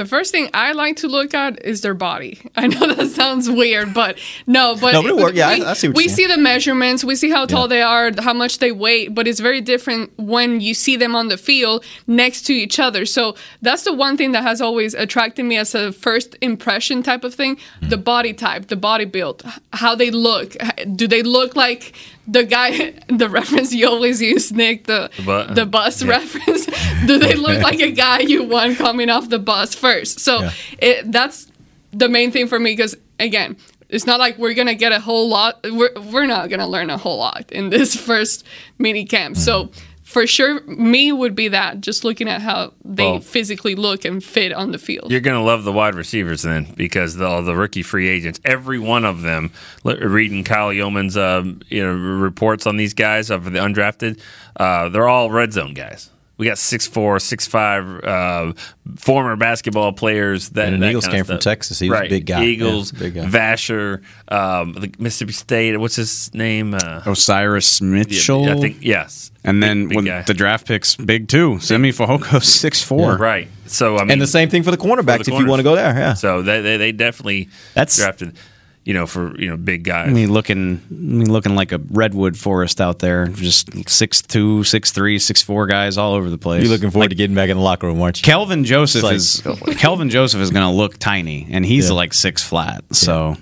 The 0.03 0.09
first 0.09 0.31
thing 0.31 0.49
I 0.53 0.73
like 0.73 0.97
to 0.97 1.07
look 1.07 1.33
at 1.33 1.63
is 1.63 1.79
their 1.79 1.93
body. 1.93 2.41
I 2.57 2.67
know 2.67 2.93
that 2.93 3.07
sounds 3.11 3.49
weird, 3.49 3.93
but 3.93 4.17
no, 4.45 4.75
but, 4.75 4.91
No, 4.91 5.01
but 5.01 5.11
it 5.11 5.15
work- 5.15 5.33
yeah, 5.35 5.47
I- 5.47 5.59
we, 5.59 5.65
I 5.65 5.73
see 5.73 5.87
we 5.87 6.07
see 6.09 6.27
the 6.27 6.37
measurements, 6.37 7.05
we 7.05 7.15
see 7.15 7.29
how 7.29 7.45
tall 7.45 7.63
Yeah. 7.63 7.67
they 7.67 7.81
are, 7.81 8.11
how 8.21 8.33
much 8.33 8.59
they 8.59 8.73
weigh, 8.73 9.07
but 9.07 9.27
it's 9.29 9.39
very 9.39 9.61
different 9.61 10.11
when 10.17 10.59
you 10.59 10.73
see 10.73 10.97
them 10.97 11.15
on 11.15 11.29
the 11.29 11.37
field 11.37 11.85
next 12.05 12.41
to 12.47 12.53
each 12.53 12.79
other. 12.79 13.05
So 13.05 13.35
that's 13.61 13.83
the 13.83 13.93
one 13.93 14.17
thing 14.17 14.33
that 14.33 14.43
has 14.43 14.59
always 14.59 14.93
attracted 14.93 15.43
me 15.45 15.55
as 15.55 15.73
a 15.73 15.93
first 15.93 16.35
impression 16.41 17.01
type 17.01 17.23
of 17.23 17.33
thing. 17.33 17.57
Hmm. 17.79 17.87
The 17.89 17.97
body 17.97 18.33
type, 18.33 18.67
the 18.67 18.75
body 18.75 19.05
build, 19.05 19.43
how 19.71 19.95
they 19.95 20.11
look. 20.11 20.57
Do 20.95 21.07
they 21.07 21.23
look 21.23 21.55
like 21.55 21.93
the 22.27 22.43
guy, 22.45 22.93
the 23.07 23.29
reference 23.29 23.73
you 23.73 23.87
always 23.87 24.21
use, 24.21 24.51
Nick, 24.51 24.85
the 24.85 25.09
The 25.17 25.23
bu- 25.23 25.53
the 25.53 25.61
uh, 25.63 25.65
bus 25.65 26.01
yeah. 26.01 26.09
reference? 26.09 26.65
Do 27.07 27.17
they 27.19 27.35
look 27.35 27.61
like 27.69 27.79
a 27.81 27.91
guy 27.91 28.19
you 28.19 28.43
want 28.43 28.77
coming 28.77 29.09
off 29.09 29.29
the 29.29 29.39
bus 29.39 29.75
first? 29.75 30.19
So 30.19 30.39
Yeah. 30.41 30.51
it, 30.79 31.11
that's 31.11 31.47
the 31.91 32.07
main 32.09 32.31
thing 32.31 32.47
for 32.47 32.59
me 32.59 32.71
because 32.71 32.95
again 33.19 33.55
it's 33.89 34.07
not 34.07 34.19
like 34.19 34.39
we're 34.39 34.55
gonna 34.55 34.73
get 34.73 34.91
a 34.91 34.99
whole 34.99 35.29
lot 35.29 35.59
we're, 35.63 35.91
we're 36.11 36.25
not 36.25 36.49
gonna 36.49 36.65
learn 36.67 36.89
a 36.89 36.97
whole 36.97 37.19
lot 37.19 37.51
in 37.51 37.69
this 37.69 37.95
first 37.95 38.43
mini 38.79 39.05
camp 39.05 39.37
so 39.37 39.69
for 40.13 40.27
sure 40.27 40.61
me 40.65 41.11
would 41.11 41.33
be 41.35 41.47
that 41.47 41.81
just 41.81 42.03
looking 42.03 42.29
at 42.29 42.41
how 42.41 42.73
they 42.85 43.03
Well- 43.03 43.19
physically 43.19 43.73
look 43.75 44.05
and 44.05 44.23
fit 44.23 44.53
on 44.53 44.71
the 44.71 44.77
field 44.77 45.11
You're 45.11 45.21
going 45.21 45.35
to 45.37 45.43
love 45.43 45.63
the 45.63 45.71
wide 45.73 45.95
receivers 45.95 46.43
then 46.43 46.71
because 46.77 47.15
the, 47.15 47.25
all 47.25 47.41
the 47.41 47.55
rookie 47.55 47.81
free 47.81 48.07
agents, 48.07 48.39
every 48.45 48.77
one 48.77 49.05
of 49.05 49.23
them, 49.23 49.51
reading 49.83 50.43
Kyle 50.43 50.69
Youmans' 50.69 51.17
um, 51.17 51.61
you 51.67 51.83
know, 51.83 51.93
reports 51.93 52.67
on 52.67 52.77
these 52.77 52.93
guys 52.93 53.31
of 53.31 53.45
the 53.45 53.59
undrafted, 53.59 54.19
uh, 54.57 54.89
they're 54.89 55.07
all 55.07 55.31
red 55.31 55.51
zone 55.51 55.73
guys. 55.73 56.11
We 56.37 56.47
got 56.47 56.57
six 56.57 56.87
four, 56.87 57.19
six 57.19 57.45
five 57.47 58.03
uh, 58.03 58.53
former 58.97 59.35
basketball 59.35 59.93
players. 59.93 60.49
That, 60.49 60.65
And 60.65 60.75
an 60.75 60.81
that 60.81 60.89
Eagles 60.89 61.05
kinda 61.05 61.17
came 61.17 61.25
from. 61.25 61.39
Texas. 61.39 61.77
He 61.79 61.89
was 61.89 61.99
a 62.01 62.09
big 62.09 62.25
guy. 62.25 62.43
Eagles, 62.45 62.91
Yeah, 62.91 62.99
big 62.99 63.13
guy. 63.13 63.25
Vasher, 63.25 64.01
um, 64.29 64.73
the 64.73 64.91
Mississippi 64.97 65.33
State. 65.33 65.77
What's 65.77 65.95
his 65.95 66.33
name? 66.33 66.73
Uh, 66.73 67.01
Osirus 67.05 67.81
Mitchell, 67.81 68.49
I 68.49 68.55
think 68.59 68.77
yes. 68.81 69.31
And 69.43 69.61
then 69.61 69.89
big 69.89 69.95
when 69.95 70.05
the 70.25 70.33
draft 70.33 70.67
picks, 70.67 70.95
big 70.95 71.27
too. 71.27 71.59
Simi 71.59 71.91
Fehoko 71.91 72.41
six 72.43 72.81
four. 72.81 73.15
Right. 73.17 73.47
So 73.67 73.97
I 73.97 74.01
mean, 74.01 74.11
and 74.11 74.21
the 74.21 74.27
same 74.27 74.49
thing 74.49 74.63
for 74.63 74.71
the 74.71 74.77
cornerbacks 74.77 75.19
for 75.19 75.23
the 75.25 75.33
if 75.35 75.39
you 75.39 75.45
want 75.47 75.59
to 75.59 75.63
go 75.63 75.75
there. 75.75 75.93
Yeah. 75.95 76.13
So 76.15 76.41
they 76.41 76.61
they, 76.61 76.77
they 76.77 76.91
definitely 76.91 77.49
That's- 77.75 77.97
drafted, 77.97 78.35
you 78.85 78.93
know, 78.93 79.07
for 79.07 79.39
you 79.39 79.49
know 79.49 79.55
big 79.57 79.83
guys. 79.83 80.09
I 80.09 80.11
mean, 80.11 80.31
looking, 80.31 80.81
I 80.89 80.93
mean, 80.93 81.31
looking 81.31 81.55
like 81.55 81.71
a 81.71 81.77
redwood 81.77 82.37
forest 82.37 82.81
out 82.81 82.99
there. 82.99 83.27
Just 83.27 83.89
six 83.89 84.21
two, 84.21 84.63
six 84.63 84.91
three, 84.91 85.19
six 85.19 85.41
four 85.41 85.67
guys 85.67 85.97
all 85.97 86.13
over 86.13 86.29
the 86.29 86.37
place. 86.37 86.63
You're 86.63 86.71
looking 86.71 86.91
forward 86.91 87.09
to 87.09 87.15
getting 87.15 87.35
back 87.35 87.49
in 87.49 87.57
the 87.57 87.63
locker 87.63 87.87
room, 87.87 88.01
aren't 88.01 88.19
you? 88.19 88.23
Kelvin 88.25 88.65
Joseph 88.65 89.03
like- 89.03 89.15
is 89.15 89.41
Kelvin 89.77 90.09
Joseph 90.09 90.41
is 90.41 90.51
going 90.51 90.65
to 90.65 90.71
look 90.75 90.97
tiny, 90.97 91.47
and 91.49 91.65
he's 91.65 91.89
Yeah. 91.89 91.95
like 91.95 92.13
six 92.13 92.43
flat. 92.43 92.83
So 92.91 93.37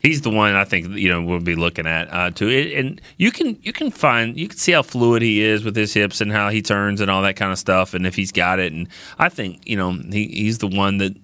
He's 0.00 0.20
the 0.20 0.28
one 0.28 0.54
I 0.54 0.64
think 0.64 0.88
you 0.98 1.08
know 1.08 1.22
we'll 1.22 1.40
be 1.40 1.54
looking 1.54 1.86
at 1.86 2.12
uh, 2.12 2.28
too. 2.30 2.50
It, 2.50 2.74
and 2.78 3.00
you 3.16 3.32
can 3.32 3.56
you 3.62 3.72
can 3.72 3.90
find 3.90 4.38
you 4.38 4.48
can 4.48 4.58
see 4.58 4.72
how 4.72 4.82
fluid 4.82 5.22
he 5.22 5.40
is 5.40 5.64
with 5.64 5.74
his 5.74 5.94
hips 5.94 6.20
and 6.20 6.30
how 6.30 6.50
he 6.50 6.60
turns 6.60 7.00
and 7.00 7.10
all 7.10 7.22
that 7.22 7.36
kind 7.36 7.50
of 7.50 7.58
stuff. 7.58 7.94
And 7.94 8.06
if 8.06 8.14
he's 8.14 8.30
got 8.30 8.58
it, 8.60 8.70
and 8.74 8.86
I 9.18 9.30
think 9.30 9.66
you 9.66 9.78
know 9.78 9.92
he, 9.92 10.26
he's 10.26 10.58
the 10.58 10.66
one 10.68 10.98
that 10.98 11.16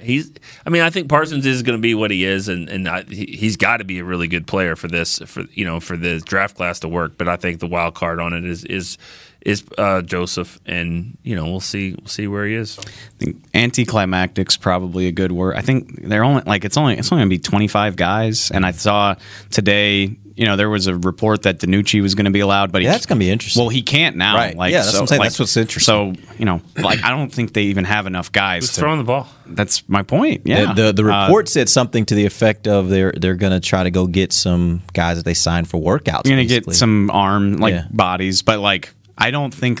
he's. 0.00 0.32
I 0.64 0.70
mean, 0.70 0.82
I 0.82 0.90
think 0.90 1.08
Parsons 1.08 1.46
is 1.46 1.62
going 1.62 1.78
to 1.78 1.82
be 1.82 1.94
what 1.94 2.10
he 2.10 2.24
is, 2.24 2.48
and 2.48 2.68
and 2.68 2.88
I, 2.88 3.02
he, 3.02 3.26
he's 3.26 3.56
got 3.56 3.78
to 3.78 3.84
be 3.84 3.98
a 3.98 4.04
really 4.04 4.28
good 4.28 4.46
player 4.46 4.76
for 4.76 4.88
this 4.88 5.18
for 5.26 5.44
you 5.52 5.64
know 5.64 5.80
for 5.80 5.96
the 5.96 6.20
draft 6.20 6.56
class 6.56 6.80
to 6.80 6.88
work. 6.88 7.18
But 7.18 7.28
I 7.28 7.36
think 7.36 7.60
the 7.60 7.66
wild 7.66 7.94
card 7.94 8.20
on 8.20 8.32
it 8.32 8.44
is 8.44 8.64
is 8.64 8.98
is 9.46 9.64
uh, 9.78 10.02
Joseph, 10.02 10.58
and 10.66 11.16
you 11.22 11.36
know 11.36 11.44
we'll 11.44 11.60
see 11.60 11.94
we'll 11.98 12.08
see 12.08 12.26
where 12.26 12.46
he 12.46 12.54
is. 12.54 12.78
I 12.78 13.24
think 13.24 13.44
anticlimactic's 13.54 14.56
probably 14.56 15.06
a 15.06 15.12
good 15.12 15.32
word. 15.32 15.56
I 15.56 15.62
think 15.62 16.02
they're 16.02 16.24
only 16.24 16.42
like 16.46 16.64
it's 16.64 16.76
only 16.76 16.98
it's 16.98 17.12
only 17.12 17.22
going 17.22 17.30
to 17.30 17.36
be 17.36 17.40
twenty 17.40 17.68
five 17.68 17.96
guys, 17.96 18.50
and 18.50 18.66
I 18.66 18.72
saw 18.72 19.14
today. 19.50 20.16
You 20.36 20.44
know, 20.44 20.56
there 20.56 20.68
was 20.68 20.86
a 20.86 20.94
report 20.94 21.42
that 21.44 21.60
DiNucci 21.60 22.02
was 22.02 22.14
going 22.14 22.26
to 22.26 22.30
be 22.30 22.40
allowed, 22.40 22.70
but 22.70 22.82
he, 22.82 22.86
Yeah, 22.86 22.92
that's 22.92 23.06
gonna 23.06 23.18
be 23.18 23.30
interesting. 23.30 23.62
Well, 23.62 23.70
he 23.70 23.80
can't 23.82 24.16
now. 24.16 24.36
Right. 24.36 24.54
Like, 24.54 24.70
Yeah, 24.70 24.80
that's 24.82 24.90
so, 24.90 24.98
what 24.98 25.00
I'm 25.00 25.06
saying. 25.06 25.18
like- 25.20 25.26
That's 25.30 25.38
what's 25.38 25.56
interesting. 25.56 26.16
So, 26.16 26.34
you 26.38 26.44
know, 26.44 26.60
like 26.76 27.02
I 27.02 27.08
don't 27.08 27.32
think 27.32 27.54
they 27.54 27.62
even 27.62 27.84
have 27.84 28.06
enough 28.06 28.30
guys. 28.30 28.64
Who's 28.64 28.74
to- 28.74 28.80
throwing 28.82 28.98
the 28.98 29.04
ball? 29.04 29.26
That's 29.46 29.88
my 29.88 30.02
point. 30.02 30.42
Yeah. 30.44 30.74
The, 30.74 30.92
the, 30.92 31.02
the 31.02 31.10
Uh, 31.10 31.22
report 31.26 31.48
said 31.48 31.68
something 31.70 32.04
to 32.06 32.14
the 32.14 32.26
effect 32.26 32.68
of 32.68 32.90
they're 32.90 33.12
they're 33.16 33.34
going 33.34 33.52
to 33.52 33.60
try 33.60 33.82
to 33.82 33.90
go 33.90 34.06
get 34.06 34.32
some 34.32 34.82
guys 34.92 35.16
that 35.16 35.24
they 35.24 35.32
signed 35.34 35.68
for 35.68 35.80
workouts. 35.80 36.26
You're 36.26 36.36
gonna 36.36 36.44
get 36.44 36.70
some 36.74 37.10
arm 37.10 37.56
like 37.56 37.72
Yeah. 37.74 37.84
bodies, 37.90 38.42
but 38.42 38.60
like 38.60 38.92
I 39.16 39.30
don't 39.30 39.54
think 39.54 39.80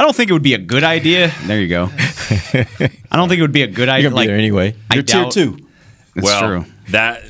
I 0.00 0.02
don't 0.04 0.16
think 0.16 0.30
it 0.30 0.32
would 0.32 0.42
be 0.42 0.54
a 0.54 0.58
good 0.58 0.82
idea. 0.82 1.30
There 1.46 1.60
you 1.60 1.68
go. 1.68 1.90
I 2.52 3.16
don't 3.16 3.28
think 3.28 3.38
it 3.38 3.42
would 3.42 3.52
be 3.52 3.62
a 3.62 3.66
good 3.68 3.88
idea. 3.88 4.02
You're 4.02 4.10
gonna 4.10 4.16
like, 4.16 4.24
be 4.24 4.30
there 4.32 4.36
anyway. 4.38 4.74
I 4.90 4.94
You're 4.94 5.04
tier 5.04 5.22
doubt- 5.22 5.32
two. 5.32 5.58
That's 6.14 6.24
well, 6.24 6.40
true. 6.48 6.64
that 6.90 7.22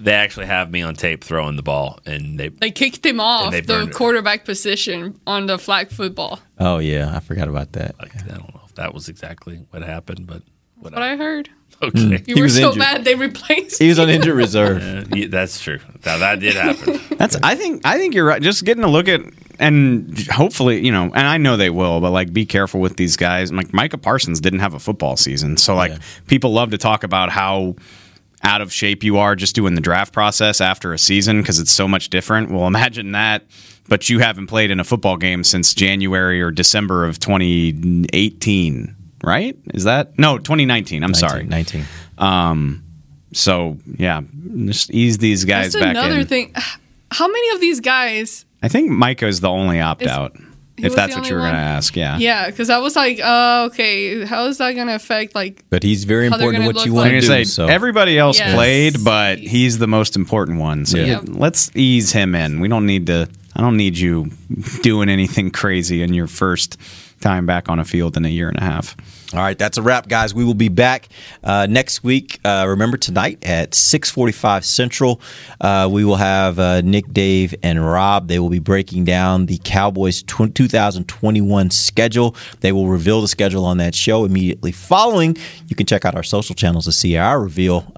they 0.00 0.12
actually 0.12 0.46
have 0.46 0.70
me 0.70 0.82
on 0.82 0.94
tape 0.94 1.24
throwing 1.24 1.56
the 1.56 1.62
ball, 1.62 1.98
and 2.06 2.38
they 2.38 2.48
they 2.48 2.70
kicked 2.70 3.04
him 3.04 3.20
off 3.20 3.52
the 3.52 3.62
burned 3.62 3.90
it. 3.90 3.94
quarterback 3.94 4.44
position 4.44 5.20
on 5.26 5.46
the 5.46 5.58
flag 5.58 5.90
football 5.90 6.40
Oh 6.58 6.78
yeah, 6.78 7.14
I 7.14 7.20
forgot 7.20 7.48
about 7.48 7.72
that. 7.72 7.94
I 8.00 8.06
don't 8.28 8.54
know 8.54 8.60
if 8.66 8.74
that 8.74 8.94
was 8.94 9.08
exactly 9.08 9.64
what 9.70 9.82
happened. 9.82 10.26
But 10.26 10.42
That's 10.82 10.94
what 10.94 11.02
I 11.02 11.16
heard. 11.16 11.50
okay, 11.82 12.22
You 12.26 12.34
He 12.34 12.34
were 12.34 12.42
was 12.44 12.56
so 12.56 12.68
injured. 12.68 12.80
bad 12.80 13.04
they 13.04 13.14
replaced. 13.14 13.78
He 13.80 13.88
was 13.88 13.98
on 14.00 14.08
you. 14.08 14.14
injured 14.14 14.34
reserve. 14.36 14.82
Yeah, 15.10 15.16
yeah, 15.16 15.26
that's 15.28 15.60
true. 15.60 15.78
Now 16.04 16.18
that 16.18 16.40
did 16.40 16.54
happen. 16.56 17.00
That's 17.18 17.36
I 17.42 17.54
think 17.56 17.82
I 17.84 17.98
think 17.98 18.14
you're 18.14 18.24
right. 18.26 18.40
Just 18.42 18.64
getting 18.64 18.82
a 18.84 18.88
look 18.88 19.06
at 19.08 19.20
and 19.60 20.16
hopefully 20.28 20.84
you 20.84 20.90
know, 20.92 21.04
and 21.04 21.26
I 21.26 21.36
know 21.36 21.56
they 21.56 21.70
will, 21.70 22.00
but 22.00 22.10
like 22.10 22.32
be 22.32 22.46
careful 22.46 22.80
with 22.80 22.96
these 22.96 23.16
guys. 23.16 23.52
Like 23.52 23.72
Micah 23.72 23.98
Parsons 23.98 24.40
didn't 24.40 24.60
have 24.60 24.74
a 24.74 24.78
football 24.78 25.16
season, 25.16 25.56
so 25.56 25.74
like 25.74 25.92
people 26.26 26.52
love 26.52 26.70
to 26.70 26.78
talk 26.78 27.02
about 27.04 27.30
how 27.30 27.74
out 28.48 28.62
of 28.62 28.72
shape 28.72 29.04
you 29.04 29.18
are 29.18 29.36
just 29.36 29.54
doing 29.54 29.74
the 29.74 29.80
draft 29.82 30.14
process 30.14 30.60
after 30.62 30.94
a 30.94 30.98
season 30.98 31.42
because 31.42 31.60
it's 31.60 31.70
so 31.70 31.86
much 31.86 32.08
different. 32.08 32.50
Well, 32.50 32.66
imagine 32.74 33.12
that, 33.12 33.44
but 33.88 34.08
you 34.08 34.20
haven't 34.20 34.46
played 34.46 34.70
in 34.70 34.80
a 34.80 34.84
football 34.84 35.18
game 35.18 35.44
since 35.44 35.74
January 35.74 36.40
or 36.40 36.50
December 36.50 37.04
of 37.04 37.20
2018, 37.20 38.96
right? 39.22 39.56
Is 39.74 39.84
that 39.84 40.18
no 40.18 40.38
2019? 40.38 41.04
I'm 41.04 41.14
sorry, 41.14 41.44
19. 41.44 41.84
Um, 42.16 42.84
so 43.34 43.76
yeah, 43.98 44.22
just 44.64 44.90
ease 44.90 45.18
these 45.18 45.44
guys 45.44 45.74
That's 45.74 45.84
back 45.84 45.90
another 45.96 46.20
in. 46.20 46.26
thing. 46.26 46.54
How 47.10 47.26
many 47.26 47.50
of 47.54 47.60
these 47.60 47.80
guys? 47.80 48.44
I 48.62 48.68
think 48.68 48.90
Micah 48.90 49.26
is 49.26 49.40
the 49.40 49.48
only 49.50 49.80
opt 49.80 50.02
Is- 50.02 50.08
out. 50.08 50.36
He 50.78 50.86
If 50.86 50.94
that's 50.94 51.14
what 51.16 51.28
you 51.28 51.34
only 51.36 51.44
were 51.46 51.50
going 51.50 51.52
to 51.62 51.68
ask, 51.68 51.96
yeah. 51.96 52.16
Yeah, 52.18 52.46
because 52.48 52.70
I 52.70 52.78
was 52.78 52.96
like, 52.96 53.20
oh, 53.22 53.66
okay, 53.66 54.24
how 54.24 54.46
is 54.46 54.58
that 54.58 54.72
gonna 54.72 54.94
affect 54.94 55.34
like? 55.34 55.64
But 55.70 55.82
he's 55.82 56.04
very 56.04 56.26
important 56.26 56.62
to 56.62 56.66
what 56.66 56.86
you 56.86 56.92
look 56.92 57.02
want 57.04 57.14
I'm 57.14 57.20
to 57.20 57.26
gonna 57.26 57.38
do. 57.40 57.44
say 57.44 57.44
so. 57.44 57.66
everybody 57.66 58.18
else 58.18 58.38
Yes. 58.38 58.54
played, 58.54 59.04
but 59.04 59.38
he's 59.38 59.78
the 59.78 59.86
most 59.88 60.16
important 60.16 60.58
one. 60.60 60.86
So 60.86 60.98
Yeah. 60.98 61.04
yeah, 61.06 61.20
let's 61.26 61.70
ease 61.74 62.12
him 62.12 62.34
in. 62.34 62.60
We 62.60 62.68
don't 62.68 62.86
need 62.86 63.06
to. 63.08 63.28
I 63.56 63.60
don't 63.60 63.76
need 63.76 63.98
you 63.98 64.30
doing 64.82 65.08
anything 65.08 65.50
crazy 65.50 66.02
in 66.02 66.14
your 66.14 66.28
first 66.28 66.76
time 67.20 67.44
back 67.46 67.68
on 67.68 67.80
a 67.80 67.84
field 67.84 68.16
in 68.16 68.24
a 68.24 68.28
year 68.28 68.48
and 68.48 68.56
a 68.58 68.62
half. 68.62 68.96
All 69.34 69.40
right, 69.40 69.58
that's 69.58 69.76
a 69.76 69.82
wrap, 69.82 70.08
guys. 70.08 70.34
We 70.34 70.42
will 70.42 70.54
be 70.54 70.70
back 70.70 71.08
uh, 71.44 71.66
next 71.68 72.02
week. 72.02 72.40
Uh, 72.46 72.64
remember 72.66 72.96
tonight 72.96 73.44
at 73.44 73.74
six 73.74 74.10
forty-five 74.10 74.64
Central, 74.64 75.20
uh, 75.60 75.86
we 75.92 76.02
will 76.02 76.16
have 76.16 76.58
uh, 76.58 76.80
Nick, 76.80 77.12
Dave, 77.12 77.54
and 77.62 77.84
Rob. 77.84 78.28
They 78.28 78.38
will 78.38 78.48
be 78.48 78.58
breaking 78.58 79.04
down 79.04 79.44
the 79.44 79.60
Cowboys 79.64 80.22
tw- 80.22 80.54
2021 80.54 81.70
schedule. 81.70 82.34
They 82.60 82.72
will 82.72 82.88
reveal 82.88 83.20
the 83.20 83.28
schedule 83.28 83.66
on 83.66 83.76
that 83.78 83.94
show 83.94 84.24
immediately 84.24 84.72
following. 84.72 85.36
You 85.66 85.76
can 85.76 85.84
check 85.84 86.06
out 86.06 86.14
our 86.14 86.22
social 86.22 86.54
channels 86.54 86.86
to 86.86 86.92
see 86.92 87.18
our 87.18 87.38
reveal. 87.38 87.92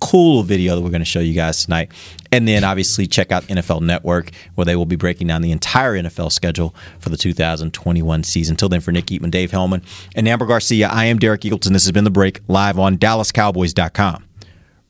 Cool 0.00 0.42
video 0.42 0.74
that 0.74 0.82
we're 0.82 0.90
going 0.90 1.00
to 1.00 1.04
show 1.04 1.20
you 1.20 1.34
guys 1.34 1.64
tonight. 1.64 1.92
And 2.32 2.46
then 2.48 2.64
obviously 2.64 3.06
check 3.06 3.32
out 3.32 3.44
NFL 3.44 3.82
Network 3.82 4.30
where 4.54 4.64
they 4.64 4.76
will 4.76 4.86
be 4.86 4.96
breaking 4.96 5.26
down 5.26 5.42
the 5.42 5.52
entire 5.52 5.94
NFL 5.94 6.32
schedule 6.32 6.74
for 6.98 7.10
the 7.10 7.16
2021 7.16 8.22
season. 8.24 8.56
Till 8.56 8.68
then, 8.68 8.80
for 8.80 8.92
Nick 8.92 9.06
Eatman, 9.06 9.30
Dave 9.30 9.50
Helman, 9.50 9.82
and 10.14 10.26
Amber 10.28 10.46
Garcia, 10.46 10.88
I 10.88 11.04
am 11.06 11.18
Derek 11.18 11.42
Eagleton. 11.42 11.72
This 11.72 11.84
has 11.84 11.92
been 11.92 12.04
The 12.04 12.10
Break 12.10 12.40
live 12.48 12.78
on 12.78 12.98
DallasCowboys.com. 12.98 14.24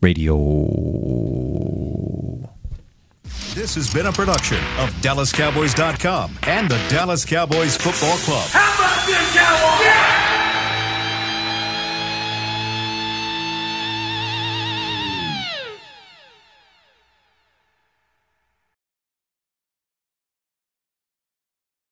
Radio. 0.02 0.36
This 3.54 3.74
has 3.74 3.92
been 3.92 4.06
a 4.06 4.12
production 4.12 4.58
of 4.78 4.90
DallasCowboys.com 5.02 6.38
and 6.44 6.70
the 6.70 6.78
Dallas 6.88 7.24
Cowboys 7.24 7.76
Football 7.76 8.16
Club. 8.18 8.48